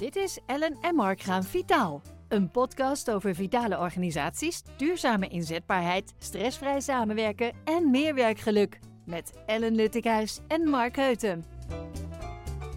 Dit 0.00 0.16
is 0.16 0.38
Ellen 0.46 0.76
en 0.80 0.94
Mark 0.94 1.20
gaan 1.20 1.44
vitaal. 1.44 2.02
Een 2.28 2.50
podcast 2.50 3.10
over 3.10 3.34
vitale 3.34 3.78
organisaties, 3.78 4.62
duurzame 4.76 5.28
inzetbaarheid, 5.28 6.14
stressvrij 6.18 6.80
samenwerken 6.80 7.52
en 7.64 7.90
meer 7.90 8.14
werkgeluk. 8.14 8.78
Met 9.06 9.32
Ellen 9.46 9.74
Luttikhuis 9.74 10.40
en 10.48 10.68
Mark 10.68 10.96
Heuten. 10.96 11.44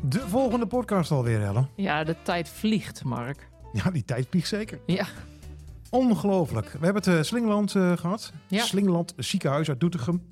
De 0.01 0.19
volgende 0.19 0.67
podcast 0.67 1.11
alweer, 1.11 1.43
Ellen. 1.43 1.69
Ja, 1.75 2.03
de 2.03 2.15
tijd 2.21 2.49
vliegt, 2.49 3.03
Mark. 3.03 3.49
Ja, 3.73 3.91
die 3.91 4.05
tijd 4.05 4.27
vliegt 4.29 4.47
zeker. 4.47 4.79
Ja, 4.85 5.05
Ongelooflijk. 5.89 6.71
We 6.71 6.85
hebben 6.85 7.03
het 7.03 7.07
eh, 7.07 7.21
Slingeland 7.21 7.75
eh, 7.75 7.97
gehad. 7.97 8.33
Ja. 8.47 8.63
Slingeland 8.63 9.13
ziekenhuis 9.17 9.69
uit 9.69 9.79
Doetinchem. 9.79 10.23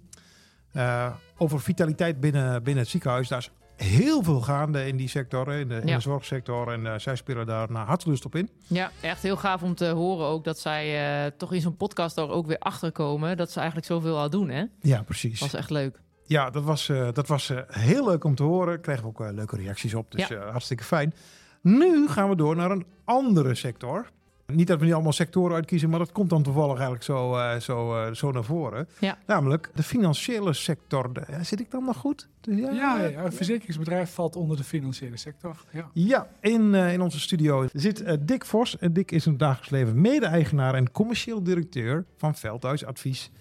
Eh, 0.72 1.14
over 1.38 1.62
vitaliteit 1.62 2.20
binnen, 2.20 2.64
binnen 2.64 2.84
het 2.84 2.92
ziekenhuis. 2.92 3.28
Daar 3.28 3.40
is 3.40 3.52
heel 3.84 4.24
veel 4.24 4.42
gaande 4.42 4.88
in 4.88 4.98
die 4.98 5.08
sector, 5.10 5.52
in 5.54 5.68
de, 5.68 5.76
in 5.76 5.88
Ja. 5.88 5.96
de 5.96 6.02
zorgsector. 6.02 6.72
En 6.72 6.86
eh, 6.88 7.00
zij 7.00 7.16
spelen 7.16 7.46
daar 7.46 7.72
naar 7.72 7.86
hartelust 7.86 8.26
op 8.26 8.36
in. 8.36 8.50
ja, 8.68 8.92
echt 9.02 9.22
heel 9.22 9.38
gaaf 9.38 9.64
om 9.64 9.76
te 9.76 9.86
horen 9.88 10.26
ook 10.28 10.44
dat 10.44 10.60
zij 10.60 11.24
eh, 11.26 11.32
toch 11.38 11.54
in 11.54 11.62
zo'n 11.62 11.78
podcast 11.78 12.18
er 12.18 12.30
ook 12.30 12.48
weer 12.48 12.60
achterkomen 12.60 13.38
dat 13.38 13.52
ze 13.52 13.58
eigenlijk 13.58 13.88
zoveel 13.88 14.18
al 14.18 14.30
doen, 14.30 14.50
hè? 14.50 14.64
Ja, 14.82 15.02
precies. 15.02 15.40
Dat 15.40 15.52
was 15.52 15.60
echt 15.60 15.70
leuk. 15.70 16.02
Ja, 16.26 16.50
dat 16.50 16.64
was, 16.64 16.90
eh, 16.90 17.08
dat 17.14 17.28
was 17.28 17.52
heel 17.68 18.06
leuk 18.06 18.24
om 18.24 18.36
te 18.36 18.44
horen. 18.44 18.82
Kregen 18.82 19.02
we 19.04 19.08
ook 19.10 19.20
leuke 19.20 19.56
reacties 19.56 19.94
op. 19.94 20.12
Dus 20.12 20.28
Ja. 20.28 20.50
hartstikke 20.52 20.84
fijn. 20.84 21.14
Nu 21.62 22.08
gaan 22.08 22.30
we 22.30 22.36
door 22.36 22.56
naar 22.56 22.72
een 22.72 22.86
andere 23.04 23.56
sector. 23.56 24.10
Niet 24.56 24.68
dat 24.68 24.80
we 24.80 24.86
niet 24.86 24.94
allemaal 24.94 25.12
sectoren 25.14 25.56
uitkiezen, 25.56 25.90
maar 25.90 26.00
dat 26.00 26.12
komt 26.12 26.30
dan 26.30 26.44
toevallig 26.44 26.74
eigenlijk 26.74 27.04
zo, 27.04 27.36
eh, 27.36 27.56
zo, 27.60 27.96
eh, 27.96 28.14
zo 28.14 28.32
naar 28.32 28.44
voren. 28.44 28.88
Ja. 29.00 29.18
Namelijk 29.26 29.72
de 29.76 29.84
financiële 29.84 30.54
sector. 30.54 31.14
De- 31.14 31.26
zit 31.42 31.60
ik 31.60 31.72
dan 31.72 31.84
nog 31.86 31.98
goed? 31.98 32.30
Dus 32.42 32.60
Ja, 32.60 32.70
ja, 33.02 33.24
een 33.26 33.34
verzekeringsbedrijf 33.34 34.14
valt 34.14 34.36
onder 34.36 34.58
de 34.58 34.64
financiële 34.64 35.18
sector. 35.18 35.56
Ja. 35.72 35.90
Ja, 35.94 36.28
in, 36.42 36.76
eh, 36.76 36.94
in 36.94 37.02
onze 37.02 37.20
studio 37.20 37.68
zit 37.74 38.18
Dick 38.28 38.46
Vos. 38.46 38.78
Dick 38.92 39.12
is 39.12 39.26
in 39.26 39.32
het 39.32 39.40
dagelijks 39.40 39.70
leven 39.70 40.02
mede-eigenaar 40.02 40.74
en 40.76 40.92
commercieel 40.92 41.44
directeur 41.44 42.06
van 42.18 42.36
Veldhuis 42.36 42.86
Advies 42.86 43.32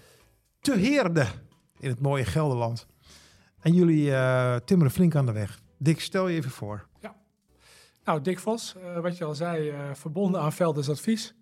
te 0.60 0.76
Heerde 0.76 1.26
in 1.78 1.88
het 1.88 2.00
mooie 2.00 2.24
Gelderland. 2.24 2.86
En 3.60 3.72
jullie 3.74 4.12
eh, 4.14 4.56
timmeren 4.64 4.92
flink 4.92 5.14
aan 5.14 5.26
de 5.26 5.32
weg. 5.32 5.60
Dick, 5.78 6.00
stel 6.00 6.28
je 6.28 6.36
even 6.36 6.50
voor. 6.50 6.88
Nou, 8.10 8.22
Dick 8.22 8.38
Vos, 8.38 8.74
eh, 8.76 9.00
wat 9.00 9.16
je 9.16 9.24
al 9.24 9.34
zei, 9.34 9.68
eh, 9.68 9.78
verbonden 9.92 10.40
aan 10.40 10.52
Velders 10.52 10.88
Advies. 10.88 11.34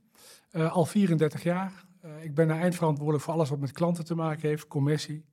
Eh, 0.50 0.72
al 0.72 0.84
34 0.84 1.42
jaar. 1.42 1.72
Ik 2.20 2.34
ben 2.34 2.50
eindverantwoordelijk 2.50 3.24
voor 3.24 3.34
alles 3.34 3.48
wat 3.48 3.58
met 3.58 3.72
klanten 3.72 4.04
te 4.04 4.14
maken 4.14 4.48
heeft, 4.48 4.66
commissie. 4.66 5.24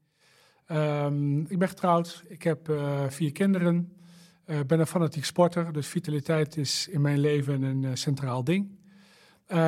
Ehm, 0.65 1.39
ik 1.39 1.59
ben 1.59 1.67
getrouwd, 1.67 2.23
ik 2.27 2.43
heb 2.43 2.71
vier 3.07 3.31
kinderen, 3.31 3.93
Eh 4.45 4.59
ben 4.67 4.79
een 4.79 4.87
fanatiek 4.87 5.25
sporter, 5.25 5.73
dus 5.73 5.87
vitaliteit 5.87 6.57
is 6.57 6.87
in 6.87 7.01
mijn 7.01 7.19
leven 7.19 7.61
een 7.63 7.97
centraal 7.97 8.43
ding. 8.43 8.77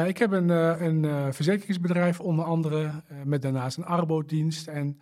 Ik 0.06 0.18
heb 0.18 0.32
een, 0.32 0.50
een 0.50 1.34
verzekeringsbedrijf 1.34 2.20
onder 2.20 2.45
andere, 2.45 2.92
met 3.23 3.42
daarnaast 3.42 3.78
een 3.78 3.86
arbodienst 3.86 4.68
en 4.68 5.00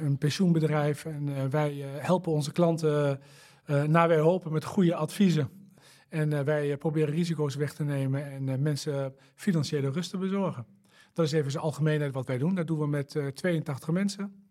een 0.00 0.18
pensioenbedrijf. 0.18 1.04
En 1.04 1.50
wij 1.50 1.84
helpen 1.98 2.32
onze 2.32 2.52
klanten 2.52 3.20
naar 3.86 4.08
wij 4.08 4.18
hopen 4.18 4.52
met 4.52 4.64
goede 4.64 4.94
adviezen. 4.94 5.57
En 6.08 6.32
eh, 6.32 6.40
wij 6.40 6.70
eh, 6.70 6.78
proberen 6.78 7.14
risico's 7.14 7.54
weg 7.54 7.74
te 7.74 7.84
nemen 7.84 8.30
en 8.32 8.48
eh, 8.48 8.58
mensen 8.58 9.14
financiële 9.34 9.90
rust 9.90 10.10
te 10.10 10.18
bezorgen. 10.18 10.66
Dat 11.12 11.26
is 11.26 11.32
even 11.32 11.50
zijn 11.50 11.64
algemeenheid 11.64 12.12
wat 12.12 12.26
wij 12.26 12.38
doen. 12.38 12.54
Dat 12.54 12.66
doen 12.66 12.78
we 12.78 12.86
met 12.86 13.16
eh, 13.16 13.26
82 13.26 13.90
mensen. 13.90 14.46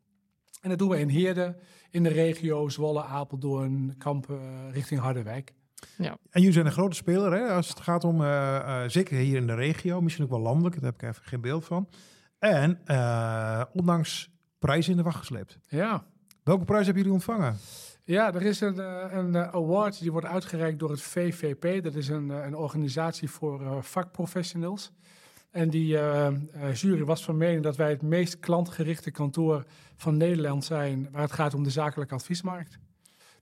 En 0.62 0.70
dat 0.70 0.78
doen 0.78 0.90
we 0.90 1.00
in 1.00 1.10
Heerden, 1.10 1.58
in 1.90 2.04
de 2.04 2.10
regio 2.10 2.70
Zwolle, 2.70 3.04
Apeldoorn, 3.04 3.96
Kampen, 3.98 4.72
richting 4.72 5.00
Harderwijk. 5.00 5.54
Ja, 5.98 6.10
En 6.10 6.40
jullie 6.40 6.52
zijn 6.52 6.66
een 6.66 6.72
grote 6.72 6.96
speler 6.96 7.32
hè, 7.32 7.48
als 7.48 7.70
het 7.70 7.80
gaat 7.80 8.04
om, 8.04 8.22
eh, 8.22 8.84
eh, 8.84 8.90
zeker 8.90 9.18
hier 9.18 9.36
in 9.36 9.48
de 9.48 9.56
regio, 9.56 10.02
misschien 10.02 10.24
ook 10.24 10.30
wel 10.30 10.40
landelijk, 10.40 10.76
daar 10.76 10.92
heb 10.92 11.02
ik 11.02 11.10
even 11.10 11.24
geen 11.24 11.42
beeld 11.42 11.66
van. 11.66 11.90
En 12.40 12.80
eh, 12.86 13.64
ondanks 13.74 14.30
prijzen 14.60 14.92
in 14.92 14.98
de 14.98 15.04
wacht 15.04 15.18
gesleept. 15.18 15.58
Ja, 15.68 16.06
Welke 16.48 16.66
prijs 16.66 16.86
hebben 16.86 17.04
jullie 17.04 17.18
ontvangen? 17.18 17.58
Ja, 18.04 18.34
er 18.34 18.42
is 18.42 18.62
een, 18.62 18.80
eh, 18.80 19.06
een 19.12 19.36
eh, 19.36 19.54
award 19.54 20.00
die 20.00 20.12
wordt 20.12 20.28
uitgereikt 20.28 20.80
door 20.80 20.90
het 20.90 21.02
VVP. 21.02 21.84
Dat 21.84 21.96
is 21.96 22.08
een, 22.08 22.32
eh, 22.32 22.46
een 22.46 22.56
organisatie 22.56 23.30
voor 23.30 23.84
vakprofessionals. 23.84 24.92
En 25.52 25.70
die 25.70 25.88
jury 26.74 27.04
was 27.04 27.24
van 27.24 27.38
mening 27.38 27.64
dat 27.64 27.76
wij 27.76 27.90
het 27.90 28.02
meest 28.02 28.40
klantgerichte 28.40 29.12
kantoor 29.12 29.66
van 29.96 30.18
Nederland 30.18 30.66
zijn... 30.66 31.08
waar 31.12 31.22
het 31.22 31.32
gaat 31.32 31.54
om 31.54 31.64
de 31.64 31.70
zakelijke 31.70 32.14
adviesmarkt. 32.14 32.78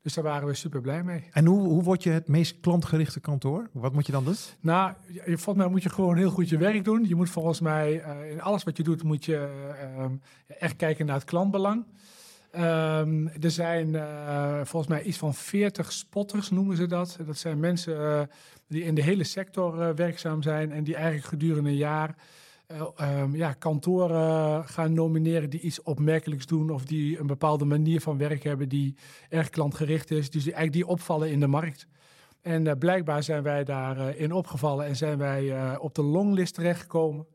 Dus 0.02 0.14
daar 0.14 0.24
waren 0.24 0.48
we 0.48 0.54
super 0.54 0.82
blij 0.82 1.04
mee. 1.04 1.28
En 1.32 1.46
hoe, 1.46 1.68
hoe 1.68 1.84
word 1.84 2.04
je 2.04 2.10
het 2.10 2.28
meest 2.28 2.60
klantgerichte 2.60 3.20
kantoor? 3.20 3.70
Wat 3.72 3.94
moet 3.94 4.06
je 4.06 4.12
dan 4.12 4.24
doen? 4.24 4.36
Nou, 4.60 4.94
je- 5.08 5.22
volgens 5.26 5.56
mij 5.58 5.68
moet 5.68 5.84
je 5.84 5.90
gewoon 5.90 6.18
heel 6.18 6.30
goed 6.32 6.50
je 6.50 6.58
werk 6.58 6.84
doen. 6.84 7.08
Je 7.08 7.16
moet 7.16 7.30
volgens 7.30 7.60
mij 7.60 7.94
in 8.32 8.42
alles 8.42 8.64
wat 8.64 8.78
je 8.78 8.84
doet, 8.84 9.04
moet 9.04 9.26
je 9.26 9.36
eh, 9.36 10.00
ehm, 10.04 10.16
echt 10.48 10.76
kijken 10.76 11.06
naar 11.06 11.16
het 11.16 11.24
klantbelang. 11.24 11.86
Ehm, 12.56 13.28
er 13.42 13.52
zijn 13.52 13.96
eh, 13.96 14.60
volgens 14.64 14.92
mij 14.92 15.04
iets 15.04 15.18
van 15.18 15.34
40 15.34 15.92
spotters, 15.92 16.50
noemen 16.50 16.78
ze 16.78 16.88
dat. 16.88 17.18
Dat 17.26 17.38
zijn 17.38 17.60
mensen 17.60 17.98
eh, 17.98 18.22
die 18.68 18.84
in 18.84 18.96
de 18.96 19.02
hele 19.02 19.24
sector 19.24 19.82
eh, 19.82 19.96
werkzaam 19.96 20.42
zijn 20.42 20.72
en 20.72 20.84
die 20.84 20.96
eigenlijk 20.96 21.26
gedurende 21.26 21.70
een 21.70 21.76
jaar 21.76 22.16
eh, 22.68 22.88
ehm, 22.96 23.36
ja, 23.36 23.54
kantoren 23.54 24.66
gaan 24.68 24.94
nomineren 24.94 25.50
die 25.50 25.60
iets 25.60 25.82
opmerkelijks 25.82 26.46
doen 26.46 26.70
of 26.70 26.86
die 26.86 27.20
een 27.20 27.28
bepaalde 27.28 27.66
manier 27.66 28.02
van 28.02 28.18
werk 28.18 28.44
hebben 28.44 28.70
die 28.70 28.96
erg 29.30 29.50
klantgericht 29.50 30.12
is. 30.12 30.30
Dus 30.30 30.44
die 30.44 30.54
eigenlijk 30.54 30.86
die 30.86 30.96
opvallen 30.96 31.32
in 31.32 31.40
de 31.40 31.48
markt. 31.48 31.88
En 32.42 32.78
blijkbaar 32.78 33.24
zijn 33.24 33.44
wij 33.44 33.64
daarin 33.64 34.18
in 34.18 34.32
opgevallen 34.32 34.86
en 34.86 34.96
zijn 34.96 35.18
wij 35.18 35.78
op 35.78 35.96
de 35.96 36.04
longlist 36.04 36.54
terechtgekomen. 36.54 37.28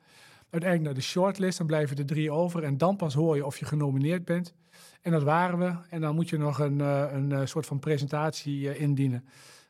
Uiteindelijk 0.51 0.83
naar 0.83 0.95
de 0.95 1.09
shortlist, 1.09 1.59
dan 1.59 1.67
blijven 1.67 1.97
er 1.97 2.07
drie 2.07 2.31
over. 2.31 2.63
En 2.63 2.79
dan 2.79 2.97
pas 2.97 3.15
hoor 3.15 3.37
je 3.37 3.47
of 3.47 3.59
je 3.59 3.65
genomineerd 3.65 4.25
bent. 4.25 4.55
En 5.01 5.13
dat 5.13 5.23
waren 5.23 5.59
we. 5.59 5.73
En 5.91 6.01
dan 6.01 6.15
moet 6.15 6.29
je 6.29 6.39
nog 6.39 6.59
een, 6.59 6.81
eh, 6.81 7.05
een 7.13 7.33
eh, 7.33 7.41
soort 7.45 7.67
van 7.67 7.79
presentatie 7.79 8.71
eh, 8.71 8.81
indienen. 8.81 9.25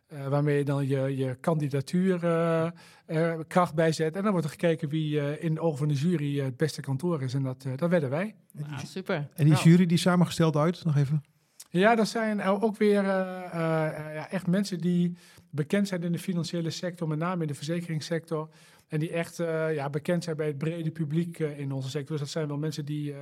eh, 0.06 0.26
waarmee 0.28 0.56
je 0.58 0.64
dan 0.64 0.88
je, 0.88 1.16
je 1.16 1.34
kandidatuur 1.40 2.24
eh, 2.24 2.66
eh, 3.06 3.38
kracht 3.46 3.74
bijzet. 3.74 4.16
En 4.16 4.22
dan 4.22 4.30
wordt 4.30 4.46
er 4.46 4.52
gekeken 4.52 4.88
wie 4.88 5.20
eh, 5.20 5.44
in 5.44 5.54
de 5.54 5.60
ogen 5.60 5.78
van 5.78 5.88
de 5.88 5.94
jury 5.94 6.38
het 6.40 6.56
beste 6.56 6.80
kantoor 6.80 7.22
is. 7.22 7.34
En 7.34 7.42
dat, 7.42 7.66
dat 7.76 7.90
werden 7.90 8.10
wij. 8.10 8.34
Ah, 8.70 8.78
super. 8.84 9.14
En 9.14 9.44
die 9.44 9.52
Nou. 9.52 9.68
jury 9.68 9.86
die 9.86 9.96
is 9.96 10.02
samengesteld 10.02 10.56
uit, 10.56 10.84
nog 10.84 10.96
even. 10.96 11.22
Ja, 11.70 11.94
dat 11.94 12.08
zijn 12.08 12.42
ook 12.42 12.76
weer 12.76 13.04
eh, 13.04 13.44
eh, 13.44 14.14
ja, 14.14 14.30
echt 14.30 14.46
mensen 14.46 14.78
die 14.78 15.16
bekend 15.50 15.88
zijn 15.88 16.02
in 16.02 16.12
de 16.12 16.18
financiële 16.18 16.70
sector, 16.70 17.08
met 17.08 17.18
name 17.18 17.42
in 17.42 17.48
de 17.48 17.54
verzekeringssector. 17.54 18.48
En 18.88 18.98
die 18.98 19.10
echt 19.10 19.40
eh, 19.40 19.74
ja, 19.74 19.90
bekend 19.90 20.24
zijn 20.24 20.36
bij 20.36 20.46
het 20.46 20.58
brede 20.58 20.90
publiek 20.90 21.38
in 21.38 21.72
onze 21.72 21.88
sector. 21.90 22.10
Dus 22.10 22.20
dat 22.20 22.28
zijn 22.28 22.48
wel 22.48 22.58
mensen 22.58 22.84
die 22.84 23.12
eh, 23.12 23.18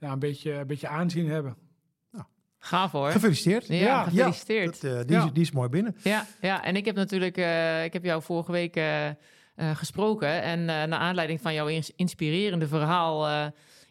ja, 0.00 0.12
een, 0.12 0.18
beetje, 0.18 0.52
een 0.52 0.66
beetje 0.66 0.88
aanzien 0.88 1.28
hebben. 1.30 1.56
Gaaf 2.60 2.92
hoor. 2.92 3.10
Gefeliciteerd. 3.10 3.66
Ja, 3.66 3.76
Ja, 3.76 4.02
gefeliciteerd. 4.04 4.80
Dat, 4.82 4.92
eh, 4.92 4.98
die, 5.06 5.16
Ja. 5.16 5.24
is, 5.24 5.32
die 5.32 5.42
is 5.42 5.50
mooi 5.50 5.68
binnen. 5.68 5.96
Ja, 6.02 6.26
ja, 6.40 6.64
en 6.64 6.76
ik 6.76 6.84
heb 6.84 6.96
natuurlijk, 6.96 7.36
eh, 7.36 7.84
ik 7.84 7.92
heb 7.92 8.04
jou 8.04 8.22
vorige 8.22 8.52
week 8.52 8.76
eh, 8.76 9.06
gesproken. 9.74 10.42
En 10.42 10.58
eh 10.60 10.66
naar 10.66 10.98
aanleiding 10.98 11.40
van 11.40 11.54
jouw 11.54 11.66
ins- 11.66 11.92
inspirerende 11.96 12.68
verhaal, 12.68 13.26
eh, 13.26 13.32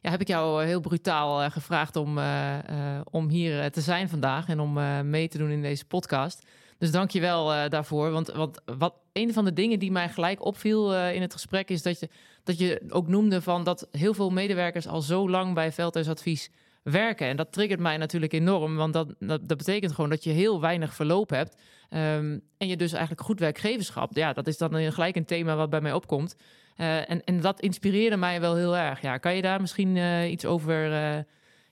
ja, 0.02 0.10
heb 0.10 0.22
ik 0.22 0.28
jou 0.28 0.64
heel 0.66 0.80
brutaal 0.80 1.50
gevraagd 1.50 1.96
om, 1.96 2.18
eh, 2.18 2.58
eh, 2.98 3.02
om 3.12 3.30
hier 3.30 3.72
te 3.72 3.82
zijn 3.82 4.10
vandaag 4.10 4.48
en 4.48 4.60
om 4.60 4.78
eh, 4.78 5.02
mee 5.02 5.28
te 5.28 5.38
doen 5.38 5.50
in 5.50 5.62
deze 5.62 5.86
podcast. 5.86 6.46
Dus 6.78 6.92
dank 6.92 7.12
je 7.12 7.20
wel 7.20 7.54
eh, 7.54 7.70
daarvoor. 7.70 8.12
Want, 8.12 8.28
want 8.28 8.62
wat, 8.78 8.94
een 9.14 9.34
van 9.34 9.46
de 9.46 9.54
dingen 9.54 9.80
die 9.80 9.92
mij 9.92 10.10
gelijk 10.10 10.46
opviel 10.46 10.94
eh, 10.96 11.16
in 11.16 11.22
het 11.22 11.34
gesprek 11.34 11.70
is 11.70 11.82
dat 11.82 12.00
je, 12.00 12.10
dat 12.48 12.58
je 12.58 12.82
ook 12.90 13.08
noemde 13.08 13.42
van 13.42 13.64
dat 13.64 13.88
heel 13.92 14.14
veel 14.14 14.30
medewerkers 14.30 14.88
al 14.88 15.02
zo 15.02 15.30
lang 15.30 15.54
bij 15.54 15.72
Veldhuisadvies 15.72 16.52
werken. 16.84 17.28
En 17.28 17.38
dat 17.38 17.52
triggert 17.52 17.80
mij 17.80 17.98
natuurlijk 17.98 18.34
enorm, 18.34 18.76
want 18.76 18.94
dat, 18.94 19.14
dat, 19.20 19.48
dat 19.48 19.58
betekent 19.58 19.94
gewoon 19.94 20.10
dat 20.10 20.24
je 20.24 20.30
heel 20.30 20.62
weinig 20.62 20.94
verloop 20.94 21.30
hebt. 21.30 21.58
Ehm, 21.90 22.40
en 22.58 22.68
je 22.68 22.78
dus 22.78 22.92
eigenlijk 22.92 23.22
goed 23.22 23.40
werkgeverschap. 23.40 24.16
Ja, 24.16 24.34
dat 24.34 24.48
is 24.48 24.58
dan 24.58 24.92
gelijk 24.92 25.16
een 25.16 25.26
thema 25.26 25.56
wat 25.56 25.70
bij 25.70 25.82
mij 25.82 25.94
opkomt. 25.94 26.36
Eh, 26.76 27.10
en, 27.10 27.24
en 27.24 27.42
dat 27.42 27.60
inspireerde 27.60 28.18
mij 28.18 28.42
wel 28.42 28.56
heel 28.56 28.78
erg. 28.78 29.02
Ja, 29.02 29.18
kan 29.18 29.36
je 29.36 29.42
daar 29.42 29.62
misschien 29.62 29.98
eh, 29.98 30.32
iets 30.32 30.46
over 30.46 30.94
eh, 30.94 31.24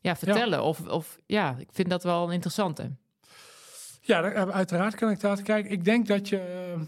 ja, 0.01 0.15
vertellen? 0.15 0.63
Of, 0.63 0.87
of 0.87 1.19
ja, 1.25 1.55
ik 1.59 1.69
vind 1.71 1.89
dat 1.89 2.03
wel 2.03 2.27
een 2.27 2.33
interessante. 2.33 2.91
Ja, 4.07 4.23
eh, 4.23 4.49
uiteraard 4.49 4.95
kan 4.95 5.09
ik 5.09 5.19
dat. 5.19 5.41
Kijk, 5.41 5.69
ik 5.69 5.83
denk 5.83 6.07
dat 6.07 6.29
je 6.29 6.39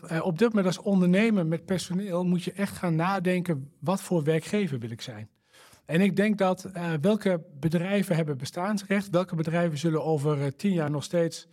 eh, 0.08 0.26
op 0.26 0.38
dit 0.38 0.48
moment 0.48 0.66
als 0.68 0.86
ondernemer 0.86 1.46
met 1.46 1.66
personeel 1.66 2.24
moet 2.26 2.44
je 2.44 2.52
echt 2.52 2.78
gaan 2.78 2.96
nadenken, 2.96 3.72
wat 3.80 4.02
voor 4.02 4.24
werkgever 4.24 4.80
wil 4.80 4.92
ik 4.92 5.02
zijn? 5.02 5.30
En 5.86 6.02
ik 6.02 6.16
denk 6.16 6.38
dat 6.38 6.64
eh, 6.64 6.94
welke 7.02 7.44
bedrijven 7.60 8.16
hebben 8.16 8.38
bestaansrecht, 8.38 9.10
welke 9.10 9.36
bedrijven 9.36 9.78
zullen 9.78 10.04
over 10.04 10.42
eh, 10.42 10.48
tien 10.48 10.74
jaar 10.74 10.92
nog 10.92 11.04
steeds 11.04 11.48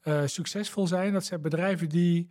eh, 0.00 0.22
succesvol 0.24 0.86
zijn. 0.86 1.12
Dat 1.12 1.24
zijn 1.24 1.40
bedrijven 1.40 1.88
die 1.88 2.28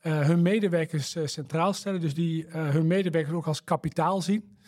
eh, 0.00 0.20
hun 0.20 0.42
medewerkers 0.42 1.16
eh, 1.16 1.26
centraal 1.26 1.72
stellen, 1.72 2.00
dus 2.00 2.14
die 2.14 2.46
eh, 2.46 2.68
hun 2.68 2.86
medewerkers 2.86 3.34
ook 3.34 3.46
als 3.46 3.64
kapitaal 3.64 4.22
zien. 4.22 4.58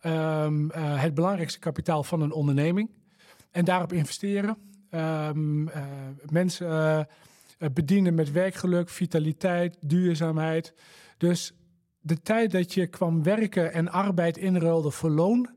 Ehm, 0.00 0.70
eh, 0.70 1.02
het 1.02 1.14
belangrijkste 1.14 1.58
kapitaal 1.58 2.04
van 2.04 2.20
een 2.20 2.32
onderneming. 2.32 2.90
En 3.50 3.64
daarop 3.64 3.92
investeren. 3.92 4.56
Ehm, 4.90 5.68
eh, 5.68 5.82
mensen 6.30 6.66
eh, 6.68 6.98
eh, 6.98 7.04
bedienen 7.74 8.14
met 8.14 8.32
werkgeluk, 8.32 8.88
vitaliteit, 8.88 9.76
duurzaamheid. 9.80 10.74
Dus 11.16 11.52
de 12.00 12.20
tijd 12.22 12.50
dat 12.50 12.74
je 12.74 12.86
kwam 12.86 13.22
werken 13.22 13.72
en 13.72 13.88
arbeid 13.90 14.36
inruilde 14.36 14.90
voor 14.90 15.10
loon, 15.10 15.48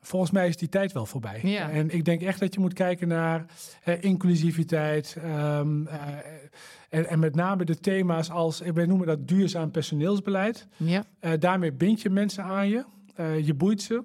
volgens 0.00 0.30
mij 0.30 0.48
is 0.48 0.56
die 0.56 0.68
tijd 0.68 0.92
wel 0.92 1.06
voorbij. 1.06 1.40
Ja. 1.42 1.70
En 1.70 1.90
ik 1.90 2.04
denk 2.04 2.22
echt 2.22 2.40
dat 2.40 2.54
je 2.54 2.60
moet 2.60 2.72
kijken 2.72 3.08
naar 3.08 3.44
eh, 3.82 4.02
inclusiviteit. 4.02 5.16
ehm, 5.22 5.86
eh, 5.86 5.98
en, 6.88 7.06
en 7.08 7.18
met 7.18 7.34
name 7.34 7.64
de 7.64 7.78
thema's 7.80 8.30
als, 8.30 8.60
wij 8.74 8.86
noemen 8.86 9.06
dat 9.06 9.28
duurzaam 9.28 9.70
personeelsbeleid. 9.70 10.66
Ja, 10.76 11.04
Eh, 11.20 11.32
daarmee 11.38 11.72
bind 11.72 12.02
je 12.02 12.10
mensen 12.10 12.44
aan 12.44 12.68
je. 12.68 12.84
Je 13.42 13.54
boeit 13.54 13.82
ze. 13.82 14.02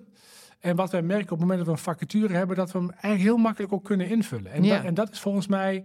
En 0.65 0.75
wat 0.75 0.91
wij 0.91 1.01
merken 1.01 1.23
op 1.25 1.29
het 1.29 1.39
moment 1.39 1.57
dat 1.57 1.67
we 1.67 1.71
een 1.73 1.77
vacature 1.95 2.33
hebben, 2.33 2.55
dat 2.55 2.71
we 2.71 2.77
hem 2.77 2.89
eigenlijk 2.89 3.23
heel 3.23 3.37
makkelijk 3.37 3.73
ook 3.73 3.83
kunnen 3.83 4.09
invullen. 4.09 4.51
En, 4.51 4.63
Ja. 4.63 4.75
dat, 4.75 4.85
en 4.85 4.93
dat 4.93 5.11
is 5.11 5.19
volgens 5.19 5.47
mij 5.47 5.75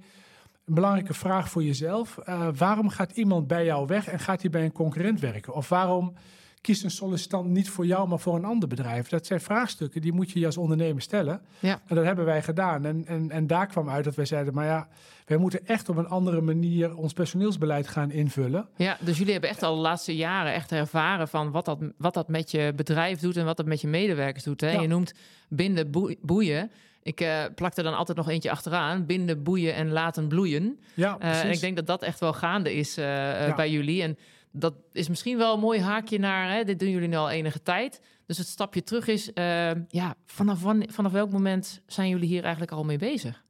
een 0.65 0.75
belangrijke 0.75 1.15
vraag 1.15 1.50
voor 1.50 1.62
jezelf. 1.62 2.19
Eh, 2.19 2.49
waarom 2.56 2.88
gaat 2.88 3.12
iemand 3.12 3.47
bij 3.47 3.65
jou 3.65 3.87
weg 3.87 4.06
en 4.09 4.19
gaat 4.19 4.41
hij 4.41 4.50
bij 4.50 4.65
een 4.65 4.73
concurrent 4.73 5.21
werken? 5.21 5.55
Of 5.55 5.69
waarom 5.69 6.15
kiest 6.60 6.84
een 6.84 6.90
sollicitant 6.90 7.48
niet 7.48 7.70
voor 7.70 7.86
jou, 7.86 8.08
maar 8.08 8.18
voor 8.18 8.34
een 8.36 8.44
ander 8.44 8.68
bedrijf? 8.68 9.08
Dat 9.08 9.26
zijn 9.26 9.40
vraagstukken 9.40 10.00
die 10.00 10.12
moet 10.12 10.30
je 10.30 10.38
je 10.40 10.46
als 10.46 10.56
ondernemer 10.56 11.02
stellen. 11.02 11.40
Ja. 11.58 11.80
En 11.86 11.96
dat 11.96 12.04
hebben 12.04 12.24
wij 12.24 12.42
gedaan. 12.42 12.84
En, 12.84 13.06
en, 13.06 13.30
en 13.30 13.46
daar 13.46 13.66
kwam 13.66 13.90
uit 13.90 14.04
dat 14.04 14.14
wij 14.14 14.24
zeiden, 14.24 14.54
maar 14.54 14.66
ja, 14.66 14.88
wij 15.26 15.36
moeten 15.36 15.66
echt 15.66 15.88
op 15.88 15.96
een 15.96 16.08
andere 16.08 16.40
manier 16.40 16.96
ons 16.96 17.12
personeelsbeleid 17.12 17.88
gaan 17.88 18.10
invullen. 18.10 18.68
ja, 18.76 18.96
dus 19.00 19.16
jullie 19.18 19.32
hebben 19.32 19.50
echt 19.50 19.62
al 19.62 19.74
de 19.74 19.80
laatste 19.80 20.16
jaren 20.16 20.52
echt 20.52 20.72
ervaren 20.72 21.28
van 21.28 21.50
wat 21.50 21.64
dat, 21.64 21.78
wat 21.98 22.14
dat 22.14 22.28
met 22.28 22.50
je 22.50 22.72
bedrijf 22.76 23.18
doet 23.20 23.36
en 23.36 23.44
wat 23.44 23.56
dat 23.56 23.66
met 23.66 23.80
je 23.80 23.88
medewerkers 23.88 24.44
doet. 24.44 24.60
Hè? 24.60 24.70
Ja. 24.70 24.80
Je 24.80 24.88
noemt 24.88 25.12
binden, 25.48 25.90
boe- 25.90 26.16
boeien. 26.22 26.70
Ik 27.02 27.20
eh 27.20 27.44
plak 27.54 27.76
er 27.76 27.82
dan 27.84 27.96
altijd 27.96 28.16
nog 28.18 28.28
eentje 28.28 28.50
achteraan. 28.50 29.06
Binden, 29.06 29.42
boeien 29.42 29.74
en 29.74 29.90
laten 29.90 30.28
bloeien. 30.28 30.78
Ja, 30.94 31.16
Eh, 31.18 31.44
en 31.44 31.50
ik 31.50 31.60
denk 31.60 31.76
dat 31.76 31.86
dat 31.86 32.02
echt 32.02 32.20
wel 32.20 32.32
gaande 32.32 32.74
is 32.74 32.96
eh, 32.96 33.04
Ja. 33.46 33.54
bij 33.54 33.70
jullie. 33.70 34.02
En 34.02 34.18
dat 34.52 34.75
is 34.93 35.08
misschien 35.08 35.38
wel 35.38 35.55
een 35.55 35.61
mooi 35.61 35.81
haakje 35.81 36.19
naar, 36.19 36.52
hè, 36.52 36.64
dit 36.64 36.79
doen 36.79 36.91
jullie 36.91 37.08
nu 37.08 37.17
al 37.17 37.31
enige 37.31 37.62
tijd. 37.62 38.00
Dus 38.26 38.38
het 38.38 38.47
stapje 38.47 38.82
terug 38.82 39.06
is, 39.06 39.32
eh, 39.32 39.70
ja, 39.88 40.14
vanaf, 40.26 40.58
vanaf 40.87 41.12
welk 41.12 41.31
moment 41.31 41.82
zijn 41.87 42.08
jullie 42.08 42.29
hier 42.29 42.43
eigenlijk 42.43 42.73
al 42.73 42.85
mee 42.85 42.99
bezig? 42.99 43.44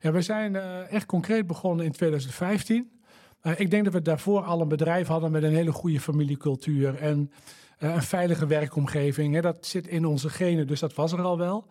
Ja, 0.00 0.12
we 0.12 0.22
zijn 0.22 0.56
eh, 0.56 0.92
echt 0.92 1.06
concreet 1.06 1.46
begonnen 1.46 1.84
in 1.84 1.92
2015. 1.92 2.90
Eh, 3.40 3.60
ik 3.60 3.70
denk 3.70 3.84
dat 3.84 3.92
we 3.92 4.02
daarvoor 4.02 4.42
al 4.42 4.60
een 4.60 4.68
bedrijf 4.68 5.06
hadden 5.06 5.30
met 5.30 5.42
een 5.42 5.54
hele 5.54 5.72
goede 5.72 6.00
familiecultuur 6.00 6.94
en 6.94 7.30
een 7.78 8.02
veilige 8.02 8.46
werkomgeving. 8.46 9.34
Hè. 9.34 9.40
Dat 9.40 9.66
zit 9.66 9.86
in 9.86 10.04
onze 10.04 10.30
genen, 10.30 10.66
dus 10.66 10.80
dat 10.80 10.94
was 10.94 11.12
er 11.12 11.22
al 11.22 11.38
wel. 11.38 11.66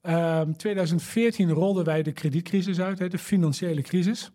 Ehm 0.00 0.52
2014 0.52 1.50
rolden 1.50 1.84
wij 1.84 2.02
de 2.02 2.12
kredietcrisis 2.12 2.80
uit, 2.80 2.98
hè, 2.98 3.08
de 3.08 3.18
financiële 3.18 3.82
crisis. 3.82 4.30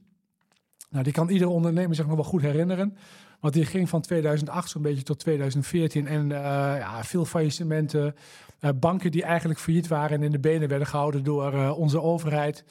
Nou, 0.98 1.10
die 1.10 1.18
kan 1.18 1.30
ieder 1.30 1.48
ondernemer 1.48 1.96
zich 1.96 2.06
nog 2.06 2.16
wel 2.16 2.24
goed 2.24 2.42
herinneren. 2.42 2.98
Want 3.40 3.54
die 3.54 3.66
ging 3.66 3.90
van 3.90 4.02
2008 4.02 4.70
zo'n 4.70 4.82
beetje 4.82 5.04
tot 5.04 5.20
2014. 5.20 6.08
En 6.08 6.32
eh, 6.32 6.40
ja, 6.80 7.04
veel 7.04 7.26
faillissementen. 7.26 8.16
eh, 8.60 8.70
banken 8.80 9.12
die 9.12 9.24
eigenlijk 9.24 9.60
failliet 9.60 9.88
waren 9.88 10.18
en 10.18 10.24
in 10.24 10.32
de 10.32 10.40
benen 10.40 10.70
werden 10.70 10.88
gehouden 10.88 11.24
door 11.24 11.54
eh, 11.54 11.78
onze 11.78 12.02
overheid. 12.02 12.64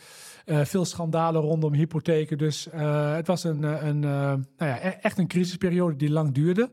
Veel 0.46 0.84
schandalen 0.84 1.40
rondom 1.40 1.72
hypotheken. 1.72 2.38
Dus 2.38 2.68
het 3.16 3.26
was 3.26 3.44
een, 3.44 3.62
een, 3.62 4.00
nou 4.00 4.44
ja, 4.58 4.84
e- 4.86 4.98
echt 5.00 5.18
een 5.18 5.26
crisisperiode 5.26 5.96
die 5.96 6.10
lang 6.10 6.34
duurde. 6.34 6.70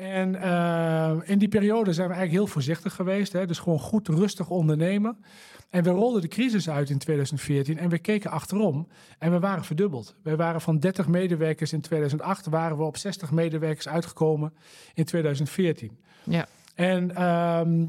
En 0.00 0.42
eh, 0.42 1.16
in 1.24 1.38
die 1.38 1.48
periode 1.48 1.92
zijn 1.92 2.08
we 2.08 2.14
eigenlijk 2.14 2.44
heel 2.44 2.52
voorzichtig 2.52 2.94
geweest. 2.94 3.32
Hè? 3.32 3.46
Dus 3.46 3.58
gewoon 3.58 3.78
goed 3.78 4.08
rustig 4.08 4.50
ondernemen. 4.50 5.24
En 5.70 5.82
we 5.82 5.90
rolden 5.90 6.20
de 6.20 6.28
crisis 6.28 6.70
uit 6.70 6.90
in 6.90 6.98
2014 6.98 7.78
en 7.78 7.88
we 7.88 7.98
keken 7.98 8.30
achterom 8.30 8.88
en 9.18 9.30
we 9.30 9.38
waren 9.38 9.64
verdubbeld. 9.64 10.14
We 10.22 10.36
waren 10.36 10.60
van 10.60 10.78
30 10.78 11.08
medewerkers 11.08 11.72
in 11.72 11.80
2008, 11.80 12.46
waren 12.46 12.76
we 12.76 12.82
op 12.82 12.96
60 12.96 13.30
medewerkers 13.30 13.88
uitgekomen 13.88 14.52
in 14.94 15.04
2014. 15.04 15.98
Ja. 16.24 16.46
En 16.74 17.14
ehm, 17.14 17.86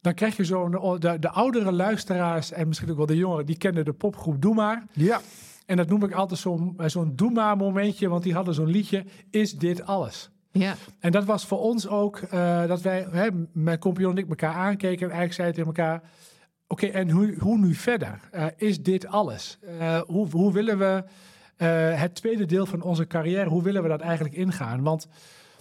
dan 0.00 0.14
krijg 0.14 0.36
je 0.36 0.44
zo'n, 0.44 0.70
de, 0.98 1.18
de 1.18 1.30
oudere 1.30 1.72
luisteraars 1.72 2.52
en 2.52 2.68
misschien 2.68 2.90
ook 2.90 2.96
wel 2.96 3.06
de 3.06 3.16
jongeren, 3.16 3.46
die 3.46 3.56
kennen 3.56 3.84
de 3.84 3.92
popgroep 3.92 4.42
Doe 4.42 4.54
Maar. 4.54 4.84
Ja, 4.92 5.20
En 5.66 5.76
dat 5.76 5.88
noem 5.88 6.04
ik 6.04 6.12
altijd 6.12 6.40
zo'n 6.40 6.76
zo'n 6.86 7.16
Doe 7.16 7.30
Maar 7.30 7.56
momentje, 7.56 8.08
want 8.08 8.22
die 8.22 8.34
hadden 8.34 8.54
zo'n 8.54 8.70
liedje, 8.70 9.04
Is 9.30 9.52
dit 9.52 9.86
alles? 9.86 10.30
Ja, 10.52 10.74
En 10.98 11.12
dat 11.12 11.24
was 11.24 11.46
voor 11.46 11.58
ons 11.58 11.88
ook 11.88 12.18
eh, 12.18 12.66
dat 12.66 12.80
wij, 12.80 13.06
hè, 13.10 13.28
mijn 13.52 13.78
compagnon 13.78 14.10
en 14.12 14.22
ik, 14.22 14.28
elkaar 14.28 14.54
aankeken 14.54 15.10
en 15.10 15.16
eigenlijk 15.16 15.32
zeiden 15.32 15.56
tegen 15.56 15.74
elkaar: 15.76 16.02
Oké, 16.66 16.86
en 16.86 17.10
hoe, 17.10 17.34
hoe 17.38 17.58
nu 17.58 17.74
verder? 17.74 18.20
Eh, 18.30 18.46
is 18.56 18.82
dit 18.82 19.06
alles? 19.06 19.58
Eh, 19.78 20.00
hoe, 20.00 20.30
hoe 20.30 20.52
willen 20.52 20.78
we 20.78 21.04
het 21.94 22.14
tweede 22.14 22.46
deel 22.46 22.66
van 22.66 22.82
onze 22.82 23.06
carrière, 23.06 23.48
hoe 23.48 23.62
willen 23.62 23.82
we 23.82 23.88
dat 23.88 24.00
eigenlijk 24.00 24.34
ingaan? 24.34 24.82
Want 24.82 25.08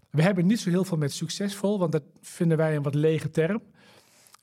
we 0.10 0.22
hebben 0.22 0.46
niet 0.46 0.60
zo 0.60 0.70
heel 0.70 0.84
veel 0.84 0.98
met 0.98 1.12
succesvol, 1.12 1.80
want 1.80 1.92
dat 1.92 2.04
vinden 2.22 2.58
wij 2.58 2.76
een 2.76 2.84
wat 2.84 2.96
lege 2.96 3.30
term. 3.30 3.62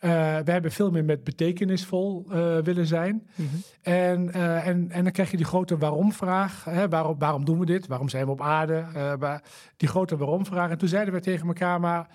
Eh, 0.06 0.12
we 0.44 0.50
hebben 0.50 0.72
veel 0.72 0.90
meer 0.90 1.04
met 1.04 1.24
betekenisvol 1.24 2.26
eh, 2.30 2.58
willen 2.58 2.86
zijn. 2.86 3.26
Mhm. 3.34 3.48
En, 3.82 4.32
eh, 4.32 4.66
en, 4.66 4.90
en 4.90 5.02
dan 5.02 5.12
krijg 5.12 5.30
je 5.30 5.36
die 5.36 5.46
grote 5.46 5.78
waarom-vraag. 5.78 6.64
Waarom, 6.90 7.18
waarom 7.18 7.44
doen 7.44 7.58
we 7.58 7.66
dit? 7.66 7.86
Waarom 7.86 8.08
zijn 8.08 8.24
we 8.24 8.30
op 8.30 8.40
aarde? 8.40 8.84
Waar- 9.18 9.42
die 9.76 9.88
grote 9.88 10.16
waarom-vraag. 10.16 10.70
En 10.70 10.78
toen 10.78 10.88
zeiden 10.88 11.14
we 11.14 11.20
tegen 11.20 11.46
elkaar, 11.46 11.80
maar 11.80 12.06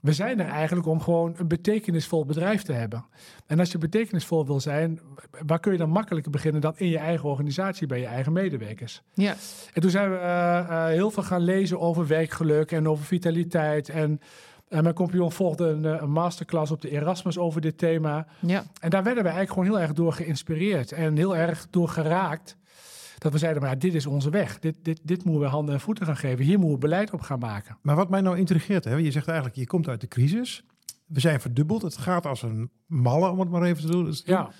we 0.00 0.12
zijn 0.12 0.40
er 0.40 0.48
eigenlijk 0.48 0.86
om 0.88 1.00
gewoon 1.00 1.34
een 1.36 1.48
betekenisvol 1.48 2.24
bedrijf 2.24 2.62
te 2.62 2.72
hebben. 2.72 3.04
En 3.46 3.58
als 3.58 3.72
je 3.72 3.78
betekenisvol 3.78 4.46
wil 4.46 4.60
zijn, 4.60 5.00
waar 5.46 5.60
kun 5.60 5.72
je 5.72 5.78
dan 5.78 5.90
makkelijker 5.90 6.30
beginnen 6.30 6.60
dan 6.60 6.74
in 6.76 6.88
je 6.88 6.98
eigen 6.98 7.28
organisatie 7.28 7.86
bij 7.86 8.00
je 8.00 8.06
eigen 8.06 8.32
medewerkers? 8.32 9.02
ja, 9.14 9.34
En 9.72 9.80
toen 9.80 9.90
zijn 9.90 10.10
we 10.10 10.16
heel 10.88 11.10
veel 11.10 11.22
gaan 11.22 11.42
lezen 11.42 11.80
over 11.80 12.06
werkgeluk 12.06 12.72
en 12.72 12.88
over 12.88 13.04
vitaliteit. 13.04 13.88
En 13.88 14.20
eh, 14.68 14.80
mijn 14.80 14.94
compagnon 14.94 15.32
volgde 15.32 15.68
een, 15.68 15.84
eh, 15.84 16.00
een 16.00 16.10
masterclass 16.10 16.70
op 16.70 16.80
de 16.80 16.90
Erasmus 16.90 17.38
over 17.38 17.60
dit 17.60 17.78
thema. 17.78 18.26
ja, 18.40 18.64
En 18.80 18.90
daar 18.90 19.02
werden 19.02 19.22
we 19.22 19.28
eigenlijk 19.28 19.50
gewoon 19.50 19.64
heel 19.64 19.86
erg 19.86 19.92
door 19.96 20.12
geïnspireerd 20.12 20.92
en 20.92 21.16
heel 21.16 21.36
erg 21.36 21.66
door 21.70 21.88
geraakt. 21.88 22.56
Dat 23.18 23.32
we 23.32 23.38
zeiden, 23.38 23.62
maar 23.62 23.70
ja, 23.70 23.76
dit 23.76 23.94
is 23.94 24.06
onze 24.06 24.30
weg. 24.30 24.58
Dit, 24.58 24.76
dit, 24.82 25.00
dit 25.02 25.24
moeten 25.24 25.42
we 25.42 25.48
handen 25.48 25.74
en 25.74 25.80
voeten 25.80 26.06
gaan 26.06 26.16
geven. 26.16 26.44
Hier 26.44 26.58
moeten 26.58 26.74
we 26.74 26.86
beleid 26.86 27.12
op 27.12 27.20
gaan 27.20 27.38
maken. 27.38 27.78
maar 27.82 27.96
wat 27.96 28.08
mij 28.08 28.20
nou 28.20 28.38
intrigeert, 28.38 28.84
hè, 28.84 28.94
je 28.94 29.10
zegt 29.10 29.26
eigenlijk, 29.26 29.58
je 29.58 29.66
komt 29.66 29.88
uit 29.88 30.00
de 30.00 30.08
crisis. 30.08 30.64
We 31.06 31.20
zijn 31.20 31.40
verdubbeld. 31.40 31.82
Het 31.82 31.96
gaat 31.96 32.26
als 32.26 32.42
een 32.42 32.70
malle, 32.86 33.30
om 33.30 33.40
het 33.40 33.50
maar 33.50 33.62
even 33.62 33.82
te 33.82 33.90
doen. 33.90 34.14
Ja, 34.24 34.50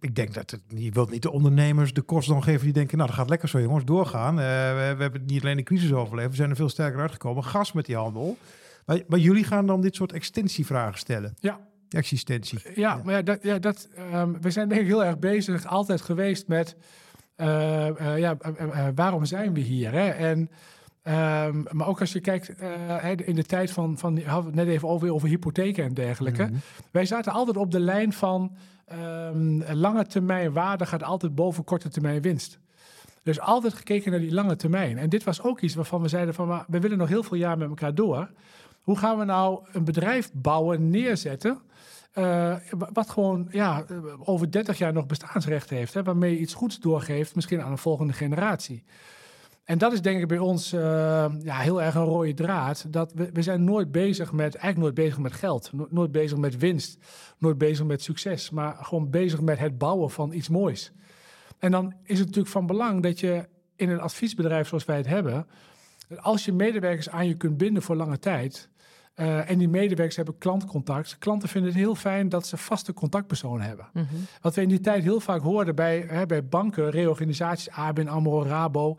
ik, 0.00 0.14
denk 0.14 0.34
dat 0.34 0.50
het, 0.50 0.62
je 0.68 0.90
wilt 0.90 1.10
niet 1.10 1.22
de 1.22 1.30
ondernemers 1.30 1.92
de 1.92 2.02
kost 2.02 2.28
dan 2.28 2.42
geven 2.42 2.64
die 2.64 2.72
denken, 2.72 2.96
nou 2.96 3.08
dat 3.08 3.18
gaat 3.18 3.28
lekker 3.28 3.48
zo 3.48 3.60
jongens, 3.60 3.84
doorgaan. 3.84 4.40
Eh, 4.40 4.46
we, 4.46 4.94
we 4.96 5.02
hebben 5.02 5.24
niet 5.24 5.42
alleen 5.42 5.56
de 5.56 5.62
crisis 5.62 5.92
overleefd, 5.92 6.30
we 6.30 6.36
zijn 6.36 6.50
er 6.50 6.56
veel 6.56 6.68
sterker 6.68 7.00
uitgekomen. 7.00 7.44
Gas 7.44 7.72
met 7.72 7.84
die 7.84 7.96
handel. 7.96 8.38
Maar, 8.86 9.00
maar 9.08 9.18
jullie 9.18 9.44
gaan 9.44 9.66
dan 9.66 9.80
dit 9.80 9.94
soort 9.94 10.12
extentievragen 10.12 10.98
stellen. 10.98 11.36
ja, 11.40 11.60
Existentie. 11.88 12.58
ja, 12.74 13.00
maar 13.04 13.14
ja, 13.14 13.22
dat, 13.22 13.42
ja, 13.42 13.58
dat, 13.58 13.88
ehm, 13.94 14.32
we 14.40 14.50
zijn 14.50 14.68
denk 14.68 14.80
ik 14.80 14.86
heel 14.86 15.04
erg 15.04 15.18
bezig, 15.18 15.66
altijd 15.66 16.00
geweest 16.00 16.48
met, 16.48 16.76
eh, 17.36 17.88
eh, 17.88 18.18
ja, 18.18 18.36
eh, 18.38 18.50
eh, 18.58 18.86
eh, 18.86 18.92
waarom 18.94 19.24
zijn 19.24 19.54
we 19.54 19.60
hier? 19.60 19.92
Hè? 19.92 20.08
En, 20.08 20.50
ehm, 21.02 21.62
maar 21.70 21.86
ook 21.86 22.00
als 22.00 22.12
je 22.12 22.20
kijkt 22.20 22.54
eh, 22.54 23.10
in 23.24 23.34
de 23.34 23.44
tijd 23.44 23.70
van, 23.70 23.98
van 23.98 24.22
hadden 24.22 24.52
we 24.52 24.58
het 24.58 24.66
net 24.66 24.74
even 24.74 24.88
over, 24.88 25.12
over 25.12 25.28
hypotheken 25.28 25.84
en 25.84 25.94
dergelijke. 25.94 26.42
Mhm. 26.42 26.54
Wij 26.90 27.04
zaten 27.06 27.32
altijd 27.32 27.56
op 27.56 27.70
de 27.70 27.80
lijn 27.80 28.12
van 28.12 28.56
ehm, 28.86 29.72
lange 29.72 30.06
termijn 30.06 30.52
waarde 30.52 30.86
gaat 30.86 31.02
altijd 31.02 31.34
boven 31.34 31.64
korte 31.64 31.88
termijn 31.88 32.22
winst. 32.22 32.58
Dus 33.22 33.40
altijd 33.40 33.74
gekeken 33.74 34.10
naar 34.10 34.20
die 34.20 34.32
lange 34.32 34.56
termijn. 34.56 34.98
En 34.98 35.08
dit 35.08 35.24
was 35.24 35.42
ook 35.42 35.60
iets 35.60 35.74
waarvan 35.74 36.02
we 36.02 36.08
zeiden 36.08 36.34
van, 36.34 36.48
maar 36.48 36.64
we 36.68 36.80
willen 36.80 36.98
nog 36.98 37.08
heel 37.08 37.22
veel 37.22 37.36
jaar 37.36 37.58
met 37.58 37.68
elkaar 37.68 37.94
door. 37.94 38.30
Hoe 38.82 38.96
gaan 38.98 39.18
we 39.18 39.24
nou 39.24 39.66
een 39.72 39.84
bedrijf 39.84 40.30
bouwen, 40.32 40.90
neerzetten, 40.90 41.60
eh, 42.12 42.56
wa- 42.70 42.90
wat 42.92 43.10
gewoon 43.10 43.48
ja, 43.50 43.84
eh, 43.88 43.96
over 44.28 44.50
30 44.50 44.78
jaar 44.78 44.92
nog 44.92 45.06
bestaansrecht 45.06 45.70
heeft, 45.70 45.94
hè, 45.94 46.02
waarmee 46.02 46.30
je 46.32 46.38
iets 46.38 46.54
goeds 46.54 46.78
doorgeeft, 46.80 47.34
misschien 47.34 47.62
aan 47.62 47.70
een 47.70 47.78
volgende 47.78 48.12
generatie. 48.12 48.84
En 49.64 49.78
dat 49.78 49.92
is 49.92 50.02
denk 50.02 50.20
ik 50.20 50.28
bij 50.28 50.38
ons 50.38 50.72
eh, 50.72 50.80
ja, 51.42 51.58
heel 51.58 51.82
erg 51.82 51.94
een 51.94 52.04
rode 52.04 52.34
draad. 52.34 52.86
Dat 52.92 53.12
we, 53.12 53.30
we 53.32 53.42
zijn 53.42 53.64
nooit 53.64 53.92
bezig 53.92 54.32
met, 54.32 54.54
eigenlijk 54.54 54.78
nooit 54.78 54.94
bezig 54.94 55.18
met 55.18 55.32
geld. 55.32 55.72
No- 55.72 55.86
nooit 55.90 56.12
bezig 56.12 56.38
met 56.38 56.58
winst. 56.58 56.98
Nooit 57.38 57.58
bezig 57.58 57.86
met 57.86 58.02
succes. 58.02 58.50
Maar 58.50 58.76
gewoon 58.80 59.10
bezig 59.10 59.40
met 59.40 59.58
het 59.58 59.78
bouwen 59.78 60.10
van 60.10 60.32
iets 60.32 60.48
moois. 60.48 60.92
En 61.58 61.70
dan 61.70 61.94
is 62.02 62.16
het 62.18 62.26
natuurlijk 62.26 62.54
van 62.54 62.66
belang 62.66 63.02
dat 63.02 63.20
je 63.20 63.48
in 63.76 63.88
een 63.90 64.00
adviesbedrijf 64.00 64.68
zoals 64.68 64.84
wij 64.84 64.96
het 64.96 65.06
hebben... 65.06 65.46
als 66.16 66.44
je 66.44 66.52
medewerkers 66.52 67.08
aan 67.10 67.26
je 67.26 67.36
kunt 67.36 67.56
binden 67.56 67.82
voor 67.82 67.96
lange 67.96 68.18
tijd... 68.18 68.68
eh, 69.14 69.50
en 69.50 69.58
die 69.58 69.68
medewerkers 69.68 70.16
hebben 70.16 70.38
klantcontact. 70.38 71.18
Klanten 71.18 71.48
vinden 71.48 71.70
het 71.70 71.80
heel 71.80 71.94
fijn 71.94 72.28
dat 72.28 72.46
ze 72.46 72.56
vaste 72.56 72.92
contactpersonen 72.92 73.66
hebben. 73.66 73.88
mhm. 73.92 74.06
Wat 74.40 74.54
we 74.54 74.62
in 74.62 74.68
die 74.68 74.80
tijd 74.80 75.02
heel 75.02 75.20
vaak 75.20 75.42
hoorden 75.42 75.74
bij, 75.74 76.04
hè, 76.08 76.26
bij 76.26 76.44
banken, 76.44 76.90
reorganisaties, 76.90 77.70
ABN 77.70 78.06
AMRO, 78.06 78.42
Rabo. 78.42 78.98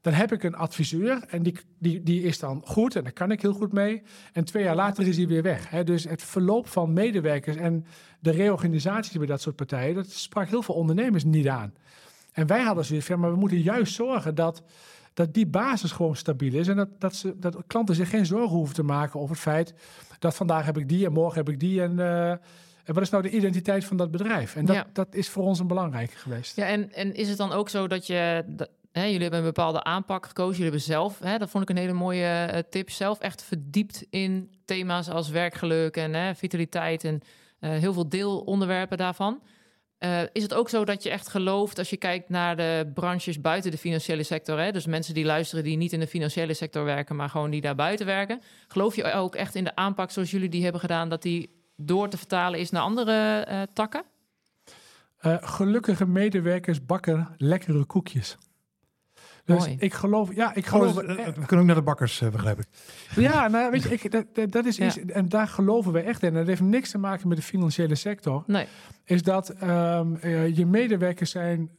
Dan 0.00 0.12
heb 0.12 0.32
ik 0.32 0.42
een 0.42 0.54
adviseur 0.54 1.24
en 1.28 1.42
die, 1.42 1.58
die, 1.78 2.02
die 2.02 2.22
is 2.22 2.38
dan 2.38 2.62
goed 2.64 2.96
en 2.96 3.02
daar 3.02 3.12
kan 3.12 3.30
ik 3.30 3.42
heel 3.42 3.52
goed 3.52 3.72
mee. 3.72 4.02
En 4.32 4.44
twee 4.44 4.62
jaar 4.64 4.74
later 4.74 5.06
is 5.06 5.16
hij 5.16 5.26
weer 5.26 5.42
weg. 5.42 5.70
Hè. 5.70 5.84
Dus 5.84 6.04
het 6.04 6.22
verloop 6.22 6.68
van 6.68 6.92
medewerkers 6.92 7.56
en 7.56 7.86
de 8.20 8.30
reorganisaties 8.30 9.16
bij 9.16 9.26
dat 9.26 9.40
soort 9.40 9.56
partijen, 9.56 9.94
dat 9.94 10.10
sprak 10.10 10.48
heel 10.48 10.62
veel 10.62 10.74
ondernemers 10.74 11.24
niet 11.24 11.48
aan. 11.48 11.74
En 12.32 12.46
wij 12.46 12.62
hadden 12.62 12.84
zoiets 12.84 13.06
van, 13.06 13.20
maar 13.20 13.30
we 13.32 13.38
moeten 13.38 13.60
juist 13.60 13.94
zorgen 13.94 14.34
dat, 14.34 14.62
dat 15.14 15.34
die 15.34 15.46
basis 15.46 15.92
gewoon 15.92 16.16
stabiel 16.16 16.54
is. 16.54 16.68
En 16.68 16.76
dat, 16.76 16.88
dat, 16.98 17.14
ze, 17.14 17.38
dat 17.38 17.56
klanten 17.66 17.94
zich 17.94 18.08
geen 18.10 18.26
zorgen 18.26 18.56
hoeven 18.56 18.74
te 18.74 18.82
maken 18.82 19.20
over 19.20 19.34
het 19.34 19.44
feit 19.44 19.74
dat 20.18 20.34
vandaag 20.36 20.64
heb 20.64 20.78
ik 20.78 20.88
die 20.88 21.06
en 21.06 21.12
morgen 21.12 21.36
heb 21.38 21.48
ik 21.48 21.60
die. 21.60 21.82
En, 21.82 21.92
uh, 21.98 22.30
en 22.30 22.40
wat 22.94 23.02
is 23.02 23.10
nou 23.10 23.22
de 23.22 23.30
identiteit 23.30 23.84
van 23.84 23.96
dat 23.96 24.10
bedrijf? 24.10 24.56
En 24.56 24.64
dat, 24.64 24.76
Ja. 24.76 24.86
dat 24.92 25.14
is 25.14 25.28
voor 25.28 25.42
ons 25.44 25.58
een 25.58 25.66
belangrijke 25.66 26.16
geweest. 26.16 26.56
Ja, 26.56 26.66
en, 26.66 26.92
en 26.92 27.14
is 27.14 27.28
het 27.28 27.38
dan 27.38 27.52
ook 27.52 27.68
zo 27.68 27.86
dat 27.88 28.06
je... 28.06 28.44
dat- 28.46 28.70
jullie 28.92 29.18
hebben 29.20 29.38
een 29.38 29.44
bepaalde 29.44 29.84
aanpak 29.84 30.26
gekozen. 30.26 30.50
Jullie 30.56 30.70
hebben 30.70 30.80
zelf, 30.94 31.18
hè, 31.18 31.38
dat 31.38 31.50
vond 31.50 31.62
ik 31.62 31.70
een 31.70 31.76
hele 31.82 31.92
mooie 31.92 32.24
eh, 32.26 32.62
tip, 32.70 32.90
zelf 32.90 33.18
echt 33.18 33.42
verdiept 33.42 34.06
in 34.10 34.50
thema's 34.64 35.08
als 35.08 35.28
werkgeluk 35.28 35.96
en 35.96 36.14
hè, 36.14 36.34
vitaliteit 36.34 37.04
en 37.04 37.20
eh, 37.58 37.70
heel 37.70 37.92
veel 37.92 38.08
deelonderwerpen 38.08 38.98
daarvan. 38.98 39.40
Eh, 40.02 40.20
is 40.32 40.42
het 40.42 40.54
ook 40.54 40.68
zo 40.68 40.84
dat 40.84 41.02
je 41.02 41.10
echt 41.10 41.28
gelooft 41.28 41.78
als 41.78 41.90
je 41.90 41.96
kijkt 41.96 42.28
naar 42.28 42.56
de 42.56 42.90
branches 42.94 43.40
buiten 43.40 43.70
de 43.70 43.78
financiële 43.78 44.22
sector, 44.22 44.58
hè, 44.58 44.72
dus 44.72 44.86
mensen 44.86 45.14
die 45.14 45.24
luisteren 45.24 45.64
die 45.64 45.76
niet 45.76 45.92
in 45.92 46.00
de 46.00 46.06
financiële 46.06 46.54
sector 46.54 46.84
werken, 46.84 47.16
maar 47.16 47.28
gewoon 47.28 47.50
die 47.50 47.60
daar 47.60 47.74
buiten 47.74 48.06
werken, 48.06 48.40
geloof 48.68 48.96
je 48.96 49.12
ook 49.12 49.34
echt 49.34 49.54
in 49.54 49.64
de 49.64 49.76
aanpak 49.76 50.10
zoals 50.10 50.30
jullie 50.30 50.48
die 50.48 50.62
hebben 50.62 50.80
gedaan, 50.80 51.08
dat 51.08 51.22
die 51.22 51.62
door 51.76 52.08
te 52.08 52.16
vertalen 52.16 52.60
is 52.60 52.70
naar 52.70 52.82
andere 52.82 53.40
eh, 53.40 53.62
takken? 53.72 54.04
Eh, 55.18 55.36
gelukkige 55.40 56.06
medewerkers 56.06 56.84
bakken 56.84 57.34
lekkere 57.36 57.84
koekjes. 57.84 58.36
Dus 59.44 59.58
Mooi. 59.58 59.76
ik 59.78 59.94
geloof, 59.94 60.34
ja, 60.34 60.54
ik 60.54 60.64
Oh, 60.64 60.70
geloof. 60.70 60.94
we, 60.94 61.02
we 61.14 61.32
kunnen 61.32 61.58
ook 61.58 61.64
naar 61.64 61.74
de 61.74 61.82
bakkers, 61.82 62.20
eh, 62.20 62.28
begrijp 62.30 62.58
ik. 62.58 62.66
Ja, 63.16 63.48
nou, 63.48 63.70
weet 63.70 63.82
je, 63.82 63.88
ik, 63.88 64.10
dat, 64.10 64.52
dat, 64.52 64.66
is 64.66 64.76
Ja. 64.76 64.86
iets, 64.86 64.98
en 64.98 65.28
daar 65.28 65.48
geloven 65.48 65.92
we 65.92 66.00
echt 66.00 66.22
in. 66.22 66.28
En 66.28 66.34
dat 66.34 66.46
heeft 66.46 66.60
niks 66.60 66.90
te 66.90 66.98
maken 66.98 67.28
met 67.28 67.36
de 67.36 67.42
financiële 67.42 67.94
sector. 67.94 68.42
Nee. 68.46 68.66
Is 69.04 69.22
dat 69.22 69.48
ehm, 69.48 70.14
eh, 70.14 70.56
je 70.56 70.66
medewerkers 70.66 71.30
zijn 71.30 71.70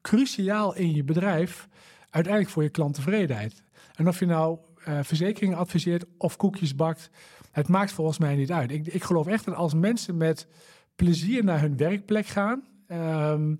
cruciaal 0.00 0.74
in 0.74 0.94
je 0.94 1.04
bedrijf, 1.04 1.68
uiteindelijk 2.10 2.52
voor 2.52 2.62
je 2.62 2.68
klanttevredenheid. 2.68 3.62
En 3.94 4.08
of 4.08 4.18
je 4.18 4.26
nou 4.26 4.58
eh, 4.84 4.98
verzekeringen 5.02 5.58
adviseert 5.58 6.04
of 6.18 6.36
koekjes 6.36 6.74
bakt, 6.74 7.10
het 7.50 7.68
maakt 7.68 7.92
volgens 7.92 8.18
mij 8.18 8.36
niet 8.36 8.52
uit. 8.52 8.70
Ik, 8.70 8.86
ik 8.86 9.02
geloof 9.04 9.26
echt 9.26 9.44
dat 9.44 9.54
als 9.54 9.74
mensen 9.74 10.16
met 10.16 10.46
plezier 10.96 11.44
naar 11.44 11.60
hun 11.60 11.76
werkplek 11.76 12.26
gaan, 12.26 12.62
ehm, 12.86 13.54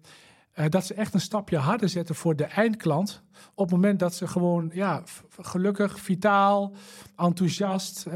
eh, 0.53 0.65
dat 0.69 0.87
ze 0.87 0.95
echt 0.95 1.15
een 1.15 1.21
stapje 1.21 1.57
harder 1.57 1.89
zetten 1.89 2.15
voor 2.15 2.37
de 2.37 2.45
eindklant. 2.45 3.23
Op 3.55 3.65
het 3.65 3.75
moment 3.75 3.99
dat 3.99 4.15
ze 4.15 4.27
gewoon 4.27 4.71
ja, 4.73 5.03
gelukkig, 5.41 6.01
vitaal, 6.01 6.73
enthousiast. 7.17 8.07
eh, 8.07 8.13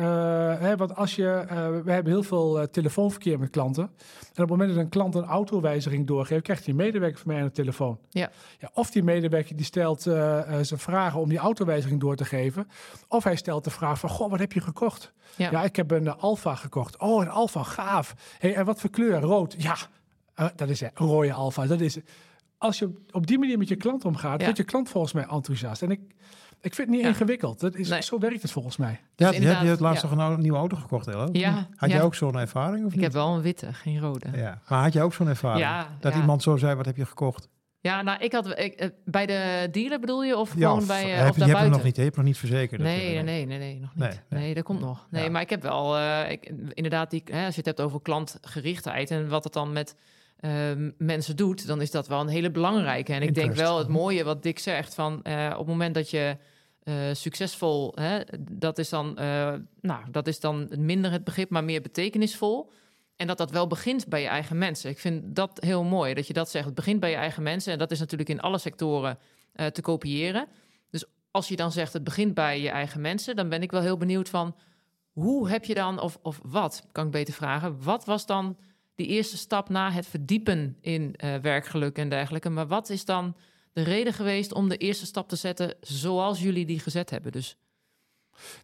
hè, 0.58 0.76
want 0.76 0.96
als 0.96 1.14
je, 1.16 1.28
eh, 1.28 1.68
we 1.84 1.92
hebben 1.92 2.12
heel 2.12 2.22
veel 2.22 2.70
telefoonverkeer 2.70 3.38
met 3.38 3.50
klanten. 3.50 3.82
En 3.82 3.88
op 4.28 4.36
het 4.36 4.48
moment 4.48 4.68
dat 4.68 4.78
een 4.78 4.88
klant 4.88 5.14
een 5.14 5.24
autowijziging 5.24 6.06
doorgeeft, 6.06 6.42
krijgt 6.42 6.64
die 6.64 6.74
medewerker 6.74 7.18
van 7.18 7.28
mij 7.32 7.40
aan 7.40 7.46
de 7.46 7.52
telefoon. 7.52 7.98
Ja. 8.10 8.30
Ja, 8.58 8.70
of 8.74 8.90
die 8.90 9.02
medewerker 9.02 9.56
die 9.56 9.64
stelt 9.64 10.02
zijn 10.02 10.80
vragen 10.80 11.20
om 11.20 11.28
die 11.28 11.38
autowijziging 11.38 12.00
door 12.00 12.16
te 12.16 12.24
geven. 12.24 12.68
Of 13.08 13.24
hij 13.24 13.36
stelt 13.36 13.64
de 13.64 13.70
vraag 13.70 13.98
van, 13.98 14.08
goh, 14.10 14.30
wat 14.30 14.38
heb 14.38 14.52
je 14.52 14.60
gekocht? 14.60 15.12
Ja. 15.36 15.50
Ja, 15.50 15.64
ik 15.64 15.76
heb 15.76 15.90
een 15.90 16.08
Alfa 16.16 16.54
gekocht. 16.54 16.98
Oh, 16.98 17.22
een 17.22 17.30
Alfa, 17.30 17.62
gaaf. 17.62 18.14
Hey, 18.38 18.54
en 18.54 18.64
wat 18.64 18.80
voor 18.80 18.90
kleur? 18.90 19.20
Rood. 19.20 19.54
Ja, 19.58 19.76
dat 20.56 20.68
is 20.68 20.80
een 20.80 20.90
rode 20.94 21.32
Alfa. 21.32 21.66
Dat 21.66 21.80
is 21.80 21.98
als 22.58 22.78
je 22.78 22.90
op 23.10 23.26
die 23.26 23.38
manier 23.38 23.58
met 23.58 23.68
je 23.68 23.76
klant 23.76 24.04
omgaat, 24.04 24.38
Ja. 24.38 24.44
wordt 24.44 24.58
je 24.58 24.64
klant 24.64 24.88
volgens 24.88 25.12
mij 25.12 25.24
enthousiast. 25.30 25.82
En 25.82 25.90
ik, 25.90 26.00
ik 26.60 26.74
vind 26.74 26.76
het 26.76 26.88
niet 26.88 27.00
Ja. 27.00 27.06
ingewikkeld. 27.08 27.60
Dat 27.60 27.74
is, 27.74 27.88
Nee. 27.88 28.02
Zo 28.02 28.18
werkt 28.18 28.42
het 28.42 28.50
volgens 28.50 28.76
mij. 28.76 29.00
Ja, 29.16 29.28
Dus 29.30 29.38
je, 29.38 29.46
hebt 29.46 29.80
laatst 29.80 30.02
ja. 30.02 30.08
toch 30.08 30.18
een 30.18 30.40
nieuwe 30.40 30.58
auto 30.58 30.76
gekocht, 30.76 31.06
Ella? 31.06 31.28
Ja, 31.32 31.68
Had 31.76 31.88
ja. 31.90 31.94
jij 31.96 32.04
ook 32.04 32.14
zo'n 32.14 32.38
ervaring? 32.38 32.80
Of 32.84 32.90
Ik 32.90 32.94
niet? 32.94 33.04
heb 33.04 33.12
wel 33.12 33.34
een 33.34 33.42
witte, 33.42 33.72
geen 33.72 34.00
rode. 34.00 34.26
Ja, 34.32 34.38
Ja. 34.38 34.60
Maar 34.68 34.82
had 34.82 34.92
jij 34.92 35.02
ook 35.02 35.14
zo'n 35.14 35.28
ervaring? 35.28 35.60
Ja, 35.64 35.96
dat 36.00 36.12
ja. 36.12 36.18
iemand 36.20 36.42
zo 36.42 36.56
zei, 36.56 36.74
wat 36.74 36.86
heb 36.86 36.96
je 36.96 37.06
gekocht? 37.06 37.48
nou, 37.80 38.18
ik 38.18 38.32
had 38.32 38.58
ik, 38.58 38.74
eh, 38.74 38.88
bij 39.04 39.26
de 39.26 39.68
dealer 39.70 40.00
bedoel 40.00 40.24
je 40.24 40.36
of 40.36 40.54
Ja, 40.54 40.60
gewoon 40.66 40.78
of 40.78 40.86
bij 40.86 41.00
heb 41.00 41.08
eh, 41.18 41.24
je, 41.24 41.30
of 41.30 41.36
je 41.36 41.56
hebt 41.56 41.70
nog 41.70 41.82
niet, 41.82 41.96
je 41.96 42.02
hebt 42.02 42.16
nog 42.16 42.24
niet 42.24 42.38
verzekerd. 42.38 42.80
Nee, 42.80 42.98
nee, 43.14 43.22
nee, 43.22 43.44
nee, 43.46 43.58
nee, 43.58 43.78
nog 43.80 43.90
niet. 43.94 44.04
Nee, 44.04 44.18
Nee, 44.28 44.40
nee. 44.42 44.54
dat 44.54 44.64
komt 44.64 44.80
nog. 44.80 45.06
Nee, 45.10 45.24
Ja. 45.24 45.30
maar 45.30 45.40
ik 45.42 45.50
heb 45.50 45.62
wel, 45.62 45.96
eh, 45.98 46.30
ik, 46.30 46.52
inderdaad, 46.72 47.10
die, 47.10 47.22
hè, 47.24 47.44
als 47.44 47.50
je 47.54 47.56
het 47.60 47.66
hebt 47.66 47.80
over 47.80 48.00
klantgerichtheid 48.02 49.10
en 49.10 49.28
wat 49.28 49.44
het 49.44 49.52
dan 49.52 49.72
met 49.72 49.96
ehm, 50.40 50.90
mensen 50.98 51.36
doet, 51.36 51.66
dan 51.66 51.80
is 51.80 51.90
dat 51.90 52.08
wel 52.08 52.20
een 52.20 52.28
hele 52.28 52.50
belangrijke. 52.50 53.12
En 53.12 53.22
ik 53.22 53.34
denk 53.34 53.54
wel 53.54 53.78
het 53.78 53.88
mooie 53.88 54.24
wat 54.24 54.42
Dick 54.42 54.58
zegt, 54.58 54.94
van 54.94 55.22
eh, 55.22 55.48
op 55.52 55.58
het 55.58 55.66
moment 55.66 55.94
dat 55.94 56.10
je 56.10 56.36
eh, 56.82 56.94
succesvol, 57.12 57.92
hè, 57.94 58.20
dat 58.50 58.78
is 58.78 58.88
dan, 58.88 59.18
eh, 59.18 59.54
nou, 59.80 60.10
dat 60.10 60.26
is 60.26 60.40
dan 60.40 60.68
minder 60.78 61.10
het 61.10 61.24
begrip, 61.24 61.50
maar 61.50 61.64
meer 61.64 61.80
betekenisvol. 61.80 62.70
En 63.16 63.26
dat 63.26 63.38
dat 63.38 63.50
wel 63.50 63.66
begint 63.66 64.08
bij 64.08 64.20
je 64.20 64.28
eigen 64.28 64.58
mensen. 64.58 64.90
Ik 64.90 64.98
vind 64.98 65.36
dat 65.36 65.58
heel 65.60 65.84
mooi 65.84 66.14
dat 66.14 66.26
je 66.26 66.32
dat 66.32 66.50
zegt. 66.50 66.64
Het 66.64 66.74
begint 66.74 67.00
bij 67.00 67.10
je 67.10 67.16
eigen 67.16 67.42
mensen. 67.42 67.72
En 67.72 67.78
dat 67.78 67.90
is 67.90 67.98
natuurlijk 67.98 68.28
in 68.28 68.40
alle 68.40 68.58
sectoren 68.58 69.18
te 69.72 69.80
kopiëren. 69.80 70.46
Dus 70.90 71.04
als 71.30 71.48
je 71.48 71.56
dan 71.56 71.72
zegt 71.72 71.92
het 71.92 72.04
begint 72.04 72.34
bij 72.34 72.60
je 72.60 72.68
eigen 72.68 73.00
mensen, 73.00 73.36
dan 73.36 73.48
ben 73.48 73.62
ik 73.62 73.70
wel 73.70 73.80
heel 73.80 73.96
benieuwd 73.96 74.28
van 74.28 74.56
hoe 75.12 75.48
heb 75.48 75.64
je 75.64 75.74
dan, 75.74 76.00
of, 76.00 76.18
of 76.22 76.40
wat 76.42 76.86
kan 76.92 77.06
ik 77.06 77.10
beter 77.10 77.34
vragen, 77.34 77.82
wat 77.82 78.04
was 78.04 78.26
dan 78.26 78.56
die 78.96 79.06
eerste 79.06 79.36
stap 79.36 79.68
na 79.68 79.90
het 79.90 80.06
verdiepen 80.06 80.76
in 80.80 81.14
eh, 81.16 81.34
werkgeluk 81.34 81.98
en 81.98 82.08
dergelijke? 82.08 82.50
Maar 82.50 82.66
wat 82.66 82.90
is 82.90 83.04
dan 83.04 83.36
de 83.72 83.82
reden 83.82 84.12
geweest 84.12 84.52
om 84.52 84.68
de 84.68 84.76
eerste 84.76 85.06
stap 85.06 85.28
te 85.28 85.36
zetten 85.36 85.74
zoals 85.80 86.40
jullie 86.40 86.66
die 86.66 86.78
gezet 86.78 87.10
hebben? 87.10 87.32
Dus 87.32 87.56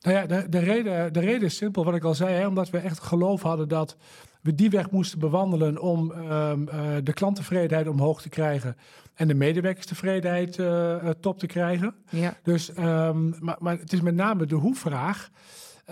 Nou 0.00 0.16
ja, 0.16 0.26
de, 0.26 0.48
de, 0.48 0.58
reden, 0.58 1.12
de 1.12 1.20
reden 1.20 1.42
is 1.42 1.56
simpel, 1.56 1.84
wat 1.84 1.94
ik 1.94 2.04
al 2.04 2.14
zei. 2.14 2.34
Hè, 2.34 2.46
omdat 2.46 2.70
we 2.70 2.78
echt 2.78 3.00
geloof 3.00 3.42
hadden 3.42 3.68
dat 3.68 3.96
we 4.42 4.54
die 4.54 4.70
weg 4.70 4.90
moesten 4.90 5.18
bewandelen 5.18 5.80
om 5.80 6.12
ehm, 6.12 6.68
eh, 6.68 6.90
de 7.02 7.12
klanttevredenheid 7.12 7.88
omhoog 7.88 8.22
te 8.22 8.28
krijgen. 8.28 8.76
En 9.14 9.28
de 9.28 9.34
medewerkerstevredenheid 9.34 10.58
eh, 10.58 11.08
top 11.20 11.38
te 11.38 11.46
krijgen. 11.46 11.94
ja, 12.10 12.36
Dus, 12.42 12.72
ehm, 12.72 13.44
maar, 13.44 13.56
maar 13.58 13.78
het 13.78 13.92
is 13.92 14.00
met 14.00 14.14
name 14.14 14.46
de 14.46 14.54
hoe-vraag. 14.54 15.30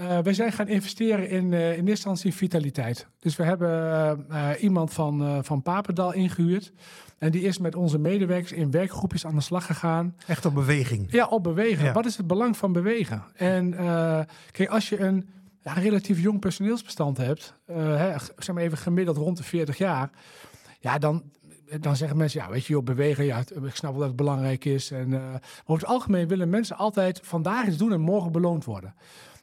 Eh, 0.01 0.19
wij 0.19 0.35
zijn 0.35 0.53
gaan 0.53 0.69
investeren 0.69 1.29
in, 1.29 1.53
eh, 1.53 1.61
in 1.61 1.69
eerste 1.69 1.89
instantie 1.89 2.35
vitaliteit. 2.35 3.07
Dus 3.19 3.37
we 3.37 3.43
hebben 3.43 3.71
eh, 4.31 4.49
iemand 4.59 4.93
van, 4.93 5.45
van 5.45 5.63
Papendal 5.63 6.13
ingehuurd. 6.13 6.73
En 7.19 7.31
die 7.31 7.43
is 7.43 7.59
met 7.59 7.75
onze 7.75 7.99
medewerkers 7.99 8.53
in 8.53 8.71
werkgroepjes 8.71 9.27
aan 9.27 9.35
de 9.35 9.41
slag 9.41 9.67
gegaan. 9.67 10.17
Echt 10.27 10.45
op 10.45 10.55
beweging. 10.55 11.13
Ja, 11.13 11.27
op 11.27 11.43
bewegen. 11.43 11.85
Ja. 11.85 11.93
Wat 11.93 12.07
is 12.07 12.17
het 12.17 12.27
belang 12.27 12.57
van 12.57 12.73
bewegen? 12.73 13.25
En 13.35 13.75
kijk, 14.51 14.69
als 14.69 14.89
je 14.89 15.01
een 15.01 15.29
ja, 15.63 15.73
relatief 15.73 16.21
jong 16.21 16.41
personeelsbestand 16.41 17.17
hebt, 17.17 17.55
hè, 17.73 18.19
zeg 18.39 18.55
maar 18.55 18.63
even 18.63 18.79
gemiddeld 18.79 19.17
rond 19.17 19.37
de 19.37 19.43
40 19.43 19.79
jaar, 19.79 20.11
ja, 20.79 20.99
dan, 20.99 21.23
dan 21.81 21.97
zeggen 21.97 22.17
mensen, 22.17 22.41
ja, 22.41 22.51
weet 22.51 22.67
je, 22.67 22.73
joh, 22.73 22.85
bewegen, 22.85 23.25
ja, 23.25 23.39
ik 23.39 23.75
snap 23.75 23.91
wel 23.91 24.01
dat 24.01 24.09
het 24.09 24.17
belangrijk 24.17 24.65
is. 24.65 24.91
En, 24.91 25.09
maar 25.09 25.43
over 25.65 25.83
het 25.83 25.93
algemeen 25.93 26.29
willen 26.29 26.49
mensen 26.49 26.77
altijd 26.77 27.21
vandaag 27.23 27.67
iets 27.67 27.77
doen 27.77 27.93
en 27.93 28.01
morgen 28.01 28.33
beloond 28.33 28.65
worden. 28.65 28.95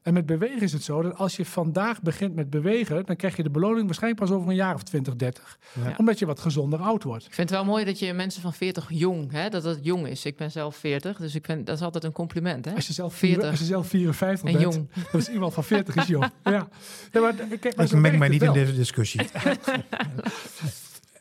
En 0.07 0.13
met 0.13 0.25
bewegen 0.25 0.61
is 0.61 0.73
het 0.73 0.83
zo 0.83 1.01
dat 1.01 1.15
als 1.17 1.35
je 1.35 1.45
vandaag 1.45 2.01
begint 2.01 2.35
met 2.35 2.49
bewegen, 2.49 3.05
dan 3.05 3.15
krijg 3.15 3.35
je 3.35 3.43
de 3.43 3.49
beloning 3.49 3.85
waarschijnlijk 3.85 4.21
pas 4.25 4.31
over 4.37 4.49
een 4.49 4.55
jaar 4.55 4.73
of 4.73 4.83
20, 4.83 5.15
30. 5.15 5.57
Ja. 5.83 5.93
Omdat 5.97 6.19
je 6.19 6.25
wat 6.25 6.39
gezonder 6.39 6.79
oud 6.79 7.03
wordt. 7.03 7.25
ik 7.25 7.33
vind 7.33 7.49
het 7.49 7.57
wel 7.59 7.67
mooi 7.67 7.85
dat 7.85 7.99
je 7.99 8.13
mensen 8.13 8.41
van 8.41 8.53
40 8.53 8.85
jong, 8.89 9.31
hè, 9.31 9.49
dat 9.49 9.63
het 9.63 9.79
jong 9.81 10.07
is. 10.07 10.25
Ik 10.25 10.35
ben 10.37 10.51
zelf 10.51 10.75
40, 10.75 11.17
dus 11.17 11.35
ik 11.35 11.45
vind 11.45 11.65
dat 11.65 11.75
is 11.75 11.81
altijd 11.81 12.03
een 12.03 12.11
compliment. 12.11 12.65
Hè? 12.65 12.73
Als 12.75 12.87
je 12.87 12.93
zelf, 12.93 13.13
40. 13.15 13.39
vier- 13.41 13.49
als 13.51 13.59
je 13.59 13.65
zelf 13.65 13.87
54 13.87 14.47
En 14.49 14.59
bent, 14.59 14.73
jong. 14.73 14.89
dat 15.11 15.21
is 15.21 15.29
iemand 15.29 15.53
van 15.53 15.63
40 15.63 15.95
is 15.95 16.07
jong. 16.07 16.29
ja. 16.43 16.67
Nee, 17.11 17.23
maar, 17.23 17.33
kijk, 17.59 17.75
maar 17.75 17.85
Ik 17.85 17.91
meng 17.91 18.17
mij 18.19 18.27
niet 18.29 18.41
in 18.41 18.53
deze 18.53 18.75
discussie. 18.75 19.21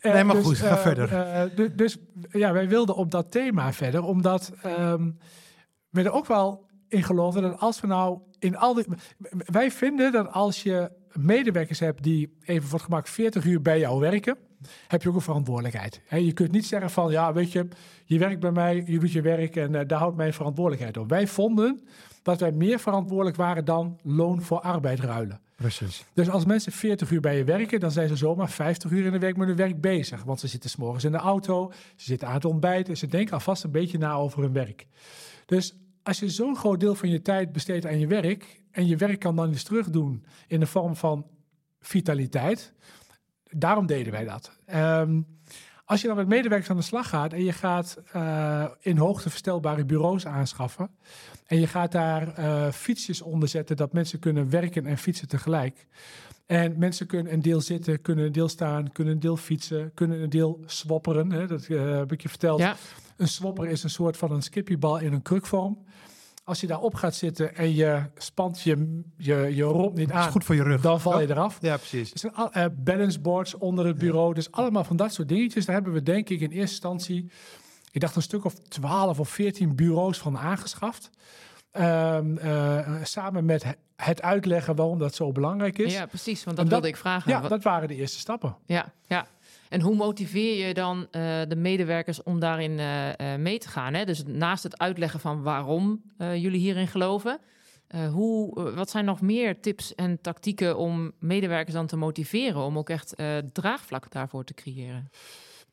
Eh, 0.01 0.13
Nee, 0.13 0.25
maar 0.25 0.37
dus, 0.37 0.45
goed, 0.45 0.57
ga 0.59 0.69
eh, 0.77 0.83
verder. 0.83 1.13
eh, 1.13 1.43
du- 1.57 1.75
dus 1.75 1.97
ja, 2.31 2.53
wij 2.53 2.69
wilden 2.69 2.95
op 2.95 3.11
dat 3.11 3.31
thema 3.31 3.73
verder, 3.73 4.03
omdat 4.03 4.53
ehm, 4.63 5.11
we 5.91 6.03
er 6.03 6.13
ook 6.13 6.27
wel 6.27 6.67
in 6.89 7.03
geloven 7.03 7.43
dat 7.43 7.61
als 7.61 7.81
we 7.81 7.87
nou 7.87 8.19
in 8.39 8.57
al 8.57 8.75
die... 8.75 8.85
Wij 9.31 9.71
vinden 9.71 10.13
dat 10.13 10.33
als 10.33 10.63
je 10.63 10.91
medewerkers 11.13 11.79
hebt 11.79 12.03
die 12.03 12.37
even 12.45 12.69
voor 12.69 12.79
het 12.79 12.89
gemak 12.89 13.07
40 13.07 13.45
uur 13.45 13.63
bij 13.63 13.79
jou 13.79 14.01
werken, 14.01 14.37
heb 14.89 15.03
je 15.03 15.09
ook 15.09 15.15
een 15.15 15.21
verantwoordelijkheid. 15.21 16.01
Je 16.09 16.33
kunt 16.33 16.53
niet 16.53 16.67
zeggen 16.67 16.91
van, 16.91 17.11
ja, 17.11 17.33
weet 17.33 17.53
je, 17.53 17.69
je 18.05 18.19
werkt 18.19 18.41
bij 18.41 18.53
mij, 18.53 18.83
je 18.87 18.99
doet 18.99 19.13
je 19.13 19.21
werk 19.21 19.57
en 19.57 19.75
eh, 19.75 19.87
daar 19.87 19.99
houdt 19.99 20.17
mijn 20.17 20.33
verantwoordelijkheid 20.33 20.97
op. 20.97 21.09
Wij 21.09 21.27
vonden 21.27 21.81
dat 22.23 22.41
wij 22.41 22.53
meer 22.53 22.79
verantwoordelijk 22.79 23.37
waren 23.37 23.65
dan 23.65 23.99
loon 24.03 24.43
voor 24.43 24.61
arbeid 24.61 25.01
ruilen. 25.01 25.41
Precies. 25.57 26.05
Dus 26.15 26.31
als 26.31 26.45
mensen 26.45 26.73
40 26.73 27.11
uur 27.11 27.21
bij 27.21 27.37
je 27.37 27.45
werken, 27.45 27.81
dan 27.81 27.91
zijn 27.91 28.09
ze 28.09 28.17
zomaar 28.17 28.51
50 28.51 28.91
uur 28.91 29.05
in 29.05 29.13
de 29.13 29.19
week 29.19 29.37
met 29.37 29.49
hun 29.49 29.57
werk 29.57 29.81
bezig. 29.81 30.25
Want 30.25 30.41
ze 30.41 30.49
zitten 30.49 30.71
s'morgens 30.71 31.05
in 31.05 31.13
de 31.13 31.19
auto, 31.19 31.73
ze 31.97 32.05
zitten 32.05 32.29
aan 32.29 32.35
het 32.35 32.45
ontbijten, 32.45 32.97
ze 32.97 33.07
denken 33.07 33.35
alvast 33.35 33.65
een 33.65 33.71
beetje 33.71 33.99
na 33.99 34.15
over 34.15 34.43
hun 34.43 34.53
werk. 34.53 34.87
Dus 35.47 35.75
als 36.07 36.19
je 36.19 36.29
zo'n 36.29 36.57
groot 36.57 36.81
deel 36.81 36.95
van 36.95 37.09
je 37.09 37.23
tijd 37.23 37.53
besteedt 37.53 37.87
aan 37.87 37.99
je 37.99 38.07
werk 38.07 38.63
en 38.71 38.87
je 38.87 38.97
werk 38.97 39.21
kan 39.21 39.37
dan 39.37 39.49
eens 39.49 39.63
terugdoen 39.63 40.25
in 40.47 40.61
de 40.61 40.67
vorm 40.67 40.97
van 40.97 41.27
vitaliteit, 41.81 42.73
daarom 43.43 43.87
deden 43.87 44.13
wij 44.13 44.25
dat. 44.25 44.59
Ehm, 44.67 45.21
Als 45.85 46.01
je 46.01 46.07
dan 46.07 46.17
met 46.17 46.29
medewerkers 46.29 46.71
aan 46.71 46.77
de 46.77 46.83
slag 46.83 47.09
gaat 47.09 47.33
en 47.33 47.45
je 47.45 47.53
gaat 47.53 47.99
uh, 48.17 48.65
in 48.81 48.97
hoogte 48.97 49.31
verstelbare 49.31 49.85
bureaus 49.85 50.27
aanschaffen. 50.27 50.91
En 51.47 51.61
je 51.61 51.67
gaat 51.67 51.93
daar 51.93 52.39
uh, 52.39 52.71
fietsjes 52.71 53.23
onder 53.23 53.49
zetten 53.49 53.77
dat 53.77 53.93
mensen 53.93 54.19
kunnen 54.19 54.51
werken 54.51 54.87
en 54.87 54.99
fietsen 54.99 55.29
tegelijk. 55.29 55.87
En 56.47 56.79
mensen 56.79 57.07
kunnen 57.07 57.33
een 57.33 57.43
deel 57.43 57.61
zitten, 57.61 58.03
kunnen 58.03 58.25
een 58.25 58.33
deel 58.33 58.49
staan, 58.49 58.93
kunnen 58.93 59.15
een 59.15 59.21
deel 59.21 59.37
fietsen, 59.37 59.91
kunnen 59.95 60.23
een 60.23 60.31
deel 60.31 60.61
swapperen. 60.67 61.33
Hè? 61.33 61.47
Dat 61.47 61.69
uh, 61.69 61.97
heb 61.97 62.13
ik 62.13 62.23
je 62.23 62.29
verteld. 62.29 62.61
Ja. 62.61 62.77
Een 63.17 63.29
swapper 63.29 63.67
is 63.67 63.83
een 63.83 63.91
soort 63.91 64.17
van 64.17 64.33
een 64.33 64.43
skippybal 64.43 64.99
in 64.99 65.13
een 65.13 65.23
krukvorm. 65.23 65.85
Als 66.47 66.61
je 66.61 66.67
daarop 66.67 66.95
gaat 66.95 67.15
zitten 67.15 67.57
en 67.57 67.75
je 67.75 68.03
spant 68.17 68.61
je, 68.61 69.03
je, 69.17 69.35
je 69.55 69.63
romp 69.63 69.97
niet 69.97 70.09
Dat 70.09 70.17
is 70.17 70.23
aan, 70.25 70.31
goed 70.31 70.45
voor 70.45 70.55
je 70.55 70.63
rug. 70.63 70.81
dan 70.81 71.01
val 71.01 71.21
je 71.21 71.31
eraf. 71.31 71.59
Ja, 71.61 71.77
precies. 71.77 72.13
Er 72.13 72.19
zijn 72.19 72.35
al, 72.35 72.53
eh, 72.53 72.65
balance 72.77 73.21
boards 73.21 73.55
onder 73.55 73.87
het 73.87 73.99
bureau. 73.99 74.35
Dus 74.35 74.51
allemaal 74.53 74.85
van 74.85 74.97
dat 74.97 75.13
soort 75.13 75.29
dingetjes. 75.29 75.65
Daar 75.65 75.75
hebben 75.75 75.93
we 75.93 76.03
denk 76.03 76.29
ik 76.29 76.41
in 76.41 76.51
eerste 76.51 76.59
instantie... 76.61 77.31
Ik 77.91 78.01
dacht 78.01 78.17
een 78.17 78.23
stuk 78.23 78.45
of 78.45 78.55
12 78.55 79.19
of 79.21 79.29
14 79.29 79.75
bureaus 79.77 80.19
van 80.19 80.39
aangeschaft. 80.39 81.11
Ehm, 81.71 82.37
eh, 82.37 82.95
samen 83.03 83.45
met 83.45 83.63
he- 83.63 83.71
het 83.97 84.23
uitleggen 84.23 84.77
waarom 84.77 84.99
dat 84.99 85.15
zo 85.15 85.33
belangrijk 85.33 85.79
is. 85.79 85.93
Ja, 85.95 86.07
precies. 86.07 86.45
Want 86.45 86.57
dat 86.57 86.65
dat- 86.65 86.75
wilde 86.75 86.89
ik 86.89 86.97
vragen. 86.97 87.31
Ja, 87.31 87.41
Wat- 87.41 87.51
dat 87.51 87.63
waren 87.63 87.89
de 87.89 87.95
eerste 87.95 88.19
stappen. 88.19 88.57
Ja, 88.67 88.93
ja. 89.07 89.27
En 89.69 89.81
hoe 89.81 89.97
motiveer 89.97 90.67
je 90.67 90.75
dan 90.75 91.07
eh, 91.11 91.41
de 91.49 91.57
medewerkers 91.57 92.23
om 92.23 92.41
daarin 92.41 92.79
eh, 92.79 93.33
eh, 93.33 93.41
mee 93.41 93.59
te 93.59 93.69
gaan? 93.69 93.95
Hè? 93.95 94.05
Dus 94.05 94.23
naast 94.27 94.63
het 94.63 94.79
uitleggen 94.79 95.21
van 95.21 95.43
waarom 95.43 96.03
jullie 96.19 96.61
hierin 96.61 96.89
geloven, 96.89 97.39
hoe, 98.13 98.71
wat 98.75 98.91
zijn 98.91 99.05
nog 99.05 99.21
meer 99.21 99.61
tips 99.61 99.95
en 99.95 100.21
tactieken 100.21 100.79
om 100.79 101.13
medewerkers 101.19 101.75
dan 101.75 101.87
te 101.87 101.97
motiveren 101.97 102.61
om 102.61 102.79
ook 102.79 102.91
echt 102.91 103.15
draagvlak 103.53 104.13
daarvoor 104.13 104.45
te 104.45 104.55
creëren? 104.55 105.11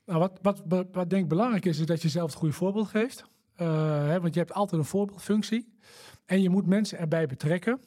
Nou, 0.05 0.19
wat, 0.19 0.39
wat, 0.41 0.63
wat, 0.91 1.09
denk 1.09 1.23
ik 1.23 1.27
belangrijk 1.27 1.65
is, 1.65 1.79
is 1.79 1.85
dat 1.85 2.01
je 2.01 2.09
zelf 2.09 2.29
het 2.29 2.39
goede 2.39 2.53
voorbeeld 2.53 2.87
geeft. 2.87 3.25
Hè, 3.55 4.19
want 4.19 4.33
je 4.33 4.39
hebt 4.39 4.53
altijd 4.53 4.81
een 4.81 4.87
voorbeeldfunctie. 4.87 5.73
En 6.25 6.41
je 6.41 6.49
moet 6.49 6.65
mensen 6.65 6.97
erbij 6.97 7.25
betrekken. 7.25 7.81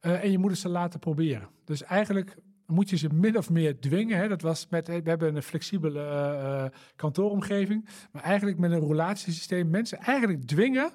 En 0.00 0.30
je 0.30 0.38
moet 0.38 0.50
het 0.50 0.60
ze 0.60 0.68
laten 0.68 1.00
proberen. 1.00 1.48
Dus 1.64 1.82
eigenlijk 1.82 2.36
moet 2.70 2.90
je 2.90 2.96
ze 2.96 3.08
min 3.12 3.36
of 3.38 3.50
meer 3.50 3.80
dwingen. 3.80 4.18
Hè. 4.18 4.28
Dat 4.28 4.42
was 4.42 4.66
met, 4.70 4.86
we 4.86 5.00
hebben 5.04 5.36
een 5.36 5.42
flexibele 5.42 6.00
eh, 6.00 6.64
eh, 6.64 6.70
kantooromgeving. 6.96 7.88
Maar 8.12 8.22
eigenlijk 8.22 8.58
met 8.58 8.70
een 8.70 8.80
roulatiesysteem 8.80 9.70
mensen 9.70 9.98
eigenlijk 9.98 10.44
dwingen 10.46 10.90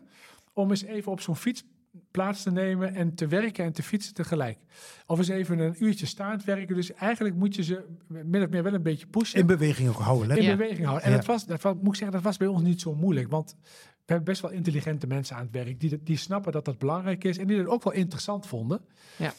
om 0.54 0.70
eens 0.70 0.84
even 0.84 1.12
op 1.12 1.22
zo'n 1.22 1.36
fiets 1.36 1.64
plaats 2.12 2.44
te 2.44 2.52
nemen 2.52 2.96
en 2.96 3.16
te 3.16 3.28
werken 3.28 3.66
en 3.66 3.72
te 3.74 3.84
fietsen 3.84 4.14
tegelijk. 4.14 4.58
Of 5.06 5.18
eens 5.18 5.28
even 5.28 5.60
een 5.60 5.76
uurtje 5.84 6.06
staand 6.06 6.44
werken. 6.44 6.76
Dus 6.76 6.94
eigenlijk 6.94 7.36
moet 7.36 7.56
je 7.56 7.64
ze 7.64 7.86
min 8.08 8.44
of 8.44 8.50
meer 8.50 8.64
wel 8.64 8.74
een 8.74 8.84
beetje 8.84 9.08
pushen 9.08 9.40
In 9.40 9.46
beweging 9.46 9.90
ook 9.90 9.96
houden. 10.00 10.28
Let 10.28 10.38
in 10.38 10.44
Ja. 10.44 10.56
beweging 10.56 10.86
houden. 10.86 11.04
En 11.06 11.12
Ja. 11.12 11.18
dat, 11.18 11.26
was, 11.26 11.46
dat 11.46 11.62
was, 11.62 11.74
moet 11.74 11.88
ik 11.88 11.96
zeggen, 11.96 12.12
dat 12.12 12.22
was 12.22 12.38
bij 12.38 12.48
ons 12.48 12.62
niet 12.62 12.82
zo 12.82 12.96
moeilijk. 12.96 13.30
Want 13.30 13.56
we 14.06 14.12
hebben 14.14 14.26
best 14.26 14.42
wel 14.42 14.52
intelligente 14.52 15.08
mensen 15.08 15.36
aan 15.36 15.42
het 15.42 15.52
werk. 15.52 15.80
Die, 15.80 16.04
die 16.04 16.18
snappen 16.18 16.52
dat 16.52 16.66
dat 16.66 16.78
belangrijk 16.78 17.24
is. 17.24 17.38
En 17.38 17.48
die 17.48 17.58
het 17.58 17.68
ook 17.68 17.84
wel 17.84 17.94
interessant 17.94 18.48
vonden. 18.48 18.82
Ja. 19.18 19.34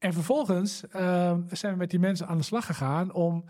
En 0.00 0.12
vervolgens 0.12 0.86
ehm, 0.88 1.40
zijn 1.50 1.72
we 1.72 1.78
met 1.78 1.90
die 1.90 1.98
mensen 1.98 2.26
aan 2.26 2.36
de 2.36 2.42
slag 2.44 2.66
gegaan 2.66 3.12
om... 3.12 3.44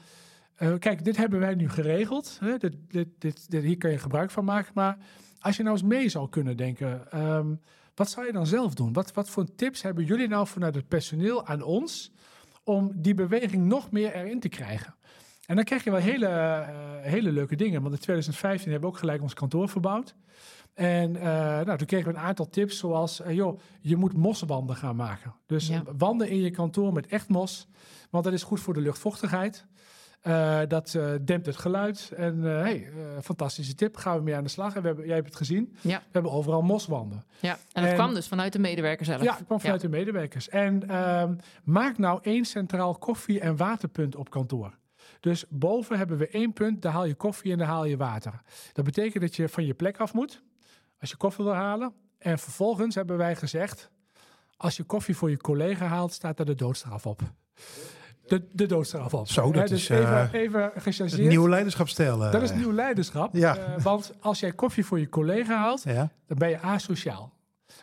eh, 0.54 0.74
kijk, 0.78 1.04
dit 1.04 1.16
hebben 1.16 1.40
wij 1.40 1.54
nu 1.54 1.68
geregeld. 1.68 2.36
Hè? 2.40 2.56
Dit, 2.56 2.76
dit, 2.88 3.08
dit, 3.18 3.46
hier 3.62 3.76
kun 3.76 3.90
je 3.90 3.98
gebruik 3.98 4.30
van 4.30 4.44
maken. 4.44 4.72
Maar 4.74 4.96
als 5.40 5.56
je 5.56 5.62
nou 5.62 5.74
eens 5.74 5.86
mee 5.86 6.08
zou 6.08 6.28
kunnen 6.28 6.56
denken... 6.56 7.10
ehm, 7.10 7.54
wat 7.94 8.10
zou 8.10 8.26
je 8.26 8.32
dan 8.32 8.46
zelf 8.46 8.74
doen? 8.74 8.92
Wat, 8.92 9.12
wat 9.12 9.30
voor 9.30 9.54
tips 9.54 9.82
hebben 9.82 10.04
jullie 10.04 10.28
nou 10.28 10.46
vanuit 10.46 10.74
het 10.74 10.88
personeel 10.88 11.46
aan 11.46 11.62
ons... 11.62 12.12
om 12.64 12.92
die 12.94 13.14
beweging 13.14 13.64
nog 13.64 13.90
meer 13.90 14.14
erin 14.14 14.40
te 14.40 14.48
krijgen? 14.48 14.94
En 15.46 15.56
dan 15.56 15.64
krijg 15.64 15.84
je 15.84 15.90
wel 15.90 16.00
hele, 16.00 16.26
eh, 16.26 16.68
hele 17.00 17.32
leuke 17.32 17.56
dingen. 17.56 17.82
Want 17.82 17.94
in 17.94 18.00
2015 18.00 18.70
hebben 18.70 18.88
we 18.88 18.94
ook 18.94 19.00
gelijk 19.00 19.22
ons 19.22 19.34
kantoor 19.34 19.68
verbouwd. 19.68 20.14
En 20.80 21.16
eh, 21.16 21.22
nou, 21.64 21.78
toen 21.78 21.86
kregen 21.86 22.12
we 22.12 22.18
een 22.18 22.24
aantal 22.24 22.48
tips 22.48 22.78
zoals... 22.78 23.20
eh, 23.20 23.34
joh, 23.34 23.60
je 23.80 23.96
moet 23.96 24.12
moswanden 24.14 24.76
gaan 24.76 24.96
maken. 24.96 25.34
Dus 25.46 25.68
Ja. 25.68 25.82
wanden 25.98 26.28
in 26.28 26.40
je 26.40 26.50
kantoor 26.50 26.92
met 26.92 27.06
echt 27.06 27.28
mos. 27.28 27.68
Want 28.10 28.24
dat 28.24 28.32
is 28.32 28.42
goed 28.42 28.60
voor 28.60 28.74
de 28.74 28.80
luchtvochtigheid. 28.80 29.66
Eh, 30.20 30.60
dat 30.68 30.94
eh, 30.94 31.10
dempt 31.24 31.46
het 31.46 31.56
geluid. 31.56 32.12
En 32.16 32.44
eh, 32.46 32.60
hey, 32.60 32.84
eh, 32.86 33.22
fantastische 33.22 33.74
tip. 33.74 33.96
Gaan 33.96 34.16
we 34.16 34.22
mee 34.22 34.34
aan 34.36 34.42
de 34.42 34.48
slag. 34.50 34.74
En 34.74 34.80
we 34.80 34.86
hebben, 34.86 35.06
jij 35.06 35.14
hebt 35.14 35.26
het 35.26 35.36
gezien. 35.36 35.76
Ja. 35.80 35.98
We 35.98 36.04
hebben 36.12 36.32
overal 36.32 36.62
moswanden. 36.62 37.24
Ja, 37.40 37.52
en 37.72 37.82
dat 37.82 37.90
En- 37.90 37.94
kwam 37.96 38.14
dus 38.14 38.28
vanuit 38.28 38.52
de 38.52 38.58
medewerkers 38.58 39.08
zelf. 39.08 39.22
Ja, 39.22 39.34
het 39.36 39.46
kwam 39.46 39.60
vanuit 39.60 39.80
de 39.80 39.88
medewerkers. 39.88 40.48
En 40.48 40.88
ehm, 40.88 41.34
maak 41.64 41.98
nou 41.98 42.18
één 42.22 42.44
centraal 42.44 42.94
koffie- 42.94 43.40
en 43.40 43.56
waterpunt 43.56 44.16
op 44.16 44.30
kantoor. 44.30 44.78
Dus 45.20 45.44
boven 45.48 45.98
hebben 45.98 46.18
we 46.18 46.28
één 46.28 46.52
punt, 46.52 46.82
daar 46.82 46.92
haal 46.92 47.04
je 47.04 47.14
koffie 47.14 47.52
en 47.52 47.58
daar 47.58 47.66
haal 47.66 47.84
je 47.84 47.96
water. 47.96 48.40
Dat 48.72 48.84
betekent 48.84 49.22
dat 49.22 49.36
je 49.36 49.48
van 49.48 49.64
je 49.66 49.74
plek 49.74 49.98
af 49.98 50.12
moet, 50.14 50.42
als 51.00 51.10
je 51.10 51.16
koffie 51.16 51.44
wil 51.44 51.54
halen. 51.54 51.92
En 52.18 52.38
vervolgens 52.38 52.94
hebben 52.94 53.16
wij 53.16 53.36
gezegd, 53.36 53.90
als 54.56 54.76
je 54.76 54.82
koffie 54.82 55.16
voor 55.16 55.30
je 55.30 55.36
collega 55.36 55.86
haalt, 55.86 56.12
staat 56.12 56.36
daar 56.36 56.46
de 56.46 56.54
doodstraf 56.54 57.06
op. 57.06 57.20
De, 58.26 58.48
de 58.52 58.66
doodstraf 58.66 59.14
op. 59.14 59.28
Zo, 59.28 59.42
dat 59.52 59.54
Hè, 59.54 59.74
is, 59.74 59.86
dus 59.86 59.88
even, 59.88 60.32
eh, 60.32 60.40
even 60.40 60.70
gechargeerd. 60.76 61.28
nieuwe 61.28 61.48
leiderschapstijl. 61.48 62.24
eh, 62.24 62.32
Dat 62.32 62.42
is 62.42 62.52
nieuw 62.52 62.72
leiderschap. 62.72 63.34
Ja. 63.34 63.56
Eh, 63.56 63.82
want 63.82 64.12
als 64.20 64.40
jij 64.40 64.52
koffie 64.52 64.84
voor 64.84 64.98
je 64.98 65.08
collega 65.08 65.56
haalt, 65.56 65.82
Ja. 65.82 66.10
dan 66.26 66.38
ben 66.38 66.48
je 66.48 66.58
asociaal. 66.60 67.32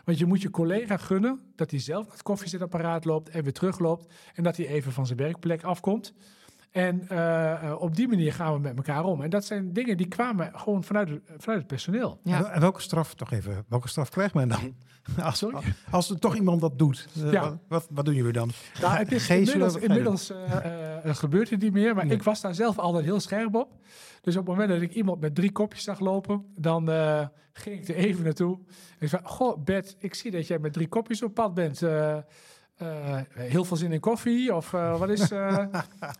Want 0.05 0.17
je 0.17 0.25
moet 0.25 0.41
je 0.41 0.49
collega 0.49 0.97
gunnen 0.97 1.41
dat 1.55 1.71
hij 1.71 1.79
zelf 1.79 2.03
naar 2.03 2.13
het 2.13 2.23
koffiezetapparaat 2.23 3.05
loopt 3.05 3.29
en 3.29 3.43
weer 3.43 3.53
terugloopt. 3.53 4.13
En 4.33 4.43
dat 4.43 4.57
hij 4.57 4.67
even 4.67 4.91
van 4.91 5.05
zijn 5.05 5.17
werkplek 5.17 5.63
afkomt. 5.63 6.13
En 6.71 7.07
eh, 7.09 7.63
eh, 7.69 7.81
op 7.81 7.95
die 7.95 8.07
manier 8.07 8.33
gaan 8.33 8.53
we 8.53 8.59
met 8.59 8.75
elkaar 8.77 9.03
om. 9.03 9.21
En 9.21 9.29
dat 9.29 9.45
zijn 9.45 9.73
dingen 9.73 9.97
die 9.97 10.07
kwamen 10.07 10.51
gewoon 10.59 10.83
vanuit, 10.83 11.09
het- 11.09 11.21
vanuit 11.37 11.59
het 11.59 11.67
personeel. 11.67 12.19
Ja. 12.23 12.35
En 12.35 12.41
wel- 12.41 12.51
En 12.51 12.61
welke 12.61 12.81
straf, 12.81 13.13
toch 13.13 13.31
even, 13.31 13.65
welke 13.67 13.87
straf 13.87 14.09
krijgt 14.09 14.33
men 14.33 14.47
dan? 14.47 14.75
Als, 15.23 15.37
Sorry? 15.37 15.59
als 15.91 16.09
er 16.09 16.19
toch 16.19 16.35
iemand 16.35 16.61
dat 16.61 16.79
doet, 16.79 17.07
eh, 17.15 17.31
Ja. 17.31 17.41
wat, 17.41 17.57
wat, 17.67 17.87
wat 17.91 18.05
doen 18.05 18.13
jullie 18.15 18.31
dan? 18.31 18.49
Nou, 18.81 18.97
het 18.97 19.11
is 19.11 19.29
inmiddels, 19.29 20.31
eh, 20.31 21.05
eh, 21.05 21.15
gebeurt 21.15 21.49
het 21.49 21.61
niet 21.61 21.73
meer. 21.73 21.95
Maar 21.95 22.05
Nee. 22.05 22.15
ik 22.15 22.23
was 22.23 22.41
daar 22.41 22.55
zelf 22.55 22.79
altijd 22.79 23.05
heel 23.05 23.19
scherp 23.19 23.55
op. 23.55 23.69
Dus 24.21 24.35
op 24.37 24.47
het 24.47 24.55
moment 24.57 24.69
dat 24.69 24.81
ik 24.81 24.93
iemand 24.93 25.19
met 25.21 25.35
drie 25.35 25.51
kopjes 25.51 25.83
zag 25.83 25.99
lopen, 25.99 26.45
dan 26.55 26.89
eh, 26.91 27.25
ging 27.53 27.81
ik 27.81 27.87
er 27.87 27.95
even 27.95 28.23
naartoe. 28.23 28.59
Ik 28.99 29.09
zei, 29.09 29.21
goh 29.25 29.63
Bert, 29.63 29.95
ik 29.99 30.13
zie 30.15 30.31
dat 30.31 30.47
jij 30.47 30.59
met 30.59 30.73
drie 30.73 30.87
kopjes 30.87 31.23
op 31.23 31.33
pad 31.33 31.53
bent. 31.53 31.81
Eh, 31.81 32.17
eh, 32.77 33.17
heel 33.33 33.63
veel 33.63 33.77
zin 33.77 33.91
in 33.91 33.99
koffie? 33.99 34.55
Of 34.55 34.73
eh, 34.73 34.99
wat 34.99 35.09
is... 35.09 35.31
eh, 35.31 35.57
nee, 35.57 35.67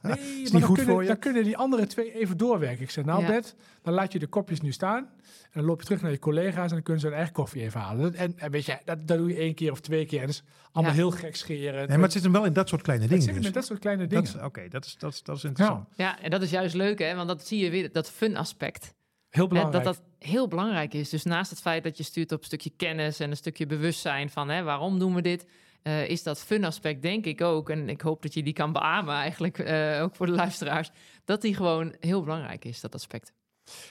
maar 0.01 0.17
niet 0.19 0.51
dan 0.51 0.61
goed 0.61 0.75
kunnen, 0.75 0.93
voor 0.93 1.01
je. 1.01 1.07
Dan 1.07 1.19
kunnen 1.19 1.43
die 1.43 1.57
andere 1.57 1.87
twee 1.87 2.13
even 2.13 2.37
doorwerken. 2.37 2.81
Ik 2.83 2.89
zeg, 2.89 3.05
nou 3.05 3.21
Ja. 3.21 3.27
Bert, 3.27 3.55
dan 3.81 3.93
laat 3.93 4.11
je 4.13 4.19
de 4.19 4.27
kopjes 4.27 4.61
nu 4.61 4.71
staan. 4.71 5.09
En 5.43 5.49
dan 5.53 5.63
loop 5.65 5.79
je 5.79 5.85
terug 5.85 6.01
naar 6.01 6.11
je 6.11 6.19
collega's 6.19 6.63
en 6.67 6.69
dan 6.69 6.81
kunnen 6.81 7.01
ze 7.01 7.07
hun 7.07 7.15
eigen 7.15 7.33
koffie 7.33 7.61
even 7.61 7.79
halen. 7.79 8.15
En, 8.15 8.33
en 8.39 8.51
weet 8.51 8.65
je, 8.65 8.77
dat, 8.85 9.07
dat 9.07 9.17
doe 9.17 9.27
je 9.29 9.35
één 9.35 9.53
keer 9.53 9.71
of 9.71 9.79
twee 9.79 10.05
keer. 10.05 10.19
En 10.19 10.25
dat 10.25 10.35
is 10.35 10.43
allemaal 10.71 10.93
Ja. 10.93 10.99
heel 10.99 11.11
gek 11.11 11.35
scheren. 11.35 11.87
Nee, 11.87 11.87
maar 11.87 11.99
het 12.05 12.11
zit 12.11 12.23
hem 12.23 12.31
wel 12.31 12.45
in 12.45 12.53
dat 12.53 12.69
soort 12.69 12.81
kleine 12.81 13.03
Het 13.03 13.11
dingen. 13.13 13.25
zit 13.27 13.35
dus. 13.35 13.45
met 13.45 13.53
dat 13.53 13.65
soort 13.65 13.79
kleine 13.79 14.07
dingen. 14.07 14.45
Oké, 14.45 14.67
dat, 14.69 14.85
is, 14.85 14.95
dat, 14.97 15.13
is, 15.13 15.23
dat 15.23 15.37
is 15.37 15.43
interessant. 15.43 15.87
Ja, 15.95 16.21
en 16.21 16.29
dat 16.29 16.41
is 16.41 16.49
juist 16.49 16.75
leuk, 16.75 16.99
hè? 16.99 17.15
Want 17.15 17.27
dat 17.27 17.47
zie 17.47 17.63
je 17.63 17.69
weer, 17.69 17.91
dat 17.91 18.09
fun 18.11 18.37
aspect. 18.37 18.95
Heel 19.29 19.43
Hè, 19.43 19.49
belangrijk. 19.49 19.83
dat 19.83 19.95
dat 19.95 20.03
heel 20.19 20.47
belangrijk 20.47 20.93
is. 20.93 21.09
Dus 21.09 21.23
naast 21.23 21.49
het 21.49 21.59
feit 21.61 21.83
dat 21.83 21.97
je 21.97 22.03
stuurt 22.03 22.31
op 22.31 22.39
een 22.39 22.45
stukje 22.45 22.71
kennis 22.77 23.19
en 23.19 23.29
een 23.29 23.37
stukje 23.37 23.65
bewustzijn 23.65 24.29
van 24.29 24.49
hè, 24.49 24.63
waarom 24.63 24.99
doen 24.99 25.15
we 25.15 25.21
dit, 25.21 25.45
eh, 25.87 26.09
is 26.09 26.23
dat 26.23 26.39
fun 26.39 26.63
aspect 26.63 27.01
denk 27.01 27.25
ik 27.25 27.41
ook. 27.41 27.69
En 27.69 27.89
ik 27.89 28.01
hoop 28.01 28.21
dat 28.21 28.33
je 28.33 28.43
die 28.43 28.53
kan 28.53 28.71
beamen 28.71 29.15
eigenlijk, 29.15 29.59
eh, 29.59 30.01
ook 30.01 30.15
voor 30.15 30.25
de 30.25 30.31
luisteraars, 30.31 30.91
dat 31.25 31.41
die 31.41 31.55
gewoon 31.55 31.95
heel 31.99 32.23
belangrijk 32.23 32.65
is, 32.65 32.81
dat 32.81 32.93
aspect. 32.93 33.33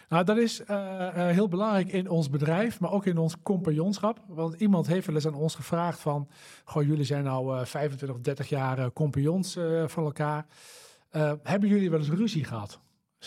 Nou, 0.09 0.25
dat 0.25 0.37
is 0.37 0.65
eh, 0.65 1.29
heel 1.29 1.49
belangrijk 1.49 1.89
in 1.89 2.09
ons 2.09 2.31
bedrijf, 2.31 2.81
maar 2.81 2.93
ook 2.93 3.07
in 3.07 3.19
ons 3.19 3.43
compagnonschap. 3.43 4.21
Want 4.27 4.55
iemand 4.55 4.87
heeft 4.87 5.07
wel 5.07 5.15
eens 5.15 5.27
aan 5.27 5.35
ons 5.35 5.55
gevraagd 5.55 6.01
van... 6.01 6.29
Goh, 6.65 6.83
jullie 6.83 7.05
zijn 7.05 7.25
nou 7.25 7.59
eh 7.59 7.65
25 7.65 8.17
of 8.17 8.23
30 8.23 8.49
jaar 8.49 8.93
compagnons 8.93 9.59
van 9.87 10.05
elkaar. 10.05 10.47
Hebben 11.43 11.69
jullie 11.69 11.91
wel 11.91 11.99
eens 11.99 12.11
ruzie 12.11 12.45
gehad? 12.45 12.81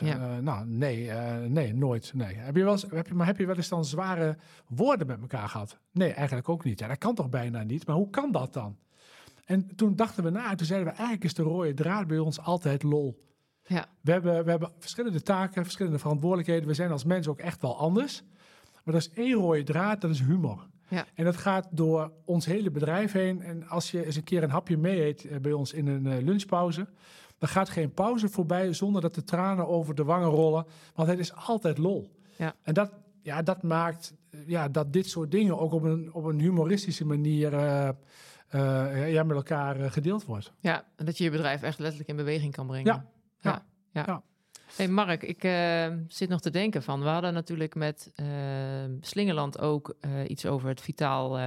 Ja. 0.07 0.35
eh, 0.35 0.38
nou, 0.38 0.65
nee, 0.67 1.12
eh, 1.12 1.38
nee, 1.47 1.73
nooit. 1.73 2.12
Nee. 2.13 2.35
Heb 2.35 2.55
je 2.55 2.63
wel 2.63 2.71
eens, 2.71 2.85
heb 2.89 3.07
je, 3.07 3.13
maar 3.13 3.25
heb 3.25 3.38
je 3.38 3.45
wel 3.45 3.55
eens 3.55 3.69
dan 3.69 3.85
zware 3.85 4.38
woorden 4.67 5.07
met 5.07 5.21
elkaar 5.21 5.49
gehad? 5.49 5.79
Nee, 5.91 6.13
eigenlijk 6.13 6.49
ook 6.49 6.63
niet. 6.63 6.79
Ja, 6.79 6.88
dat 6.88 6.97
kan 6.97 7.15
toch 7.15 7.29
bijna 7.29 7.63
niet? 7.63 7.88
Maar 7.88 7.95
hoe 7.95 8.09
kan 8.09 8.31
dat 8.31 8.53
dan? 8.53 8.77
En 9.45 9.75
toen 9.75 9.95
dachten 9.95 10.23
we 10.23 10.29
na 10.29 10.49
en 10.49 10.57
toen 10.57 10.65
zeiden 10.65 10.88
we... 10.88 10.93
eigenlijk 10.93 11.23
is 11.23 11.33
de 11.33 11.43
rode 11.43 11.73
draad 11.73 12.07
bij 12.07 12.17
ons 12.17 12.39
altijd 12.39 12.83
lol. 12.83 13.27
Ja, 13.63 13.85
We 14.01 14.12
hebben, 14.12 14.43
we 14.43 14.49
hebben 14.49 14.71
verschillende 14.79 15.21
taken, 15.21 15.63
verschillende 15.63 15.99
verantwoordelijkheden. 15.99 16.67
We 16.67 16.73
zijn 16.73 16.91
als 16.91 17.03
mens 17.03 17.27
ook 17.27 17.39
echt 17.39 17.62
wel 17.62 17.77
anders. 17.77 18.23
Maar 18.83 18.93
er 18.93 18.99
is 18.99 19.12
één 19.12 19.33
rode 19.33 19.63
draad, 19.63 20.01
dat 20.01 20.12
is 20.12 20.21
humor. 20.21 20.67
Ja. 20.88 21.05
En 21.13 21.25
dat 21.25 21.38
gaat 21.38 21.67
door 21.71 22.12
ons 22.25 22.45
hele 22.45 22.71
bedrijf 22.71 23.12
heen. 23.12 23.41
En 23.41 23.67
als 23.67 23.91
je 23.91 24.05
eens 24.05 24.15
een 24.15 24.23
keer 24.23 24.43
een 24.43 24.49
hapje 24.49 24.77
mee 24.77 25.05
eet 25.05 25.25
eh, 25.25 25.38
bij 25.38 25.51
ons 25.51 25.73
in 25.73 25.88
een 25.88 26.23
lunchpauze... 26.23 26.88
dan 27.39 27.49
gaat 27.49 27.69
geen 27.69 27.93
pauze 27.93 28.30
voorbij 28.30 28.73
zonder 28.73 29.02
dat 29.02 29.15
de 29.15 29.23
tranen 29.23 29.67
over 29.67 29.95
de 29.95 30.04
wangen 30.04 30.30
rollen. 30.30 30.65
Want 30.93 31.10
het 31.10 31.19
is 31.19 31.36
altijd 31.36 31.78
lol. 31.78 32.12
Ja. 32.38 32.56
En 32.63 32.73
dat, 32.73 32.91
ja, 33.21 33.41
dat 33.41 33.63
maakt 33.63 34.13
eh, 34.30 34.47
ja, 34.47 34.67
dat 34.67 34.93
dit 34.93 35.10
soort 35.10 35.32
dingen 35.32 35.60
ook 35.60 35.71
op 35.71 35.84
een, 35.84 36.13
op 36.13 36.23
een 36.23 36.39
humoristische 36.39 37.06
manier... 37.06 37.54
eh, 37.54 37.89
eh, 38.49 39.12
ja, 39.12 39.23
met 39.23 39.36
elkaar 39.36 39.91
gedeeld 39.91 40.25
wordt. 40.25 40.52
ja, 40.60 40.86
en 40.95 41.06
dat 41.06 41.17
je 41.17 41.23
je 41.23 41.30
bedrijf 41.30 41.62
echt 41.62 41.80
letterlijk 41.80 42.10
in 42.10 42.15
beweging 42.15 42.54
kan 42.54 42.67
brengen. 42.67 42.86
Ja, 42.86 43.06
ja, 43.39 43.65
ja. 43.91 44.04
ja. 44.06 44.23
Hey 44.75 44.88
Mark, 44.88 45.23
ik 45.23 45.41
zit 46.08 46.30
nog 46.30 46.41
te 46.41 46.49
denken 46.49 46.84
van, 46.84 46.99
we 46.99 47.08
hadden 47.08 47.34
natuurlijk 47.34 47.75
met 47.75 48.12
Slingerland 49.02 49.60
ook 49.60 49.95
iets 50.28 50.45
over 50.45 50.69
het 50.69 50.82
vitaal 50.82 51.38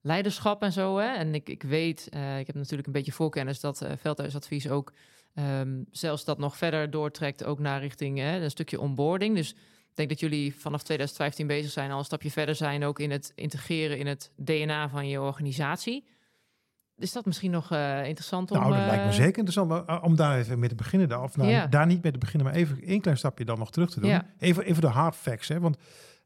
leiderschap 0.00 0.62
en 0.62 0.72
zo. 0.72 0.96
Hè? 0.96 1.14
En 1.14 1.34
ik, 1.34 1.48
ik 1.48 1.62
weet, 1.62 2.06
ik 2.38 2.46
heb 2.46 2.54
natuurlijk 2.54 2.86
een 2.86 2.92
beetje 2.92 3.12
voorkennis 3.12 3.60
dat 3.60 3.86
Veldhuisadvies 3.96 4.68
ook 4.68 4.92
um, 5.34 5.86
zelfs 5.90 6.24
dat 6.24 6.38
nog 6.38 6.56
verder 6.56 6.90
doortrekt, 6.90 7.44
ook 7.44 7.58
naar 7.58 7.80
richting 7.80 8.20
een 8.20 8.50
stukje 8.50 8.80
onboarding. 8.80 9.36
Dus 9.36 9.50
ik 9.90 10.08
denk 10.08 10.08
dat 10.08 10.20
jullie 10.20 10.54
vanaf 10.54 10.82
2015 10.82 11.46
bezig 11.46 11.70
zijn, 11.70 11.90
al 11.90 11.98
een 11.98 12.04
stapje 12.04 12.30
verder 12.30 12.54
zijn, 12.54 12.84
ook 12.84 12.98
in 12.98 13.10
het 13.10 13.32
integreren 13.34 13.98
in 13.98 14.06
het 14.06 14.32
DNA 14.36 14.88
van 14.88 15.08
je 15.08 15.20
organisatie. 15.20 16.04
Is 16.98 17.12
dat 17.12 17.24
misschien 17.24 17.50
nog 17.50 17.72
uh, 17.72 18.06
interessant 18.06 18.50
om... 18.50 18.58
Nou, 18.58 18.72
dat 18.72 18.80
lijkt 18.80 19.04
me 19.04 19.10
uh, 19.10 19.14
zeker 19.14 19.38
interessant 19.38 19.70
uh, 19.70 19.98
om 20.02 20.16
daar 20.16 20.38
even 20.38 20.58
mee 20.58 20.68
te 20.68 20.74
beginnen. 20.74 21.08
Dan. 21.08 21.22
Of 21.22 21.36
nou, 21.36 21.68
daar 21.68 21.86
niet 21.86 22.02
mee 22.02 22.12
te 22.12 22.18
beginnen, 22.18 22.46
maar 22.46 22.56
even 22.56 22.82
één 22.82 23.00
klein 23.00 23.16
stapje 23.16 23.44
dan 23.44 23.58
nog 23.58 23.70
terug 23.70 23.90
te 23.90 24.00
doen. 24.00 24.22
Even, 24.38 24.64
even 24.64 24.80
de 24.80 24.88
hard 24.88 25.16
facts, 25.16 25.48
hè. 25.48 25.60
Want 25.60 25.76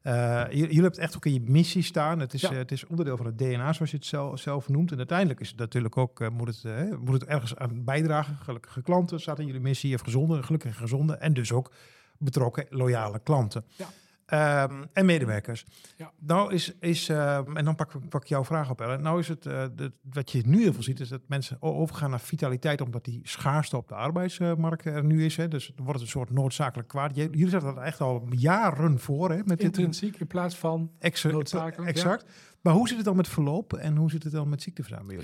eh, 0.03 0.43
jullie 0.49 0.65
hebben 0.73 0.83
het 0.91 0.97
echt 0.97 1.15
ook 1.15 1.25
in 1.25 1.33
je 1.33 1.41
missie 1.41 1.83
staan. 1.83 2.19
Het 2.19 2.33
is, 2.33 2.41
Ja. 2.41 2.51
eh, 2.51 2.57
het 2.57 2.71
is 2.71 2.85
onderdeel 2.85 3.17
van 3.17 3.25
het 3.25 3.37
DNA, 3.37 3.73
zoals 3.73 3.91
je 3.91 3.97
het 3.97 4.05
zelf, 4.05 4.39
zelf 4.39 4.69
noemt. 4.69 4.91
En 4.91 4.97
uiteindelijk 4.97 5.39
is 5.39 5.49
het 5.49 5.57
natuurlijk 5.57 5.97
ook, 5.97 6.19
eh, 6.19 6.29
moet, 6.29 6.47
het, 6.47 6.99
moet 6.99 7.13
het 7.13 7.25
ergens 7.25 7.55
aan 7.55 7.83
bijdragen. 7.83 8.35
Gelukkige 8.41 8.81
klanten 8.81 9.19
staat 9.19 9.39
in 9.39 9.45
jullie 9.45 9.61
missie, 9.61 9.95
of 9.95 10.01
gezonde, 10.01 10.43
gelukkige 10.43 10.73
gezonde. 10.77 11.13
En 11.13 11.33
dus 11.33 11.51
ook 11.51 11.71
betrokken, 12.17 12.65
loyale 12.69 13.19
klanten. 13.23 13.65
Ja. 13.69 13.87
Ehm, 14.33 14.83
en 14.93 15.05
medewerkers. 15.05 15.65
Ja. 15.97 16.11
Nou 16.19 16.53
is, 16.53 16.73
is 16.79 17.09
ehm, 17.09 17.57
en 17.57 17.65
dan 17.65 17.75
pak, 17.75 18.09
pak 18.09 18.21
ik 18.21 18.27
jouw 18.27 18.43
vraag 18.43 18.69
op, 18.69 18.81
Ellen. 18.81 19.01
Nou 19.01 19.19
is 19.19 19.27
het, 19.27 19.45
eh, 19.45 19.65
de- 19.75 19.91
wat 20.01 20.31
je 20.31 20.41
nu 20.45 20.61
heel 20.61 20.73
veel 20.73 20.83
ziet, 20.83 20.99
is 20.99 21.09
dat 21.09 21.21
mensen 21.27 21.57
overgaan 21.61 22.09
naar 22.09 22.19
vitaliteit, 22.19 22.81
omdat 22.81 23.05
die 23.05 23.19
schaarste 23.23 23.77
op 23.77 23.87
de 23.87 23.95
arbeidsmarkt 23.95 24.85
er 24.85 25.03
nu 25.03 25.25
is. 25.25 25.35
Hè. 25.37 25.47
Dus 25.47 25.71
wordt 25.75 25.91
het 25.93 26.01
een 26.01 26.07
soort 26.07 26.29
noodzakelijk 26.29 26.87
kwaad. 26.87 27.15
Jullie 27.15 27.49
zetten 27.49 27.75
dat 27.75 27.83
echt 27.83 28.01
al 28.01 28.27
jaren 28.29 28.99
voor, 28.99 29.29
hè, 29.29 29.37
met 29.37 29.47
dit 29.47 29.59
Intrinsiek 29.61 30.19
in 30.19 30.27
plaats 30.27 30.55
van... 30.57 30.91
exa- 30.99 31.29
noodzakelijk, 31.29 31.89
exact. 31.89 32.25
Maar 32.61 32.73
hoe 32.73 32.87
zit 32.87 32.97
het 32.97 33.05
dan 33.05 33.15
met 33.15 33.27
verloop 33.27 33.73
en 33.73 33.95
hoe 33.95 34.09
zit 34.11 34.23
het 34.23 34.31
dan 34.33 34.49
met 34.49 34.61
ziekteverzuim? 34.61 35.11
Ja. 35.11 35.19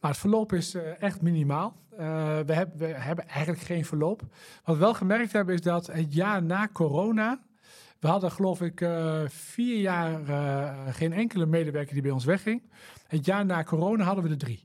Nou, 0.00 0.12
het 0.12 0.16
verloop 0.16 0.52
is 0.52 0.74
eh, 0.74 1.02
echt 1.02 1.22
minimaal. 1.22 1.76
Eh, 1.90 1.96
we, 2.46 2.52
hebben, 2.52 2.76
we 2.78 2.84
hebben 2.86 3.28
eigenlijk 3.28 3.62
geen 3.64 3.84
verloop. 3.84 4.22
Wat 4.64 4.74
we 4.74 4.80
wel 4.80 4.94
gemerkt 4.94 5.32
hebben 5.32 5.54
is 5.54 5.60
dat 5.60 5.86
het 5.86 6.14
jaar 6.14 6.42
na 6.42 6.68
corona... 6.72 7.40
We 8.00 8.08
hadden 8.08 8.30
geloof 8.30 8.60
ik 8.62 8.80
eh, 8.80 9.22
vier 9.28 9.80
jaar 9.80 10.28
eh, 10.28 10.94
geen 10.94 11.12
enkele 11.12 11.46
medewerker 11.46 11.92
die 11.92 12.02
bij 12.02 12.10
ons 12.10 12.24
wegging. 12.24 12.62
Het 13.06 13.24
jaar 13.26 13.46
na 13.46 13.64
corona 13.64 14.04
hadden 14.04 14.24
we 14.24 14.30
er 14.30 14.38
drie. 14.38 14.64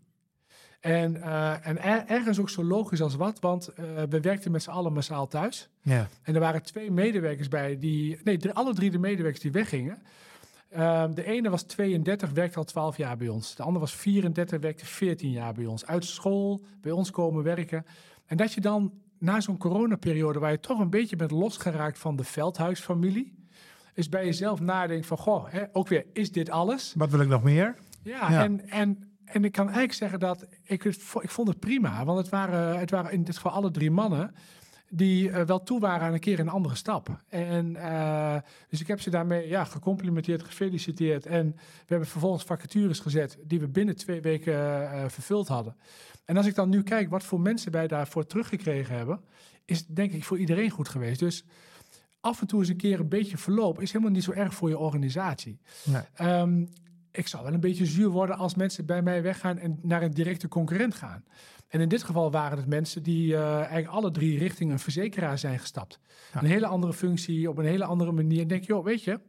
En, 0.80 1.22
eh, 1.22 1.68
en 1.68 1.82
er- 1.84 2.06
ergens 2.08 2.40
ook 2.40 2.50
zo 2.50 2.64
logisch 2.64 3.02
als 3.02 3.16
wat, 3.16 3.40
want 3.40 3.70
we 4.10 4.20
werkten 4.22 4.52
met 4.52 4.64
z'n 4.64 4.70
allen 4.70 4.94
massaal 4.94 5.28
thuis. 5.28 5.70
Ja. 5.82 6.08
En 6.24 6.34
er 6.34 6.40
waren 6.40 6.64
twee 6.64 6.92
medewerkers 6.92 7.48
bij 7.48 7.80
die, 7.80 8.20
nee, 8.24 8.38
drie- 8.38 8.54
alle 8.54 8.74
drie 8.74 8.92
de 8.92 8.98
medewerkers 9.00 9.42
die 9.44 9.52
weggingen. 9.52 10.02
Ehm, 10.70 11.14
de 11.14 11.24
ene 11.26 11.50
was 11.50 11.64
32, 11.64 12.30
werkte 12.32 12.58
al 12.58 12.64
12 12.64 12.98
jaar 12.98 13.18
bij 13.18 13.28
ons. 13.28 13.56
De 13.56 13.64
andere 13.64 13.80
was 13.80 13.94
34, 13.96 14.60
werkte 14.60 14.86
14 14.86 15.32
jaar 15.32 15.54
bij 15.54 15.66
ons. 15.66 15.86
Uit 15.86 16.06
school, 16.06 16.62
bij 16.82 16.92
ons 16.92 17.12
komen 17.12 17.44
werken. 17.44 17.86
En 18.26 18.38
dat 18.38 18.54
je 18.54 18.62
dan 18.62 18.94
na 19.22 19.42
zo'n 19.42 19.58
coronaperiode, 19.58 20.40
waar 20.40 20.52
je 20.52 20.60
toch 20.60 20.80
een 20.80 20.90
beetje 20.90 21.16
bent 21.16 21.32
losgeraakt 21.32 21.98
van 21.98 22.16
de 22.16 22.24
Veldhuisfamilie, 22.24 23.34
is 23.94 24.10
bij 24.10 24.26
jezelf 24.26 24.60
nadenken 24.60 25.08
van, 25.08 25.18
goh, 25.18 25.46
hè, 25.50 25.64
ook 25.72 25.88
weer, 25.88 26.06
is 26.14 26.32
dit 26.32 26.50
alles? 26.50 26.94
Wat 26.98 27.10
wil 27.10 27.20
ik 27.20 27.28
nog 27.28 27.44
meer? 27.44 27.76
Ja, 28.04 28.32
Ja. 28.32 28.44
En, 28.44 28.70
en, 28.70 29.12
en 29.26 29.44
ik 29.44 29.52
kan 29.52 29.66
eigenlijk 29.66 29.94
zeggen 29.94 30.20
dat 30.20 30.46
ik 30.64 30.84
het 30.84 30.96
ik 31.22 31.30
vond 31.30 31.48
het 31.48 31.60
prima. 31.60 32.06
Want 32.06 32.18
het 32.18 32.30
waren, 32.30 32.80
het 32.80 32.92
waren 32.92 33.12
in 33.12 33.24
dit 33.24 33.36
geval 33.36 33.52
alle 33.52 33.72
drie 33.72 33.92
mannen 33.92 34.36
die 34.94 35.32
eh, 35.32 35.46
wel 35.46 35.64
toe 35.64 35.80
waren 35.80 36.08
aan 36.08 36.14
een 36.14 36.20
keer 36.20 36.40
een 36.40 36.50
andere 36.50 36.76
stap. 36.76 37.24
En 37.30 37.76
eh, 37.76 38.36
dus 38.70 38.82
ik 38.82 38.88
heb 38.88 39.02
ze 39.02 39.10
daarmee 39.10 39.48
ja, 39.48 39.64
gecomplimenteerd, 39.64 40.44
gefeliciteerd. 40.44 41.26
En 41.26 41.52
we 41.56 41.86
hebben 41.86 42.08
vervolgens 42.08 42.44
vacatures 42.44 43.00
gezet 43.00 43.38
die 43.44 43.60
we 43.60 43.68
binnen 43.68 43.96
twee 43.96 44.22
weken 44.22 44.54
eh, 44.92 45.10
vervuld 45.10 45.48
hadden. 45.48 45.76
En 46.26 46.38
als 46.38 46.46
ik 46.46 46.56
dan 46.56 46.70
nu 46.70 46.84
kijk 46.84 47.10
wat 47.10 47.24
voor 47.24 47.40
mensen 47.40 47.72
wij 47.72 47.88
daarvoor 47.88 48.26
teruggekregen 48.26 48.96
hebben, 48.96 49.22
is 49.66 49.86
denk 49.86 50.12
ik 50.12 50.24
voor 50.24 50.38
iedereen 50.38 50.70
goed 50.70 50.90
geweest. 50.90 51.20
Dus 51.20 51.46
af 52.20 52.42
en 52.42 52.48
toe 52.48 52.60
eens 52.60 52.70
een 52.70 52.78
keer 52.78 53.00
een 53.00 53.10
beetje 53.10 53.38
verloop 53.38 53.82
is 53.82 53.92
helemaal 53.92 54.14
niet 54.14 54.24
zo 54.24 54.32
erg 54.32 54.54
voor 54.54 54.70
je 54.70 54.78
organisatie. 54.78 55.60
Nee. 55.84 56.02
Ehm, 56.14 56.66
ik 57.12 57.28
zou 57.28 57.44
wel 57.44 57.54
een 57.54 57.60
beetje 57.60 57.86
zuur 57.86 58.10
worden 58.10 58.38
als 58.38 58.56
mensen 58.56 58.86
bij 58.86 59.02
mij 59.02 59.22
weggaan 59.22 59.58
en 59.58 59.80
naar 59.82 60.02
een 60.02 60.14
directe 60.14 60.48
concurrent 60.48 60.96
gaan. 60.96 61.24
En 61.72 61.82
in 61.82 61.90
dit 61.90 62.04
geval 62.04 62.32
waren 62.32 62.58
het 62.58 62.68
mensen 62.68 63.04
die 63.04 63.36
eh, 63.36 63.56
eigenlijk 63.56 63.88
alle 63.88 64.12
drie 64.12 64.38
richting 64.40 64.72
een 64.72 64.80
verzekeraar 64.80 65.38
zijn 65.38 65.60
gestapt. 65.60 66.00
Ja. 66.34 66.40
Een 66.40 66.46
hele 66.46 66.66
andere 66.68 66.94
functie, 66.94 67.50
op 67.50 67.58
een 67.58 67.66
hele 67.66 67.86
andere 67.86 68.12
manier. 68.12 68.42
En 68.42 68.48
denk 68.48 68.62
je, 68.62 68.68
joh, 68.68 68.84
weet 68.86 69.04
je, 69.04 69.20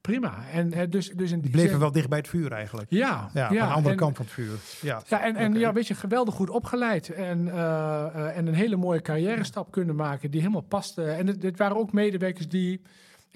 prima. 0.00 0.44
En 0.52 0.72
eh, 0.72 0.90
dus, 0.90 1.10
dus 1.10 1.30
in 1.30 1.40
Die 1.40 1.50
bleven 1.50 1.70
zin- 1.70 1.78
wel 1.78 1.92
dicht 1.92 2.08
bij 2.08 2.18
het 2.18 2.28
vuur 2.28 2.52
eigenlijk. 2.52 2.90
Ja, 2.90 3.30
Ja, 3.34 3.46
aan 3.48 3.54
de 3.54 3.60
andere 3.60 3.90
en- 3.90 3.96
kant 3.96 4.16
van 4.16 4.24
het 4.24 4.34
vuur. 4.34 4.56
Ja. 4.82 5.02
ja, 5.08 5.22
en, 5.24 5.36
en 5.36 5.54
ja, 5.58 5.72
weet 5.72 5.86
je, 5.86 5.94
geweldig 5.94 6.34
goed 6.34 6.50
opgeleid. 6.50 7.08
En, 7.08 7.48
eh, 7.48 8.36
en 8.36 8.46
een 8.46 8.54
hele 8.54 8.76
mooie 8.76 9.02
carrière 9.02 9.44
stap 9.44 9.70
kunnen 9.70 9.96
maken 9.96 10.30
die 10.30 10.40
helemaal 10.40 10.62
paste. 10.62 11.04
En 11.04 11.26
het 11.26 11.56
waren 11.58 11.76
ook 11.76 11.92
medewerkers 11.92 12.48
die, 12.48 12.80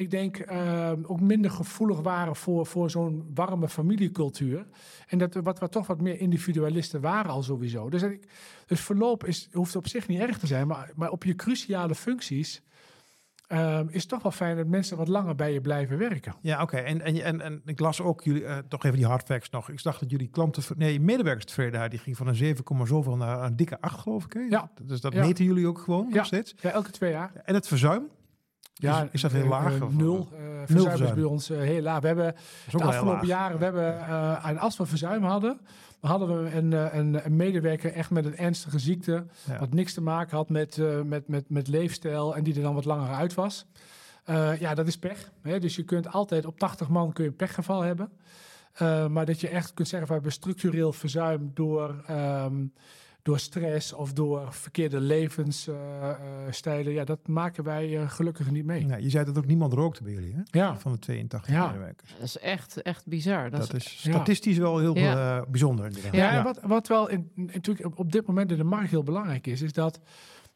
ik 0.01 0.11
denk, 0.11 0.37
eh, 0.37 0.93
ook 1.03 1.21
minder 1.21 1.51
gevoelig 1.51 2.01
waren 2.01 2.37
voor, 2.37 2.67
voor 2.67 2.91
zo'n 2.91 3.31
warme 3.35 3.69
familiecultuur. 3.69 4.67
En 5.07 5.19
dat 5.19 5.35
wat, 5.35 5.59
wat 5.59 5.73
toch 5.73 5.87
wat 5.87 6.01
meer 6.01 6.21
individualisten 6.21 7.01
waren 7.01 7.31
al 7.31 7.43
sowieso. 7.43 7.91
Dus, 7.91 8.03
ik, 8.03 8.29
dus 8.67 8.81
verloop 8.81 9.25
is, 9.27 9.49
hoeft 9.53 9.77
op 9.77 9.89
zich 9.89 10.09
niet 10.09 10.21
erg 10.21 10.39
te 10.39 10.47
zijn, 10.47 10.67
maar, 10.67 10.93
maar 10.97 11.11
op 11.11 11.25
je 11.25 11.35
cruciale 11.35 11.95
functies 11.95 12.63
eh, 13.47 13.81
is 13.89 14.07
toch 14.07 14.23
wel 14.23 14.33
fijn 14.33 14.57
dat 14.57 14.67
mensen 14.67 14.97
wat 14.97 15.09
langer 15.09 15.35
bij 15.35 15.53
je 15.53 15.61
blijven 15.61 15.99
werken. 15.99 16.35
Ja, 16.43 16.63
oké. 16.63 16.77
En, 16.77 17.01
en, 17.01 17.23
en, 17.23 17.41
en 17.41 17.63
ik 17.65 17.81
las 17.81 18.01
ook 18.01 18.23
jullie, 18.23 18.45
eh, 18.45 18.59
toch 18.69 18.85
even 18.85 18.97
die 18.97 19.07
hard 19.07 19.27
facts 19.27 19.51
nog. 19.51 19.69
Ik 19.71 19.83
dacht 19.83 20.01
dat 20.01 20.11
jullie 20.11 20.29
klanten, 20.29 20.63
nee, 20.77 21.01
medewerkerstevredenheid, 21.01 21.91
die 21.91 22.01
ging 22.01 22.17
van 22.17 22.27
een 22.27 22.35
7, 22.35 22.87
zoveel 22.87 23.17
naar 23.17 23.43
een 23.43 23.57
dikke 23.57 23.81
8, 23.81 24.01
geloof 24.01 24.25
ik. 24.25 24.33
Hè? 24.33 24.41
Ja. 24.41 24.71
Dus 24.83 25.01
dat 25.01 25.13
Ja. 25.13 25.25
meten 25.25 25.45
jullie 25.45 25.67
ook 25.67 25.79
gewoon 25.79 26.07
Ja. 26.09 26.15
nog 26.17 26.27
steeds. 26.27 26.55
Ja, 26.61 26.71
elke 26.71 26.91
twee 26.91 27.11
jaar. 27.11 27.33
En 27.45 27.55
het 27.55 27.69
verzuim? 27.69 28.09
Ja, 28.81 29.03
is, 29.03 29.09
is 29.13 29.21
dat 29.21 29.33
heel 29.33 29.43
eh, 29.43 29.49
laag? 29.49 29.81
of- 29.81 29.93
nul. 29.95 30.29
eh 30.33 30.39
verzuim 30.65 31.03
is 31.03 31.15
bij 31.15 31.23
ons 31.25 31.51
eh, 31.51 31.59
heel 31.59 31.83
laag. 31.83 32.01
We 32.01 32.07
hebben 32.07 32.35
de 32.71 32.83
afgelopen 32.85 33.27
jaren, 33.27 33.59
we 33.59 33.65
hebben, 33.65 33.99
eh, 34.07 34.47
en 34.49 34.59
als 34.59 34.77
we 34.77 34.87
verzuim 34.87 35.23
hadden, 35.25 35.61
hadden 36.01 36.43
we 36.45 36.51
een, 36.51 36.73
eh, 36.73 36.95
een, 36.95 37.25
een 37.27 37.37
medewerker 37.37 37.93
echt 37.93 38.11
met 38.11 38.25
een 38.25 38.37
ernstige 38.37 38.79
ziekte, 38.79 39.25
Ja. 39.47 39.59
wat 39.59 39.73
niks 39.75 39.95
te 39.95 40.01
maken 40.01 40.37
had 40.37 40.49
met, 40.49 40.79
eh, 40.79 41.01
met, 41.03 41.29
met, 41.29 41.45
met 41.51 41.69
leefstijl 41.69 42.37
en 42.37 42.43
die 42.43 42.55
er 42.55 42.63
dan 42.63 42.75
wat 42.75 42.85
langer 42.85 43.15
uit 43.15 43.35
was. 43.35 43.67
Eh, 44.25 44.61
ja, 44.61 44.75
dat 44.75 44.87
is 44.87 44.99
pech. 44.99 45.31
Hè? 45.43 45.59
Dus 45.59 45.77
je 45.77 45.83
kunt 45.85 46.13
altijd 46.13 46.47
op 46.47 46.59
80 46.59 46.89
man 46.89 47.13
kun 47.13 47.25
je 47.25 47.31
een 47.31 47.37
pechgeval 47.37 47.81
hebben. 47.83 48.11
Eh, 48.73 49.07
maar 49.07 49.27
dat 49.27 49.41
je 49.41 49.49
echt 49.49 49.75
kunt 49.75 49.89
zeggen, 49.89 50.09
we 50.09 50.15
hebben 50.15 50.33
structureel 50.33 50.93
verzuim 50.93 51.51
door, 51.55 52.03
ehm, 52.07 52.65
door 53.23 53.39
stress 53.39 53.93
of 53.93 54.13
door 54.13 54.53
verkeerde 54.55 55.01
levensstijlen. 55.01 56.93
ja, 56.93 57.05
dat 57.05 57.29
maken 57.29 57.65
wij 57.65 57.99
eh, 58.01 58.11
gelukkig 58.11 58.51
niet 58.51 58.65
mee. 58.65 58.85
Nee, 58.85 59.03
je 59.03 59.11
zei 59.11 59.25
dat 59.25 59.39
ook 59.39 59.47
niemand 59.47 59.73
rookte 59.73 60.03
bij 60.03 60.13
jullie, 60.13 60.35
hè? 60.35 60.41
Ja, 60.59 60.79
Van 60.79 60.93
de 60.93 60.99
82 60.99 61.53
Ja. 61.53 61.67
medewerkers. 61.67 62.11
Dat 62.15 62.23
is 62.27 62.39
echt, 62.39 62.83
echt 62.83 63.07
bizar. 63.07 63.51
Dat, 63.51 63.61
Dat, 63.61 63.75
is, 63.75 63.85
is 63.85 64.03
ja. 64.03 64.13
statistisch 64.13 64.59
wel 64.59 64.79
heel 64.79 64.97
Ja. 64.97 65.39
eh, 65.41 65.43
bijzonder. 65.51 65.91
Ja, 66.13 66.31
en 66.39 66.45
wat, 66.45 66.61
wat 66.63 66.89
wel 66.89 67.09
in, 67.09 67.31
in- 67.35 67.51
natuurlijk 67.53 67.99
op, 67.99 68.13
dit 68.13 68.27
moment 68.27 68.51
in 68.51 68.57
de 68.57 68.65
markt 68.65 68.91
heel 68.91 69.03
belangrijk 69.03 69.47
is, 69.47 69.63
is 69.63 69.73
dat 69.73 70.01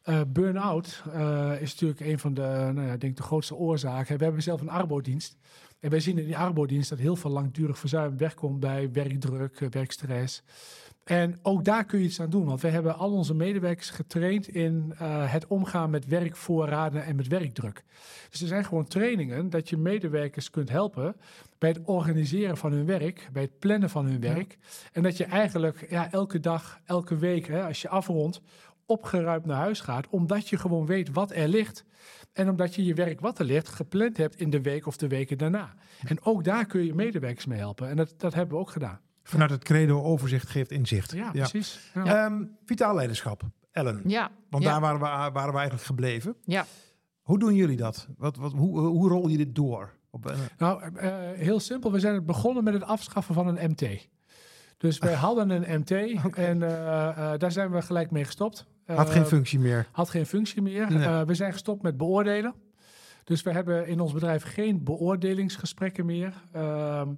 eh 0.01 0.21
burn-out 0.27 1.03
eh, 1.13 1.51
is 1.61 1.71
natuurlijk 1.71 1.99
een 1.99 2.19
van 2.19 2.33
de, 2.33 2.41
nou 2.73 2.81
ja, 2.87 2.97
denk 2.97 3.17
de 3.17 3.23
grootste 3.23 3.55
oorzaken. 3.55 4.17
We 4.17 4.23
hebben 4.23 4.43
zelf 4.43 4.61
een 4.61 4.69
arbodienst. 4.69 5.37
En 5.79 5.89
wij 5.89 5.99
zien 5.99 6.17
in 6.17 6.25
die 6.25 6.37
arbodienst 6.37 6.89
dat 6.89 6.99
heel 6.99 7.15
veel 7.15 7.31
langdurig 7.31 7.77
verzuim 7.79 8.17
wegkomt 8.17 8.59
bij 8.59 8.91
werkdruk, 8.91 9.59
werkstress. 9.69 10.43
En 11.05 11.39
ook 11.41 11.63
daar 11.65 11.85
kun 11.85 11.99
je 11.99 12.05
iets 12.05 12.21
aan 12.21 12.29
doen, 12.29 12.45
want 12.45 12.61
wij 12.61 12.71
hebben 12.71 12.95
al 12.97 13.11
onze 13.11 13.33
medewerkers 13.33 13.89
getraind 13.89 14.47
in 14.47 14.93
eh, 14.97 15.31
het 15.31 15.47
omgaan 15.47 15.89
met 15.89 16.05
werkvoorraden 16.07 17.03
en 17.03 17.15
met 17.15 17.27
werkdruk. 17.27 17.83
Dus 18.29 18.41
er 18.41 18.47
zijn 18.47 18.65
gewoon 18.65 18.87
trainingen 18.87 19.49
dat 19.49 19.69
je 19.69 19.77
medewerkers 19.77 20.49
kunt 20.49 20.69
helpen 20.69 21.15
bij 21.57 21.69
het 21.69 21.81
organiseren 21.83 22.57
van 22.57 22.71
hun 22.71 22.85
werk, 22.85 23.29
bij 23.33 23.41
het 23.41 23.59
plannen 23.59 23.89
van 23.89 24.05
hun 24.05 24.21
Ja. 24.21 24.33
werk. 24.33 24.57
En 24.91 25.03
dat 25.03 25.17
je 25.17 25.23
eigenlijk 25.25 25.89
ja, 25.89 26.11
elke 26.11 26.39
dag, 26.39 26.79
elke 26.85 27.17
week, 27.17 27.47
hè, 27.47 27.63
als 27.63 27.81
je 27.81 27.89
afrondt, 27.89 28.41
opgeruimd 28.85 29.45
naar 29.45 29.57
huis 29.57 29.79
gaat, 29.79 30.07
omdat 30.09 30.49
je 30.49 30.57
gewoon 30.57 30.85
weet 30.85 31.11
wat 31.11 31.31
er 31.31 31.47
ligt. 31.47 31.85
En 32.33 32.49
omdat 32.49 32.75
je 32.75 32.83
je 32.85 32.93
werk 32.93 33.19
wat 33.19 33.39
er 33.39 33.45
ligt 33.45 33.69
gepland 33.69 34.17
hebt 34.17 34.35
in 34.39 34.49
de 34.49 34.61
week 34.61 34.87
of 34.87 34.97
de 34.97 35.07
weken 35.07 35.37
daarna. 35.37 35.73
En 36.07 36.23
ook 36.23 36.43
daar 36.43 36.65
kun 36.65 36.85
je 36.85 36.93
medewerkers 36.93 37.45
mee 37.45 37.59
helpen. 37.59 37.89
En 37.89 37.95
dat, 37.95 38.13
dat 38.17 38.33
hebben 38.33 38.55
we 38.55 38.61
ook 38.61 38.69
gedaan. 38.71 38.99
Vanuit 39.27 39.49
het 39.51 39.63
credo 39.63 40.01
overzicht 40.03 40.49
geeft 40.49 40.71
inzicht. 40.71 41.11
Ja, 41.11 41.31
precies. 41.31 41.91
Ja. 41.93 42.25
Ehm, 42.25 42.43
vitaal 42.65 42.95
leiderschap, 42.95 43.41
Ellen. 43.71 44.01
ja, 44.05 44.31
Want 44.49 44.63
ja, 44.63 44.71
daar 44.71 44.81
waren 44.81 44.99
we, 44.99 45.05
waren 45.33 45.51
we 45.51 45.57
eigenlijk 45.57 45.87
gebleven. 45.87 46.35
ja. 46.45 46.65
Hoe 47.21 47.39
doen 47.39 47.55
jullie 47.55 47.77
dat? 47.77 48.07
Wat, 48.17 48.35
wat, 48.37 48.51
hoe, 48.51 48.79
hoe 48.79 49.09
rol 49.09 49.27
je 49.27 49.37
dit 49.37 49.55
door? 49.55 49.91
Op, 50.09 50.29
eh, 50.29 50.37
Nou, 50.57 50.81
eh, 50.95 51.13
heel 51.35 51.59
simpel. 51.59 51.91
We 51.91 51.99
zijn 51.99 52.25
begonnen 52.25 52.63
met 52.63 52.73
het 52.73 52.83
afschaffen 52.83 53.33
van 53.33 53.47
een 53.47 53.69
MT. 53.71 54.07
Dus 54.77 54.97
wij 54.97 55.13
hadden 55.25 55.49
een 55.49 55.79
MT 55.79 55.91
en 56.35 56.63
eh, 56.63 57.07
eh, 57.33 57.39
daar 57.39 57.51
zijn 57.51 57.71
we 57.71 57.81
gelijk 57.81 58.11
mee 58.11 58.23
gestopt. 58.25 58.65
Had 58.85 59.09
geen 59.09 59.21
Eh, 59.21 59.27
functie 59.27 59.59
meer. 59.59 59.87
had 59.91 60.09
geen 60.09 60.25
functie 60.25 60.61
meer. 60.61 60.91
Nee. 60.91 61.03
Eh, 61.05 61.21
we 61.21 61.33
zijn 61.33 61.51
gestopt 61.51 61.81
met 61.81 61.97
beoordelen. 61.97 62.53
Dus 63.23 63.41
we 63.43 63.51
hebben 63.51 63.87
in 63.87 63.99
ons 63.99 64.13
bedrijf 64.13 64.43
geen 64.43 64.83
beoordelingsgesprekken 64.83 66.05
meer. 66.05 66.33
Ehm, 66.51 67.09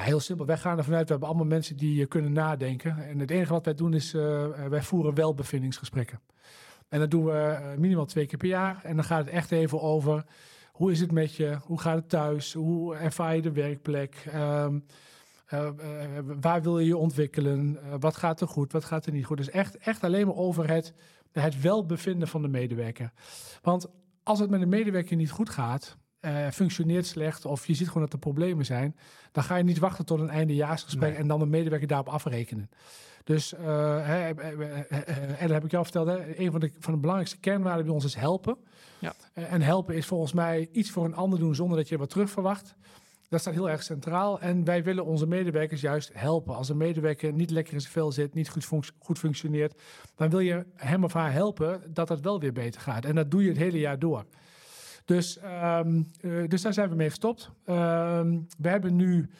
heel 0.00 0.20
simpel, 0.20 0.46
wij 0.46 0.56
gaan 0.56 0.78
ervan 0.78 0.94
uit, 0.94 1.04
we 1.04 1.10
hebben 1.10 1.28
allemaal 1.28 1.46
mensen 1.46 1.76
die 1.76 2.02
eh, 2.02 2.08
kunnen 2.08 2.32
nadenken. 2.32 3.08
En 3.08 3.18
het 3.18 3.30
enige 3.30 3.52
wat 3.52 3.64
wij 3.64 3.74
doen 3.74 3.94
is, 3.94 4.14
eh, 4.14 4.44
eh, 4.44 4.70
wij 4.70 4.82
voeren 4.82 5.14
welbevindingsgesprekken. 5.14 6.20
En 6.88 6.98
dat 6.98 7.10
doen 7.10 7.24
we 7.24 7.74
minimaal 7.78 8.06
twee 8.06 8.26
keer 8.26 8.38
per 8.38 8.48
jaar. 8.48 8.80
En 8.82 8.96
dan 8.96 9.04
gaat 9.04 9.24
het 9.24 9.34
echt 9.34 9.50
even 9.50 9.80
over, 9.80 10.24
hoe 10.72 10.90
is 10.90 11.00
het 11.00 11.12
met 11.12 11.34
je? 11.34 11.58
Hoe 11.64 11.80
gaat 11.80 11.96
het 11.96 12.08
thuis? 12.08 12.52
Hoe 12.52 12.96
ervaar 12.96 13.34
je 13.34 13.42
de 13.42 13.52
werkplek? 13.52 14.24
Ehm, 14.30 14.78
eh, 15.52 15.66
eh, 15.66 16.24
waar 16.40 16.62
wil 16.62 16.78
je 16.78 16.86
je 16.86 16.96
ontwikkelen? 16.96 17.78
Wat 18.00 18.16
gaat 18.16 18.40
er 18.40 18.48
goed? 18.48 18.72
Wat 18.72 18.84
gaat 18.84 19.06
er 19.06 19.12
niet 19.12 19.24
goed? 19.24 19.36
Dus 19.36 19.50
echt, 19.50 19.76
echt 19.76 20.04
alleen 20.04 20.26
maar 20.26 20.36
over 20.36 20.68
het, 20.68 20.94
het 21.32 21.60
welbevinden 21.60 22.28
van 22.28 22.42
de 22.42 22.48
medewerker. 22.48 23.12
Want 23.62 23.86
als 24.22 24.38
het 24.38 24.50
met 24.50 24.62
een 24.62 24.68
medewerker 24.68 25.16
niet 25.16 25.30
goed 25.30 25.50
gaat, 25.50 25.96
eh, 26.22 26.50
functioneert 26.50 27.06
slecht 27.06 27.44
of 27.44 27.66
je 27.66 27.74
ziet 27.74 27.86
gewoon 27.86 28.02
dat 28.02 28.12
er 28.12 28.18
problemen 28.18 28.64
zijn, 28.64 28.96
dan 29.32 29.44
ga 29.44 29.56
je 29.56 29.64
niet 29.64 29.78
wachten 29.78 30.04
tot 30.04 30.20
een 30.20 30.30
eindejaarsgesprek 30.30 31.10
Nee. 31.10 31.18
en 31.18 31.26
dan 31.26 31.38
de 31.38 31.46
medewerker 31.46 31.88
daarop 31.88 32.08
afrekenen. 32.08 32.70
Dus, 33.24 33.54
eh, 33.54 34.28
en 34.28 35.38
dat 35.40 35.50
heb 35.50 35.64
ik 35.64 35.70
jou 35.70 35.84
verteld, 35.84 36.06
hè, 36.06 36.38
een 36.38 36.50
van 36.50 36.60
de, 36.60 36.70
van 36.78 36.92
de 36.92 36.98
belangrijkste 36.98 37.40
kernwaarden 37.40 37.84
bij 37.84 37.94
ons 37.94 38.04
is 38.04 38.14
helpen. 38.14 38.56
Ja. 38.98 39.12
Eh, 39.32 39.52
en 39.52 39.62
helpen 39.62 39.94
is 39.94 40.06
volgens 40.06 40.32
mij 40.32 40.68
iets 40.72 40.90
voor 40.90 41.04
een 41.04 41.14
ander 41.14 41.38
doen 41.38 41.54
zonder 41.54 41.76
dat 41.76 41.88
je 41.88 41.98
wat 41.98 42.10
terug 42.10 42.30
verwacht. 42.30 42.74
Dat 43.28 43.40
staat 43.40 43.54
heel 43.54 43.70
erg 43.70 43.82
centraal. 43.82 44.40
En 44.40 44.64
wij 44.64 44.82
willen 44.82 45.04
onze 45.04 45.26
medewerkers 45.26 45.80
juist 45.80 46.10
helpen. 46.12 46.54
Als 46.54 46.68
een 46.68 46.76
medewerker 46.76 47.32
niet 47.32 47.50
lekker 47.50 47.74
in 47.74 47.80
zijn 47.80 47.92
vel 47.92 48.12
zit, 48.12 48.34
niet 48.34 48.48
goed, 48.48 48.92
goed 48.98 49.18
functioneert, 49.18 49.82
dan 50.14 50.30
wil 50.30 50.38
je 50.38 50.66
hem 50.74 51.04
of 51.04 51.12
haar 51.12 51.32
helpen 51.32 51.82
dat 51.94 52.08
het 52.08 52.20
wel 52.20 52.40
weer 52.40 52.52
beter 52.52 52.80
gaat. 52.80 53.04
En 53.04 53.14
dat 53.14 53.30
doe 53.30 53.42
je 53.42 53.48
het 53.48 53.58
hele 53.58 53.78
jaar 53.78 53.98
door. 53.98 54.24
Dus, 55.12 55.38
ehm, 55.38 56.02
eh, 56.20 56.48
dus 56.48 56.62
daar 56.62 56.72
zijn 56.72 56.88
we 56.88 56.94
mee 56.94 57.08
gestopt. 57.08 57.50
Ehm, 57.64 58.38
we 58.58 58.68
hebben 58.68 58.96
nu 58.96 59.30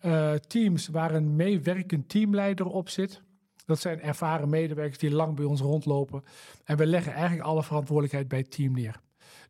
eh, 0.00 0.32
teams 0.34 0.88
waar 0.88 1.14
een 1.14 1.36
meewerkend 1.36 2.08
teamleider 2.08 2.66
op 2.66 2.88
zit. 2.88 3.22
Dat 3.66 3.80
zijn 3.80 4.00
ervaren 4.00 4.48
medewerkers 4.48 4.98
die 4.98 5.10
lang 5.10 5.36
bij 5.36 5.44
ons 5.44 5.60
rondlopen. 5.60 6.22
En 6.64 6.76
we 6.76 6.86
leggen 6.86 7.12
eigenlijk 7.12 7.48
alle 7.48 7.62
verantwoordelijkheid 7.62 8.28
bij 8.28 8.38
het 8.38 8.50
team 8.50 8.72
neer. 8.72 9.00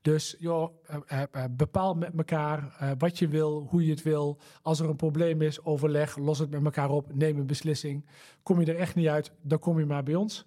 Dus 0.03 0.37
joh, 0.39 0.75
eh, 1.07 1.23
bepaal 1.51 1.95
met 1.95 2.13
elkaar 2.17 2.77
wat 2.99 3.19
je 3.19 3.29
wil, 3.29 3.67
hoe 3.69 3.85
je 3.85 3.91
het 3.91 4.03
wil. 4.03 4.41
Als 4.63 4.81
er 4.81 4.89
een 4.89 4.97
probleem 4.97 5.43
is, 5.43 5.65
overleg, 5.65 6.17
los 6.17 6.39
het 6.39 6.51
met 6.51 6.65
elkaar 6.65 6.91
op, 6.91 7.15
neem 7.15 7.39
een 7.39 7.47
beslissing. 7.47 8.07
Kom 8.43 8.61
je 8.61 8.73
er 8.73 8.79
echt 8.79 8.95
niet 8.95 9.09
uit, 9.09 9.33
dan 9.43 9.59
kom 9.59 9.79
je 9.79 9.87
maar 9.87 10.03
bij 10.03 10.15
ons. 10.15 10.47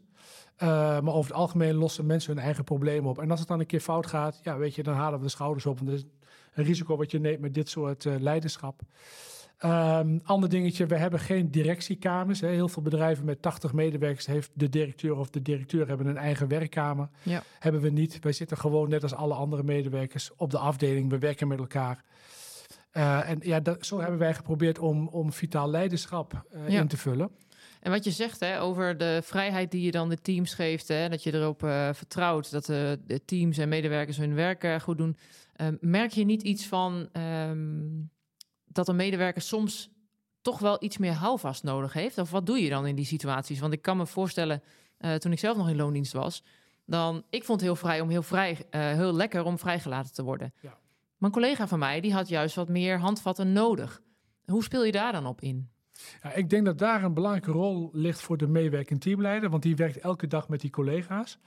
Eh, 0.55 0.67
maar 0.99 1.13
over 1.13 1.31
het 1.31 1.39
algemeen 1.39 1.73
lossen 1.73 2.05
mensen 2.05 2.33
hun 2.35 2.43
eigen 2.43 2.63
problemen 2.63 3.09
op. 3.09 3.19
En 3.19 3.31
als 3.31 3.39
het 3.39 3.47
dan 3.47 3.59
een 3.59 3.65
keer 3.65 3.79
fout 3.79 4.07
gaat, 4.07 4.39
ja, 4.43 4.57
weet 4.57 4.75
je, 4.75 4.83
dan 4.83 4.95
halen 4.95 5.19
we 5.19 5.25
de 5.25 5.31
schouders 5.31 5.65
op. 5.65 5.77
Want 5.77 5.89
er 5.89 5.95
is 5.95 6.05
een 6.53 6.63
risico 6.63 6.97
wat 6.97 7.11
je 7.11 7.19
neemt 7.19 7.39
met 7.39 7.53
dit 7.53 7.69
soort 7.69 8.05
eh, 8.05 8.13
leiderschap. 8.19 8.81
Ehm, 9.57 10.19
ander 10.23 10.49
dingetje, 10.49 10.85
we 10.85 10.95
hebben 10.95 11.19
geen 11.19 11.51
directiekamers. 11.51 12.41
Hè. 12.41 12.47
Heel 12.47 12.67
veel 12.69 12.81
bedrijven 12.81 13.25
met 13.25 13.41
80 13.41 13.73
medewerkers 13.73 14.25
heeft 14.25 14.51
de 14.53 14.69
directeur 14.69 15.15
of 15.17 15.29
de 15.29 15.41
directeur 15.41 15.87
hebben 15.87 16.07
een 16.07 16.17
eigen 16.17 16.47
werkkamer. 16.47 17.09
Ja. 17.21 17.43
Hebben 17.59 17.81
we 17.81 17.89
niet. 17.89 18.19
Wij 18.19 18.31
zitten 18.31 18.57
gewoon 18.57 18.89
net 18.89 19.03
als 19.03 19.13
alle 19.13 19.33
andere 19.33 19.63
medewerkers 19.63 20.31
op 20.35 20.51
de 20.51 20.57
afdeling. 20.57 21.09
We 21.09 21.17
werken 21.17 21.47
met 21.47 21.59
elkaar. 21.59 22.03
Eh, 22.91 23.29
en 23.29 23.39
ja, 23.41 23.59
dat, 23.59 23.85
zo 23.85 23.99
hebben 23.99 24.19
wij 24.19 24.33
geprobeerd 24.33 24.79
om, 24.79 25.07
om 25.07 25.33
vitaal 25.33 25.69
leiderschap 25.69 26.45
Ja. 26.67 26.79
in 26.79 26.87
te 26.87 26.97
vullen. 26.97 27.29
En 27.83 27.91
wat 27.91 28.03
je 28.03 28.11
zegt 28.11 28.39
hè, 28.39 28.61
over 28.61 28.97
de 28.97 29.19
vrijheid 29.23 29.71
die 29.71 29.81
je 29.81 29.91
dan 29.91 30.09
de 30.09 30.21
teams 30.21 30.53
geeft, 30.53 30.87
hè, 30.87 31.09
dat 31.09 31.23
je 31.23 31.33
erop 31.33 31.63
eh, 31.63 31.89
vertrouwt 31.93 32.51
dat 32.51 32.65
de, 32.65 32.99
de 33.05 33.25
teams 33.25 33.57
en 33.57 33.69
medewerkers 33.69 34.17
hun 34.17 34.35
werk 34.35 34.63
eh, 34.63 34.79
goed 34.79 34.97
doen, 34.97 35.17
eh, 35.53 35.67
merk 35.79 36.11
je 36.11 36.25
niet 36.25 36.41
iets 36.41 36.65
van 36.67 37.09
ehm, 37.11 37.81
dat 38.65 38.87
een 38.87 38.95
medewerker 38.95 39.41
soms 39.41 39.93
toch 40.43 40.59
wel 40.59 40.83
iets 40.83 40.97
meer 40.97 41.13
houvast 41.13 41.63
nodig 41.63 41.93
heeft? 41.93 42.17
Of 42.17 42.31
wat 42.31 42.45
doe 42.45 42.61
je 42.61 42.69
dan 42.69 42.87
in 42.87 42.95
die 42.95 43.05
situaties? 43.05 43.59
Want 43.59 43.73
ik 43.73 43.81
kan 43.81 43.97
me 43.97 44.05
voorstellen, 44.05 44.63
eh, 44.97 45.15
toen 45.15 45.31
ik 45.31 45.39
zelf 45.39 45.57
nog 45.57 45.69
in 45.69 45.75
loondienst 45.75 46.13
was, 46.13 46.43
dan 46.85 47.23
ik 47.29 47.43
vond 47.43 47.59
het 47.59 47.69
heel 47.69 47.79
vrij 47.79 48.01
om 48.01 48.09
heel 48.09 48.23
vrij, 48.23 48.65
eh, 48.69 48.81
heel 48.81 49.13
lekker 49.13 49.43
om 49.43 49.59
vrijgelaten 49.59 50.13
te 50.13 50.23
worden. 50.23 50.53
Ja. 50.61 50.69
Maar 51.17 51.29
een 51.29 51.41
collega 51.41 51.67
van 51.67 51.79
mij 51.79 52.01
die 52.01 52.13
had 52.13 52.27
juist 52.27 52.55
wat 52.55 52.69
meer 52.69 52.99
handvatten 52.99 53.53
nodig. 53.53 54.01
Hoe 54.45 54.63
speel 54.63 54.85
je 54.85 54.91
daar 54.91 55.11
dan 55.11 55.25
op 55.25 55.41
in? 55.41 55.69
Ja, 56.23 56.33
ik 56.33 56.49
denk 56.49 56.65
dat 56.65 56.77
daar 56.77 57.03
een 57.03 57.13
belangrijke 57.13 57.51
rol 57.51 57.89
ligt 57.93 58.21
voor 58.21 58.37
de 58.37 58.47
meewerkend 58.47 59.01
teamleider, 59.01 59.49
want 59.49 59.63
die 59.63 59.75
werkt 59.75 59.97
elke 59.97 60.27
dag 60.27 60.49
met 60.49 60.61
die 60.61 60.69
collega's. 60.69 61.39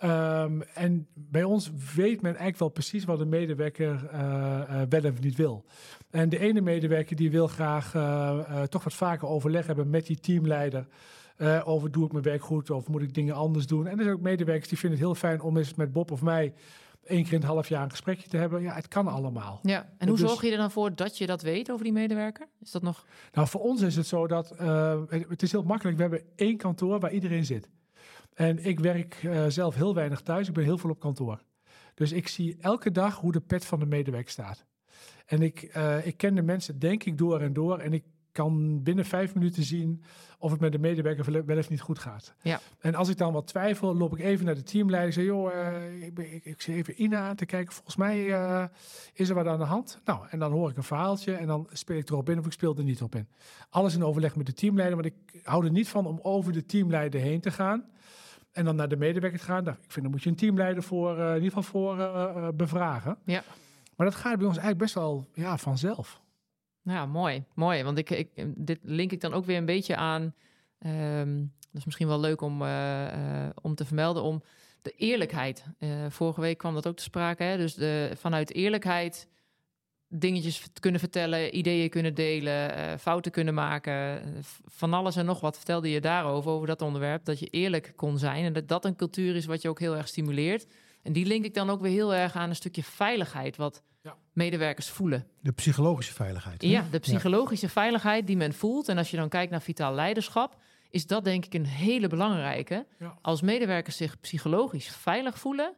Ehm, 0.00 0.60
en 0.74 1.06
bij 1.14 1.42
ons 1.42 1.70
weet 1.94 2.16
men 2.16 2.30
eigenlijk 2.30 2.58
wel 2.58 2.68
precies 2.68 3.04
wat 3.04 3.18
de 3.18 3.24
medewerker 3.24 4.08
eh, 4.12 4.82
eh, 4.82 4.88
wel 4.88 5.10
of 5.10 5.20
niet 5.20 5.36
wil. 5.36 5.64
En 6.10 6.28
de 6.28 6.38
ene 6.38 6.60
medewerker 6.60 7.16
die 7.16 7.30
wil 7.30 7.46
graag 7.46 7.94
eh, 7.94 8.62
toch 8.62 8.84
wat 8.84 8.94
vaker 8.94 9.28
overleg 9.28 9.66
hebben 9.66 9.90
met 9.90 10.06
die 10.06 10.20
teamleider. 10.20 10.86
over 11.64 11.90
doe 11.90 12.04
ik 12.04 12.12
mijn 12.12 12.24
werk 12.24 12.42
goed 12.42 12.70
of 12.70 12.88
moet 12.88 13.02
ik 13.02 13.14
dingen 13.14 13.34
anders 13.34 13.66
doen. 13.66 13.86
En 13.86 13.98
er 13.98 14.02
zijn 14.04 14.16
ook 14.16 14.22
medewerkers 14.22 14.68
die 14.68 14.78
vinden 14.78 14.98
het 14.98 15.06
heel 15.08 15.16
fijn 15.16 15.40
om 15.40 15.56
eens 15.56 15.74
met 15.74 15.92
Bob 15.92 16.10
of 16.10 16.22
mij 16.22 16.54
één 17.04 17.22
keer 17.22 17.32
in 17.32 17.38
het 17.38 17.48
half 17.48 17.68
jaar 17.68 17.82
een 17.82 17.90
gesprekje 17.90 18.28
te 18.28 18.36
hebben. 18.36 18.62
Ja, 18.62 18.74
het 18.74 18.88
kan 18.88 19.08
allemaal. 19.08 19.58
Ja, 19.62 19.92
en 19.98 20.08
hoe 20.08 20.16
Dus- 20.16 20.28
zorg 20.28 20.42
je 20.42 20.50
er 20.50 20.56
dan 20.56 20.70
voor 20.70 20.94
dat 20.94 21.18
je 21.18 21.26
dat 21.26 21.42
weet 21.42 21.70
over 21.70 21.84
die 21.84 21.92
medewerker? 21.92 22.48
Is 22.60 22.70
dat 22.70 22.82
nog... 22.82 23.06
Nou, 23.32 23.48
voor 23.48 23.60
ons 23.60 23.80
is 23.80 23.96
het 23.96 24.06
zo 24.06 24.26
dat 24.26 24.50
eh, 24.50 25.00
het, 25.08 25.42
is 25.42 25.52
heel 25.52 25.62
makkelijk. 25.62 25.96
We 25.96 26.02
hebben 26.02 26.22
één 26.36 26.56
kantoor 26.56 27.00
waar 27.00 27.12
iedereen 27.12 27.44
zit. 27.44 27.68
En 28.34 28.64
ik 28.64 28.80
werk 28.80 29.18
eh, 29.22 29.44
zelf 29.48 29.74
heel 29.74 29.94
weinig 29.94 30.20
thuis. 30.20 30.48
Ik 30.48 30.54
ben 30.54 30.64
heel 30.64 30.78
veel 30.78 30.90
op 30.90 31.00
kantoor. 31.00 31.42
Dus 31.94 32.12
ik 32.12 32.28
zie 32.28 32.56
elke 32.60 32.90
dag 32.90 33.16
hoe 33.16 33.32
de 33.32 33.40
pet 33.40 33.64
van 33.64 33.78
de 33.78 33.86
medewerker 33.86 34.30
staat. 34.30 34.64
En 35.26 35.42
ik, 35.42 35.62
eh, 35.62 36.06
ik 36.06 36.16
ken 36.16 36.34
de 36.34 36.42
mensen 36.42 36.78
denk 36.78 37.04
ik 37.04 37.18
door 37.18 37.40
en 37.40 37.52
door. 37.52 37.78
En 37.78 37.92
ik 37.92 38.04
kan 38.32 38.82
binnen 38.82 39.04
vijf 39.04 39.34
minuten 39.34 39.62
zien 39.62 40.02
of 40.38 40.50
het 40.50 40.60
met 40.60 40.72
de 40.72 40.78
medewerker 40.78 41.44
wel- 41.46 41.58
of 41.58 41.70
niet 41.70 41.80
goed 41.80 41.98
gaat. 41.98 42.34
Ja. 42.42 42.60
En 42.80 42.94
als 42.94 43.08
ik 43.08 43.16
dan 43.16 43.32
wat 43.32 43.46
twijfel, 43.46 43.96
loop 43.96 44.18
ik 44.18 44.24
even 44.24 44.44
naar 44.44 44.54
de 44.54 44.62
teamleider. 44.62 45.08
Ik 45.08 45.14
zeg, 45.14 45.24
joh, 45.24 45.52
eh, 45.52 46.02
ik, 46.02 46.18
ik, 46.42 46.66
even 46.66 47.02
Ina 47.02 47.28
aan 47.28 47.36
te 47.36 47.46
kijken. 47.46 47.72
Volgens 47.72 47.96
mij 47.96 48.32
eh, 48.32 48.64
is 49.12 49.28
er 49.28 49.34
wat 49.34 49.46
aan 49.46 49.58
de 49.58 49.64
hand. 49.64 50.00
Nou, 50.04 50.26
en 50.30 50.38
dan 50.38 50.52
hoor 50.52 50.70
ik 50.70 50.76
een 50.76 50.82
verhaaltje 50.82 51.34
en 51.34 51.46
dan 51.46 51.68
speel 51.72 51.96
ik 51.96 52.10
erop 52.10 52.30
in 52.30 52.38
of 52.38 52.46
ik 52.46 52.52
speel 52.52 52.76
er 52.76 52.84
niet 52.84 53.02
op 53.02 53.14
in. 53.14 53.28
Alles 53.70 53.94
in 53.94 54.04
overleg 54.04 54.36
met 54.36 54.46
de 54.46 54.52
teamleider, 54.52 54.96
want 55.02 55.14
ik 55.14 55.40
hou 55.44 55.64
er 55.64 55.70
niet 55.70 55.88
van 55.88 56.06
om 56.06 56.18
over 56.22 56.52
de 56.52 56.66
teamleider 56.66 57.20
heen 57.20 57.40
te 57.40 57.50
gaan. 57.50 57.84
En 58.52 58.64
dan 58.64 58.76
naar 58.76 58.88
de 58.88 58.96
medewerker 58.96 59.38
te 59.38 59.44
gaan. 59.44 59.64
Nou, 59.64 59.76
ik 59.76 59.90
vind, 59.90 60.02
dan 60.02 60.10
moet 60.10 60.22
je 60.22 60.30
een 60.30 60.36
teamleider 60.36 60.82
voor, 60.82 61.18
eh, 61.18 61.28
in 61.28 61.42
ieder 61.42 61.62
geval 61.62 61.62
voor 61.62 62.54
bevragen. 62.54 63.18
Ja. 63.24 63.42
Maar 63.96 64.06
dat 64.06 64.18
gaat 64.18 64.38
bij 64.38 64.46
ons 64.46 64.56
eigenlijk 64.56 64.78
best 64.78 64.94
wel 64.94 65.26
ja, 65.34 65.56
vanzelf. 65.56 66.20
Ja, 66.82 67.06
mooi. 67.06 67.44
Mooi, 67.54 67.82
want 67.82 67.98
ik, 67.98 68.10
ik, 68.10 68.28
dit 68.56 68.78
link 68.82 69.12
ik 69.12 69.20
dan 69.20 69.32
ook 69.32 69.44
weer 69.44 69.56
een 69.56 69.64
beetje 69.64 69.96
aan... 69.96 70.34
ehm, 70.78 71.38
dat 71.38 71.80
is 71.80 71.84
misschien 71.84 72.08
wel 72.08 72.20
leuk 72.20 72.40
om, 72.40 72.62
eh, 72.62 73.44
eh, 73.44 73.50
om 73.62 73.74
te 73.74 73.84
vermelden, 73.84 74.22
om 74.22 74.42
de 74.82 74.90
eerlijkheid. 74.90 75.64
Eh, 75.78 75.88
vorige 76.08 76.40
week 76.40 76.58
kwam 76.58 76.74
dat 76.74 76.86
ook 76.86 76.96
te 76.96 77.02
sprake. 77.02 77.42
Hè? 77.42 77.56
Dus 77.56 77.74
de, 77.74 78.10
vanuit 78.14 78.54
eerlijkheid 78.54 79.28
dingetjes 80.08 80.64
kunnen 80.80 81.00
vertellen, 81.00 81.56
ideeën 81.56 81.90
kunnen 81.90 82.14
delen, 82.14 82.98
fouten 82.98 83.32
kunnen 83.32 83.54
maken. 83.54 84.22
van 84.66 84.94
alles 84.94 85.16
en 85.16 85.24
nog 85.26 85.40
wat 85.40 85.56
vertelde 85.56 85.90
je 85.90 86.00
daarover, 86.00 86.50
over 86.50 86.66
dat 86.66 86.82
onderwerp. 86.82 87.24
Dat 87.24 87.38
je 87.38 87.46
eerlijk 87.46 87.92
kon 87.96 88.18
zijn 88.18 88.44
en 88.44 88.52
dat 88.52 88.68
dat 88.68 88.84
een 88.84 88.96
cultuur 88.96 89.36
is 89.36 89.46
wat 89.46 89.62
je 89.62 89.68
ook 89.68 89.80
heel 89.80 89.96
erg 89.96 90.08
stimuleert. 90.08 90.66
En 91.02 91.12
die 91.12 91.26
link 91.26 91.44
ik 91.44 91.54
dan 91.54 91.70
ook 91.70 91.80
weer 91.80 91.90
heel 91.92 92.14
erg 92.14 92.34
aan 92.36 92.48
een 92.48 92.56
stukje 92.56 92.82
veiligheid, 92.82 93.56
wat 93.56 93.82
Ja. 94.02 94.16
medewerkers 94.32 94.88
voelen. 94.88 95.26
De 95.40 95.52
psychologische 95.52 96.12
veiligheid. 96.14 96.62
hè? 96.62 96.68
Ja, 96.68 96.84
de 96.90 96.98
psychologische 96.98 97.68
veiligheid 97.68 98.26
die 98.26 98.36
men 98.36 98.52
voelt. 98.54 98.88
En 98.88 98.98
als 98.98 99.10
je 99.10 99.16
dan 99.16 99.28
kijkt 99.28 99.50
naar 99.50 99.62
vitaal 99.62 99.94
leiderschap, 99.94 100.56
is 100.90 101.06
dat 101.06 101.24
denk 101.24 101.44
ik 101.44 101.54
een 101.54 101.66
hele 101.66 102.06
belangrijke. 102.08 102.86
Ja. 102.98 103.18
Als 103.22 103.40
medewerkers 103.40 103.96
zich 103.96 104.20
psychologisch 104.20 104.88
veilig 104.88 105.38
voelen, 105.38 105.74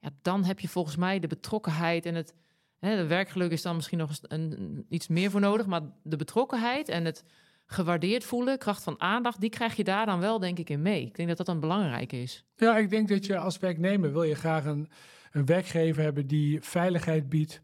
ja, 0.00 0.10
dan 0.22 0.44
heb 0.44 0.60
je 0.60 0.68
volgens 0.68 0.96
mij 0.96 1.18
de 1.20 1.26
betrokkenheid 1.26 2.06
en 2.06 2.14
het. 2.14 2.34
Hè, 2.78 2.96
de 2.96 3.06
werkgeluk 3.06 3.50
is 3.50 3.62
dan 3.62 3.76
misschien 3.76 3.98
nog 3.98 4.08
eens 4.08 4.20
een- 4.22 4.86
iets 4.88 5.08
meer 5.08 5.30
voor 5.30 5.40
nodig, 5.40 5.66
maar 5.66 5.80
de 6.02 6.16
betrokkenheid 6.16 6.88
en 6.88 7.04
het 7.04 7.24
gewaardeerd 7.70 8.24
voelen, 8.24 8.58
kracht 8.58 8.82
van 8.82 9.00
aandacht, 9.00 9.40
die 9.40 9.50
krijg 9.50 9.74
je 9.76 9.84
daar 9.84 10.06
dan 10.06 10.20
wel, 10.20 10.38
denk 10.38 10.58
ik, 10.58 10.70
in 10.70 10.82
mee. 10.82 11.04
Ik 11.04 11.16
denk 11.16 11.28
dat 11.28 11.36
dat 11.36 11.48
een 11.48 11.60
belangrijke 11.60 12.22
is. 12.22 12.44
Ja, 12.56 12.78
ik 12.78 12.90
denk 12.90 13.08
dat 13.08 13.26
je 13.26 13.38
als 13.38 13.58
werknemer 13.58 14.12
wil 14.12 14.22
je 14.22 14.34
graag 14.34 14.64
een, 14.64 14.88
een 15.32 15.46
werkgever 15.46 16.02
hebben 16.02 16.26
die 16.26 16.60
veiligheid 16.62 17.28
biedt, 17.28 17.62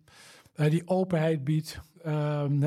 eh, 0.54 0.70
die 0.70 0.88
openheid 0.88 1.44
biedt, 1.44 1.80
ehm, 2.02 2.62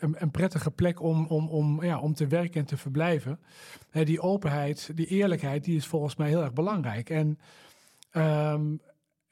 een, 0.00 0.30
prettige 0.30 0.70
plek 0.70 1.02
om, 1.02 1.26
om, 1.26 1.48
om, 1.48 1.84
ja, 1.84 2.00
om 2.00 2.14
te 2.14 2.26
werken 2.26 2.60
en 2.60 2.66
te 2.66 2.76
verblijven. 2.76 3.40
Die 3.90 4.20
openheid, 4.20 4.90
die 4.94 5.06
eerlijkheid, 5.06 5.64
die 5.64 5.76
is 5.76 5.86
volgens 5.86 6.16
mij 6.16 6.28
heel 6.28 6.42
erg 6.42 6.52
belangrijk. 6.52 7.10
En, 7.10 7.38
ehm, 8.10 8.76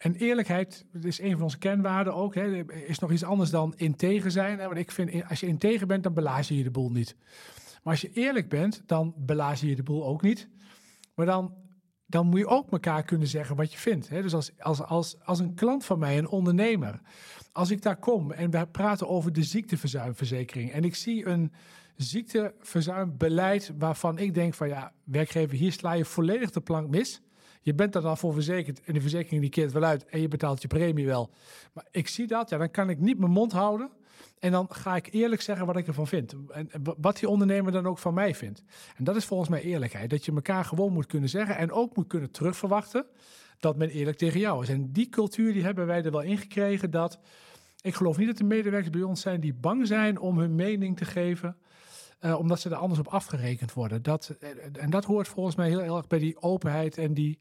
en 0.03 0.15
eerlijkheid 0.15 0.85
dat 0.93 1.05
is 1.05 1.21
een 1.21 1.33
van 1.33 1.43
onze 1.43 1.59
kernwaarden 1.59 2.15
ook. 2.15 2.35
Hè, 2.35 2.73
is 2.87 2.99
nog 2.99 3.13
iets 3.13 3.25
anders 3.25 3.51
dan 3.51 3.75
integer 3.77 4.31
zijn. 4.31 4.59
Want 4.59 4.77
ik 4.77 4.91
vind, 4.91 5.29
als 5.29 5.41
je 5.41 5.47
integer 5.47 5.87
bent, 5.87 6.03
dan 6.03 6.15
belaas 6.15 6.49
je 6.49 6.57
je 6.57 6.63
de 6.63 6.71
boel 6.71 6.91
niet. 6.91 7.17
Maar 7.83 7.93
als 7.93 8.01
je 8.01 8.13
eerlijk 8.13 8.49
bent, 8.49 8.83
dan 8.87 9.15
belazen 9.17 9.69
je 9.69 9.77
de 9.77 9.83
boel 9.83 10.05
ook 10.05 10.23
niet. 10.23 10.49
Maar 11.15 11.27
dan, 11.27 11.55
dan 12.07 12.27
moet 12.27 12.39
je 12.39 12.47
ook 12.47 12.71
elkaar 12.71 13.03
kunnen 13.03 13.29
zeggen 13.29 13.57
wat 13.57 13.73
je 13.73 13.79
vindt. 13.79 14.09
Hè? 14.09 14.23
Dus 14.23 14.35
als, 14.35 14.51
als, 14.59 14.83
als, 14.83 15.17
als 15.25 15.39
een 15.39 15.55
klant 15.55 15.85
van 15.85 15.99
mij, 15.99 16.19
een 16.19 16.29
ondernemer, 16.29 17.01
als 17.53 17.71
ik 17.71 17.83
daar 17.83 17.99
kom 17.99 18.33
en 18.33 18.51
we 18.51 18.67
praten 18.67 19.09
over 19.09 19.33
de 19.33 19.43
ziekteverzuimverzekering 19.43 20.73
en 20.73 20.85
ik 20.85 20.95
zie 20.95 21.27
een 21.27 21.53
ziekteverzuimbeleid 21.97 23.73
waarvan 23.79 24.19
ik 24.19 24.35
denk 24.35 24.55
van 24.55 24.69
ja, 24.69 24.93
werkgever, 25.05 25.57
hier 25.57 25.73
sla 25.73 25.93
je 25.93 26.05
volledig 26.05 26.51
de 26.51 26.61
plank 26.61 26.89
mis. 26.89 27.21
Je 27.63 27.75
bent 27.75 27.95
er 27.95 28.03
dan 28.03 28.19
voor 28.19 28.33
verzekerd 28.33 28.81
en 28.85 28.95
de 28.95 29.01
verzekering 29.01 29.41
die 29.41 29.51
keert 29.51 29.73
wel 29.73 29.85
uit 29.85 30.05
en 30.05 30.21
je 30.21 30.29
betaalt 30.29 30.63
je 30.63 30.69
premie 30.69 31.07
wel. 31.07 31.31
Maar 31.73 31.87
ik 31.91 32.09
zie 32.09 32.27
dat, 32.27 32.51
ja, 32.51 32.59
dan 32.59 32.71
kan 32.71 32.91
ik 32.91 32.99
niet 32.99 33.19
mijn 33.19 33.31
mond 33.31 33.53
houden. 33.53 33.91
En 34.39 34.51
dan 34.51 34.67
ga 34.71 34.97
ik 34.97 35.09
eerlijk 35.13 35.41
zeggen 35.41 35.67
wat 35.67 35.77
ik 35.77 35.87
ervan 35.87 36.07
vind. 36.07 36.35
En 36.49 36.71
wat 36.99 37.19
die 37.19 37.29
ondernemer 37.29 37.73
dan 37.73 37.87
ook 37.87 37.99
van 37.99 38.15
mij 38.15 38.35
vindt. 38.35 38.63
En 38.97 39.05
dat 39.05 39.17
is 39.17 39.25
volgens 39.25 39.49
mij 39.49 39.63
eerlijkheid. 39.63 40.11
Dat 40.11 40.25
je 40.25 40.33
elkaar 40.33 40.65
gewoon 40.65 40.93
moet 40.93 41.07
kunnen 41.07 41.29
zeggen 41.29 41.57
en 41.57 41.73
ook 41.73 41.97
moet 41.97 42.07
kunnen 42.07 42.31
terugverwachten 42.31 43.07
dat 43.59 43.77
men 43.77 43.89
eerlijk 43.89 44.17
tegen 44.17 44.41
jou 44.41 44.63
is. 44.63 44.69
En 44.69 44.93
die 44.93 45.09
cultuur 45.09 45.53
die 45.53 45.63
hebben 45.63 45.87
wij 45.87 46.05
er 46.05 46.11
wel 46.11 46.23
ingekregen 46.23 46.91
dat... 46.91 47.19
Ik 47.81 47.95
geloof 47.95 48.17
niet 48.17 48.27
dat 48.27 48.37
de 48.37 48.45
medewerkers 48.45 48.91
bij 48.91 49.03
ons 49.03 49.21
zijn 49.21 49.41
die 49.41 49.55
bang 49.55 49.87
zijn 49.87 50.19
om 50.19 50.39
hun 50.39 50.55
mening 50.55 50.97
te 50.97 51.05
geven. 51.05 51.57
Uh, 52.21 52.39
omdat 52.39 52.61
ze 52.61 52.71
er 52.71 52.77
anders 52.77 53.01
op 53.01 53.09
afgerekend 53.09 53.73
worden. 53.73 54.03
Dat, 54.03 54.35
en 54.73 54.91
dat 54.91 55.05
hoort 55.05 55.29
volgens 55.29 55.57
mij 55.57 55.69
heel 55.69 55.97
erg 55.97 56.07
bij 56.07 56.19
die 56.19 56.43
openheid 56.43 56.99
en 56.99 57.15
die, 57.15 57.39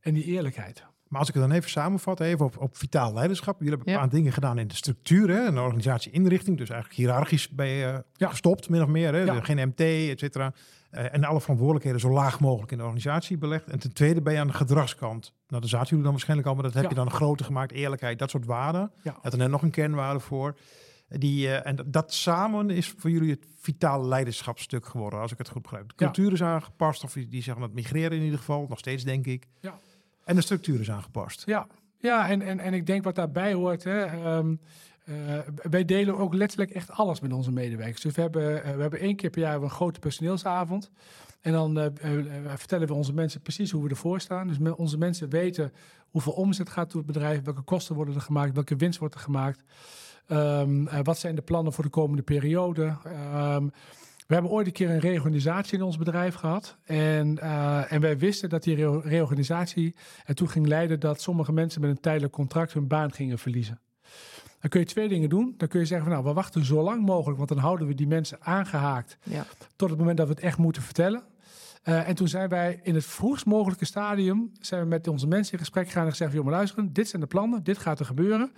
en 0.00 0.14
die 0.14 0.24
eerlijkheid. 0.24 0.84
Maar 1.10 1.18
als 1.18 1.28
ik 1.28 1.34
het 1.34 1.42
dan 1.42 1.52
even 1.52 1.70
samenvat, 1.70 2.20
even 2.20 2.44
op, 2.44 2.58
op 2.58 2.76
vitaal 2.76 3.12
leiderschap. 3.12 3.58
Jullie 3.58 3.74
hebben 3.74 3.92
een 3.92 4.00
paar 4.00 4.08
dingen 4.08 4.32
gedaan 4.32 4.58
in 4.58 4.68
de 4.68 4.74
structuur 4.74 5.28
hè, 5.28 5.46
en 5.46 5.54
de 5.54 5.60
organisatie-inrichting. 5.60 6.58
Dus 6.58 6.68
eigenlijk 6.68 7.00
hiërarchisch 7.00 7.48
ben 7.48 7.66
je 7.66 8.04
ja. 8.12 8.28
gestopt, 8.28 8.68
min 8.68 8.82
of 8.82 8.88
meer. 8.88 9.14
Hè? 9.14 9.20
Ja. 9.20 9.40
Geen 9.40 9.68
MT, 9.68 9.80
et 9.80 10.18
cetera. 10.18 10.52
Uh, 10.92 11.14
en 11.14 11.24
alle 11.24 11.40
verantwoordelijkheden 11.40 12.00
zo 12.00 12.10
laag 12.10 12.40
mogelijk 12.40 12.72
in 12.72 12.78
de 12.78 12.84
organisatie 12.84 13.38
belegd. 13.38 13.68
En 13.68 13.78
ten 13.78 13.92
tweede 13.92 14.22
ben 14.22 14.32
je 14.32 14.38
aan 14.38 14.46
de 14.46 14.52
gedragskant. 14.52 15.32
Nou, 15.48 15.60
daar 15.60 15.70
zaten 15.70 15.88
jullie 15.88 16.02
dan 16.02 16.12
waarschijnlijk 16.12 16.48
al, 16.48 16.54
maar 16.54 16.62
dat 16.62 16.74
heb 16.74 16.88
je 16.88 16.94
dan 16.94 17.10
groter 17.10 17.46
gemaakt. 17.46 17.72
Eerlijkheid, 17.72 18.18
dat 18.18 18.30
soort 18.30 18.46
waarden. 18.46 18.92
Ja. 19.02 19.12
Je 19.12 19.18
had 19.22 19.32
er 19.32 19.38
net 19.38 19.50
nog 19.50 19.62
een 19.62 19.70
kernwaarde 19.70 20.20
voor. 20.20 20.56
Die, 21.08 21.46
uh, 21.46 21.66
en 21.66 21.76
dat, 21.86 22.14
samen 22.14 22.70
is 22.70 22.94
voor 22.96 23.10
jullie 23.10 23.30
het 23.30 23.46
vitale 23.58 24.06
leiderschapstuk 24.06 24.86
geworden, 24.86 25.20
als 25.20 25.32
ik 25.32 25.38
het 25.38 25.48
goed 25.48 25.62
begrijp. 25.62 25.88
De 25.88 25.94
cultuur 25.94 26.32
is 26.32 26.42
aangepast, 26.42 27.04
of 27.04 27.12
die 27.12 27.42
zeggen 27.42 27.62
het 27.62 27.74
migreren 27.74 28.16
in 28.16 28.24
ieder 28.24 28.38
geval, 28.38 28.66
nog 28.68 28.78
steeds 28.78 29.04
denk 29.04 29.26
ik. 29.26 29.46
Ja. 29.60 29.78
En 30.30 30.36
de 30.36 30.42
structuur 30.42 30.80
is 30.80 30.90
aangepast. 30.90 31.42
Ja, 31.46 31.66
ja 31.98 32.28
en, 32.28 32.42
en, 32.42 32.60
en 32.60 32.74
ik 32.74 32.86
denk 32.86 33.04
wat 33.04 33.14
daarbij 33.14 33.52
hoort. 33.52 33.84
Hè, 33.84 34.36
um, 34.36 34.60
uh, 35.04 35.14
wij 35.70 35.84
delen 35.84 36.16
ook 36.16 36.34
letterlijk 36.34 36.70
echt 36.70 36.90
alles 36.90 37.20
met 37.20 37.32
onze 37.32 37.52
medewerkers. 37.52 38.00
Dus 38.00 38.14
we 38.14 38.20
hebben, 38.20 38.56
uh, 38.56 38.74
we 38.74 38.80
hebben 38.80 39.00
één 39.00 39.16
keer 39.16 39.30
per 39.30 39.40
jaar 39.40 39.62
een 39.62 39.70
grote 39.70 40.00
personeelsavond. 40.00 40.90
En 41.40 41.52
dan 41.52 41.78
uh, 41.78 41.86
vertellen 42.56 42.86
we 42.86 42.94
onze 42.94 43.12
mensen 43.12 43.40
precies 43.40 43.70
hoe 43.70 43.82
we 43.82 43.88
ervoor 43.88 44.20
staan. 44.20 44.46
Dus 44.46 44.58
met 44.58 44.74
onze 44.74 44.98
mensen 44.98 45.28
weten 45.28 45.72
hoeveel 46.10 46.32
omzet 46.32 46.70
gaat 46.70 46.92
door 46.92 47.02
het 47.02 47.12
bedrijf, 47.12 47.42
welke 47.42 47.62
kosten 47.62 47.94
worden 47.94 48.14
er 48.14 48.20
gemaakt, 48.20 48.54
welke 48.54 48.76
winst 48.76 48.98
wordt 48.98 49.14
er 49.14 49.20
gemaakt. 49.20 49.62
Um, 50.28 50.88
wat 51.02 51.18
zijn 51.18 51.34
de 51.34 51.42
plannen 51.42 51.72
voor 51.72 51.84
de 51.84 51.90
komende 51.90 52.22
periode? 52.22 52.96
Um, 53.26 53.72
we 54.30 54.36
hebben 54.36 54.54
ooit 54.54 54.66
een 54.66 54.72
keer 54.72 54.90
een 54.90 54.98
reorganisatie 54.98 55.78
in 55.78 55.84
ons 55.84 55.96
bedrijf 55.96 56.34
gehad. 56.34 56.76
En, 56.84 57.38
uh, 57.42 57.92
en 57.92 58.00
wij 58.00 58.18
wisten 58.18 58.48
dat 58.48 58.62
die 58.62 59.00
reorganisatie 59.00 59.94
ertoe 60.24 60.48
ging 60.48 60.66
leiden 60.66 61.00
dat 61.00 61.20
sommige 61.20 61.52
mensen 61.52 61.80
met 61.80 61.90
een 61.90 62.00
tijdelijk 62.00 62.32
contract 62.32 62.72
hun 62.72 62.86
baan 62.86 63.12
gingen 63.12 63.38
verliezen. 63.38 63.80
Dan 64.60 64.70
kun 64.70 64.80
je 64.80 64.86
twee 64.86 65.08
dingen 65.08 65.28
doen. 65.28 65.54
Dan 65.56 65.68
kun 65.68 65.80
je 65.80 65.86
zeggen 65.86 66.06
van 66.06 66.16
nou, 66.16 66.28
we 66.28 66.34
wachten 66.34 66.64
zo 66.64 66.82
lang 66.82 67.06
mogelijk, 67.06 67.36
want 67.36 67.48
dan 67.48 67.58
houden 67.58 67.86
we 67.86 67.94
die 67.94 68.06
mensen 68.06 68.38
aangehaakt 68.40 69.18
ja. 69.22 69.46
tot 69.76 69.90
het 69.90 69.98
moment 69.98 70.16
dat 70.16 70.26
we 70.26 70.32
het 70.32 70.42
echt 70.42 70.58
moeten 70.58 70.82
vertellen. 70.82 71.22
Uh, 71.84 72.08
en 72.08 72.14
toen 72.14 72.28
zijn 72.28 72.48
wij 72.48 72.80
in 72.82 72.94
het 72.94 73.04
vroegst 73.04 73.46
mogelijke 73.46 73.84
stadium 73.84 74.52
zijn 74.60 74.82
we 74.82 74.88
met 74.88 75.08
onze 75.08 75.26
mensen 75.26 75.52
in 75.52 75.58
gesprek 75.58 75.86
gegaan 75.86 76.04
en 76.04 76.10
gezegd: 76.10 76.32
jongen, 76.32 76.52
luisteren, 76.52 76.92
dit 76.92 77.08
zijn 77.08 77.22
de 77.22 77.28
plannen, 77.28 77.64
dit 77.64 77.78
gaat 77.78 77.98
er 77.98 78.06
gebeuren. 78.06 78.52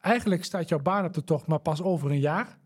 Eigenlijk 0.00 0.44
staat 0.44 0.68
jouw 0.68 0.82
baan 0.82 1.04
op 1.04 1.14
de 1.14 1.24
tocht, 1.24 1.46
maar 1.46 1.58
pas 1.58 1.82
over 1.82 2.10
een 2.10 2.20
jaar. 2.20 2.57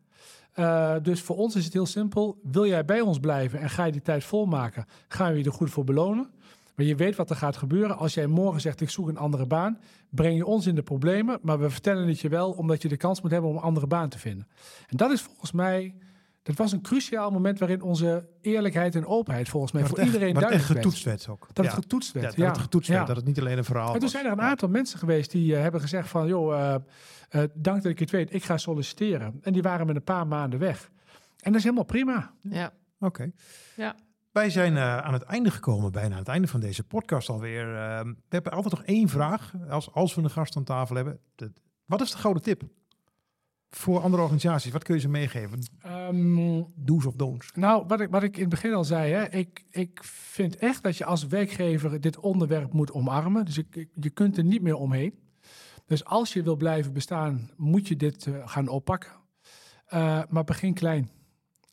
Uh, 0.56 0.94
dus 1.02 1.20
voor 1.20 1.36
ons 1.36 1.56
is 1.56 1.64
het 1.64 1.72
heel 1.72 1.86
simpel. 1.86 2.38
Wil 2.42 2.66
jij 2.66 2.84
bij 2.84 3.00
ons 3.00 3.18
blijven 3.18 3.60
en 3.60 3.70
ga 3.70 3.84
je 3.84 3.92
die 3.92 4.02
tijd 4.02 4.24
volmaken, 4.24 4.86
gaan 5.08 5.32
we 5.32 5.38
je 5.38 5.44
er 5.44 5.52
goed 5.52 5.70
voor 5.70 5.84
belonen. 5.84 6.30
Maar 6.74 6.86
je 6.86 6.96
weet 6.96 7.16
wat 7.16 7.30
er 7.30 7.36
gaat 7.36 7.56
gebeuren. 7.56 7.96
Als 7.96 8.14
jij 8.14 8.26
morgen 8.26 8.60
zegt, 8.60 8.80
ik 8.80 8.90
zoek 8.90 9.08
een 9.08 9.16
andere 9.16 9.46
baan, 9.46 9.78
breng 10.10 10.36
je 10.36 10.46
ons 10.46 10.66
in 10.66 10.74
de 10.74 10.82
problemen. 10.82 11.38
Maar 11.42 11.60
we 11.60 11.70
vertellen 11.70 12.08
het 12.08 12.20
je 12.20 12.28
wel, 12.28 12.50
omdat 12.50 12.82
je 12.82 12.88
de 12.88 12.96
kans 12.96 13.20
moet 13.20 13.30
hebben 13.30 13.50
om 13.50 13.56
een 13.56 13.62
andere 13.62 13.86
baan 13.86 14.08
te 14.08 14.18
vinden. 14.18 14.46
En 14.88 14.96
dat 14.96 15.10
is 15.10 15.20
volgens 15.20 15.52
mij 15.52 15.94
dat 16.42 16.56
was 16.56 16.72
een 16.72 16.80
cruciaal 16.80 17.30
moment 17.30 17.58
waarin 17.58 17.82
onze 17.82 18.28
eerlijkheid 18.40 18.94
en 18.94 19.06
openheid 19.06 19.48
volgens 19.48 19.72
mij 19.72 19.84
voor 19.84 20.00
iedereen 20.00 20.34
duidelijk 20.34 20.50
werd. 20.50 20.66
Dat 20.66 20.68
het 20.68 20.76
getoetst 20.76 21.04
werd 21.04 21.28
ook. 21.28 21.48
Dat 21.52 21.64
het 21.64 21.74
getoetst 21.74 22.12
werd. 22.12 22.34
Ja, 22.34 22.44
dat 22.44 22.54
het 22.54 22.64
getoetst 22.64 22.88
werd. 22.88 23.06
Dat 23.06 23.16
het 23.16 23.24
niet 23.24 23.40
alleen 23.40 23.58
een 23.58 23.64
verhaal 23.64 23.94
En 23.94 24.00
toen 24.00 24.08
zijn 24.08 24.26
er 24.26 24.32
een 24.32 24.40
aantal 24.40 24.68
mensen 24.68 24.98
geweest 24.98 25.30
die 25.30 25.52
uh, 25.52 25.60
hebben 25.60 25.80
gezegd 25.80 26.08
van... 26.08 26.26
joh, 26.26 26.58
uh, 26.58 26.74
uh, 27.30 27.42
dank 27.54 27.82
dat 27.82 27.92
ik 27.92 27.98
het 27.98 28.10
weet, 28.10 28.34
ik 28.34 28.44
ga 28.44 28.56
solliciteren. 28.56 29.38
En 29.42 29.52
die 29.52 29.62
waren 29.62 29.86
met 29.86 29.96
een 29.96 30.04
paar 30.04 30.26
maanden 30.26 30.58
weg. 30.58 30.90
En 31.38 31.50
dat 31.50 31.54
is 31.54 31.62
helemaal 31.62 31.84
prima. 31.84 32.32
Ja. 32.40 32.66
Oké. 32.66 33.06
Okay. 33.06 33.32
Ja. 33.76 33.96
Wij 34.32 34.50
zijn 34.50 34.78
aan 34.78 35.12
het 35.12 35.22
einde 35.22 35.50
gekomen, 35.50 35.92
bijna 35.92 36.12
aan 36.12 36.18
het 36.18 36.28
einde 36.28 36.48
van 36.48 36.60
deze 36.60 36.84
podcast 36.84 37.28
alweer. 37.28 37.66
we 38.04 38.14
hebben 38.28 38.52
altijd 38.52 38.74
nog 38.74 38.84
één 38.84 39.08
vraag, 39.08 39.52
als, 39.68 39.92
als 39.92 40.14
we 40.14 40.22
een 40.22 40.30
gast 40.30 40.56
aan 40.56 40.64
tafel 40.64 40.96
hebben. 40.96 41.18
De, 41.34 41.52
wat 41.84 42.00
is 42.00 42.10
de 42.10 42.18
gouden 42.18 42.42
tip? 42.42 42.62
Voor 43.76 44.00
andere 44.00 44.22
organisaties? 44.22 44.72
Wat 44.72 44.84
kun 44.84 44.94
je 44.94 45.00
ze 45.00 45.08
meegeven? 45.08 45.58
Um, 45.86 46.66
Do's 46.76 47.06
of 47.06 47.14
don'ts? 47.14 47.50
Nou, 47.54 47.84
wat 47.86 48.00
ik, 48.00 48.10
wat 48.10 48.22
ik 48.22 48.34
in 48.34 48.40
het 48.40 48.50
begin 48.50 48.74
al 48.74 48.84
zei, 48.84 49.12
hè, 49.12 49.28
ik, 49.28 49.64
ik 49.70 50.04
vind 50.04 50.56
echt 50.56 50.82
dat 50.82 50.96
je 50.96 51.04
als 51.04 51.26
werkgever 51.26 52.00
dit 52.00 52.18
onderwerp 52.18 52.72
moet 52.72 52.92
omarmen. 52.92 53.44
Dus 53.44 53.58
ik, 53.58 53.88
je 53.94 54.10
kunt 54.10 54.36
er 54.36 54.44
niet 54.44 54.62
meer 54.62 54.76
omheen. 54.76 55.14
Dus 55.86 56.04
als 56.04 56.32
je 56.32 56.42
wil 56.42 56.56
blijven 56.56 56.92
bestaan, 56.92 57.50
moet 57.56 57.88
je 57.88 57.96
dit 57.96 58.26
uh, 58.26 58.48
gaan 58.48 58.68
oppakken. 58.68 59.10
Uh, 59.94 60.22
maar 60.28 60.44
begin 60.44 60.74
klein. 60.74 61.10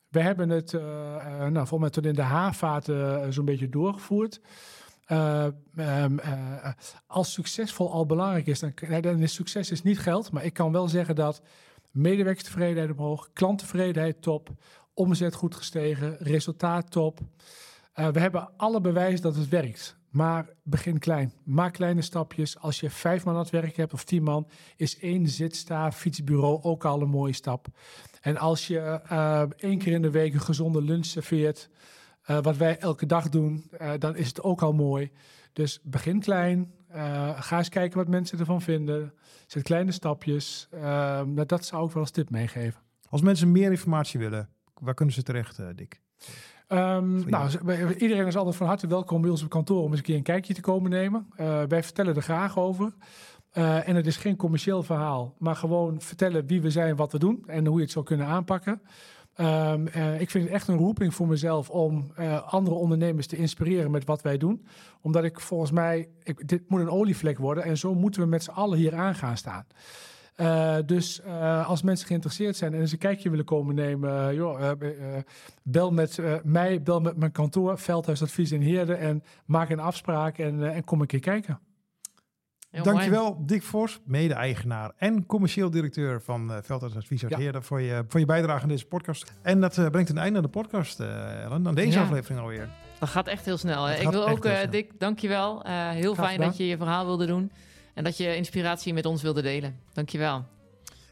We 0.09 0.21
hebben 0.21 0.49
het, 0.49 0.73
uh, 0.73 0.81
nou, 0.81 1.53
volgens 1.53 1.79
mij 1.79 1.89
tot 1.89 2.05
in 2.05 2.13
de 2.13 2.21
haarvaart 2.21 2.85
zo'n 3.29 3.45
beetje 3.45 3.69
doorgevoerd. 3.69 4.41
Um, 5.12 6.19
als 7.07 7.33
succesvol 7.33 7.91
al 7.91 8.05
belangrijk 8.05 8.47
is, 8.47 8.59
dan, 8.59 8.73
dan 9.01 9.19
is 9.19 9.33
succes 9.33 9.71
is 9.71 9.81
niet 9.81 9.99
geld. 9.99 10.31
Maar 10.31 10.45
ik 10.45 10.53
kan 10.53 10.71
wel 10.71 10.88
zeggen 10.88 11.15
dat 11.15 11.41
Medewerkerstevredenheid 11.91 12.91
omhoog, 12.91 13.30
klanttevredenheid 13.34 14.21
top, 14.21 14.49
omzet 14.93 15.34
goed 15.34 15.56
gestegen, 15.56 16.17
resultaat 16.17 16.91
top. 16.91 17.19
Uh, 17.95 18.08
we 18.08 18.19
hebben 18.19 18.49
alle 18.58 18.82
bewijs 18.82 19.21
dat 19.21 19.36
het 19.36 19.49
werkt. 19.49 19.97
Maar 20.10 20.49
begin 20.63 20.99
klein. 20.99 21.34
Maak 21.43 21.73
kleine 21.73 22.02
stapjes. 22.02 22.58
Als 22.60 22.80
je 22.80 22.89
vijf 22.89 23.25
man 23.25 23.34
aan 23.34 23.39
het 23.39 23.49
werk 23.49 23.75
hebt 23.75 23.93
of 23.93 24.04
tien 24.04 24.23
man, 24.23 24.47
is 24.75 24.99
één 24.99 25.28
zitsta 25.28 25.91
fietsbureau 25.91 26.62
ook 26.62 26.86
al 26.86 27.02
een 27.02 27.10
mooie 27.10 27.34
stap. 27.34 27.67
En 28.21 28.38
als 28.38 28.67
je 28.67 29.02
uh, 29.12 29.41
één 29.58 29.78
keer 29.78 29.93
in 29.93 30.02
de 30.02 30.12
week 30.12 30.34
een 30.34 30.41
gezonde 30.41 30.82
lunch 30.82 31.06
serveert, 31.06 31.69
uh, 32.30 32.41
wat 32.41 32.58
wij 32.58 32.78
elke 32.78 33.06
dag 33.06 33.30
doen, 33.30 33.71
dan 33.99 34.15
is 34.15 34.28
het 34.28 34.41
ook 34.41 34.62
al 34.62 34.73
mooi. 34.73 35.12
Dus 35.54 35.80
begin 35.84 36.19
klein. 36.19 36.73
Ga 37.36 37.58
eens 37.58 37.69
kijken 37.69 37.97
wat 37.97 38.08
mensen 38.08 38.39
ervan 38.39 38.62
vinden 38.62 39.13
zet 39.47 39.63
kleine 39.63 39.91
stapjes. 39.91 40.67
Uh, 40.73 41.21
dat 41.45 41.65
zou 41.65 41.86
ik 41.86 41.91
wel 41.91 42.02
als 42.02 42.12
tip 42.12 42.30
meegeven. 42.30 42.82
Als 43.10 43.21
mensen 43.21 43.52
meer 43.52 43.71
informatie 43.71 44.19
willen, 44.19 44.49
waar 44.73 44.93
kunnen 44.93 45.13
ze 45.13 45.23
terecht, 45.23 45.60
uh, 45.60 45.65
Dick? 45.75 46.02
Um, 46.67 47.30
nou, 47.30 47.49
iedereen 47.97 48.28
is 48.28 48.36
altijd 48.36 48.56
van 48.56 48.67
harte 48.67 48.88
welkom 48.88 49.21
bij 49.21 49.30
ons 49.30 49.43
op 49.43 49.49
kantoor 49.49 49.84
om 49.84 49.89
eens 49.89 49.97
een 49.97 50.06
keer 50.06 50.15
een 50.15 50.23
kijkje 50.23 50.54
te 50.54 50.62
komen 50.62 50.91
nemen. 50.91 51.28
Uh, 51.39 51.63
wij 51.63 51.84
vertellen 51.84 52.15
er 52.15 52.21
graag 52.21 52.58
over. 52.58 52.93
Uh, 53.54 53.88
en 53.88 53.95
het 53.95 54.08
is 54.08 54.17
geen 54.17 54.36
commercieel 54.36 54.84
verhaal, 54.84 55.36
maar 55.38 55.56
gewoon 55.56 56.02
vertellen 56.02 56.45
wie 56.45 56.62
we 56.62 56.69
zijn, 56.69 56.95
wat 56.95 57.12
we 57.12 57.19
doen 57.19 57.43
en 57.47 57.65
hoe 57.65 57.78
je 57.78 57.84
het 57.84 57.91
zou 57.91 58.06
kunnen 58.06 58.28
aanpakken. 58.28 58.82
Um, 59.41 59.88
uh, 59.95 60.21
ik 60.21 60.30
vind 60.30 60.43
het 60.43 60.54
echt 60.54 60.67
een 60.67 60.78
roeping 60.78 61.13
voor 61.13 61.28
mezelf 61.28 61.69
om 61.69 62.12
uh, 62.19 62.54
andere 62.54 62.75
ondernemers 62.75 63.28
te 63.28 63.36
inspireren 63.36 63.91
met 63.91 64.06
wat 64.06 64.21
wij 64.21 64.38
doen. 64.38 64.65
Omdat 65.02 65.23
ik 65.23 65.39
volgens 65.39 65.71
mij, 65.71 66.10
ik, 66.23 66.47
dit 66.47 66.69
moet 66.69 66.80
een 66.80 66.89
olievlek 66.89 67.38
worden 67.38 67.63
en 67.63 67.78
zo 67.78 67.95
moeten 67.95 68.21
we 68.21 68.28
met 68.28 68.43
z'n 68.43 68.52
allen 68.52 68.78
hier 68.78 68.95
aan 68.95 69.15
gaan 69.15 69.38
staan. 69.38 69.65
Uh, 70.38 70.75
dus 70.86 71.23
als 71.65 71.82
mensen 71.82 72.08
geïnteresseerd 72.08 72.56
zijn 72.56 72.73
en 72.73 72.80
eens 72.80 72.91
een 72.91 72.97
kijkje 72.97 73.30
willen 73.30 73.45
komen 73.45 73.75
nemen, 73.75 74.36
joh, 74.36 74.71
bel 75.63 75.91
met 75.91 76.19
mij, 76.43 76.82
bel 76.82 76.99
met 76.99 77.17
mijn 77.17 77.32
kantoor, 77.32 77.78
Veldhuisadvies 77.78 78.52
in 78.52 78.62
Heerde 78.62 78.93
en 78.93 79.23
maak 79.45 79.69
een 79.69 79.80
afspraak 79.80 80.38
en, 80.38 80.73
en 80.73 80.84
kom 80.84 81.02
een 81.02 81.08
keer 81.08 81.19
kijken. 81.19 81.60
Heel 82.70 82.84
Dankjewel, 82.84 83.34
mooi. 83.34 83.46
Dick 83.46 83.63
Vos, 83.63 84.00
mede-eigenaar 84.06 84.92
en 84.98 85.26
commercieel 85.26 85.70
directeur 85.70 86.22
van 86.22 86.52
uh, 86.52 86.58
Veldhuis 86.62 86.96
uit 86.96 87.40
ja. 87.40 87.62
voor 87.62 87.82
je, 87.82 88.06
voor 88.08 88.20
je 88.20 88.26
bijdrage 88.26 88.62
aan 88.62 88.67
deze 88.67 88.86
podcast. 88.86 89.34
En 89.42 89.62
dat 89.62 89.78
uh, 89.78 89.90
brengt 89.90 90.10
een 90.10 90.17
einde 90.17 90.38
aan 90.38 90.44
de 90.44 90.50
podcast, 90.50 91.00
uh, 91.00 91.44
Ellen, 91.44 91.67
aan 91.67 91.76
deze 91.76 91.98
ja. 91.98 92.04
aflevering 92.04 92.40
alweer. 92.40 92.70
Dat 93.00 93.10
gaat 93.10 93.28
echt 93.28 93.46
heel 93.46 93.58
snel. 93.58 93.86
Hè? 93.86 93.96
Ik 93.96 94.10
wil 94.10 94.28
ook, 94.28 94.46
uh, 94.46 94.58
Dick, 94.70 95.00
dankjewel. 95.00 95.67
Uh, 95.67 95.90
heel 95.90 96.13
Graag 96.13 96.26
fijn 96.26 96.32
gedaan. 96.32 96.48
dat 96.48 96.58
je 96.58 96.67
je 96.67 96.78
verhaal 96.78 97.06
wilde 97.06 97.26
doen 97.26 97.52
en 97.94 98.04
dat 98.04 98.17
je 98.17 98.36
inspiratie 98.36 98.94
met 98.94 99.06
ons 99.06 99.22
wilde 99.22 99.42
delen. 99.42 99.80
Dankjewel. 99.94 100.46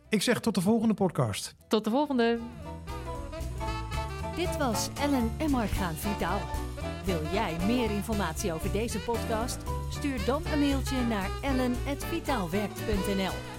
Ik 0.09 0.21
zeg 0.21 0.39
tot 0.39 0.55
de 0.55 0.61
volgende 0.61 0.93
podcast. 0.93 1.55
Tot 1.67 1.83
de 1.83 1.89
volgende. 1.89 2.39
Dit 4.35 4.57
was 4.57 4.89
Ellen 5.01 5.31
en 5.37 5.51
Mark 5.51 5.69
gaan 5.69 5.95
Vitaal. 5.95 6.39
Wil 7.05 7.21
jij 7.31 7.55
meer 7.65 7.91
informatie 7.91 8.53
over 8.53 8.71
deze 8.71 8.99
podcast? 8.99 9.57
Stuur 9.89 10.25
dan 10.25 10.43
een 10.53 10.59
mailtje 10.59 11.01
naar 11.01 11.29
ellen.vitaalwerkt.nl 11.41 13.56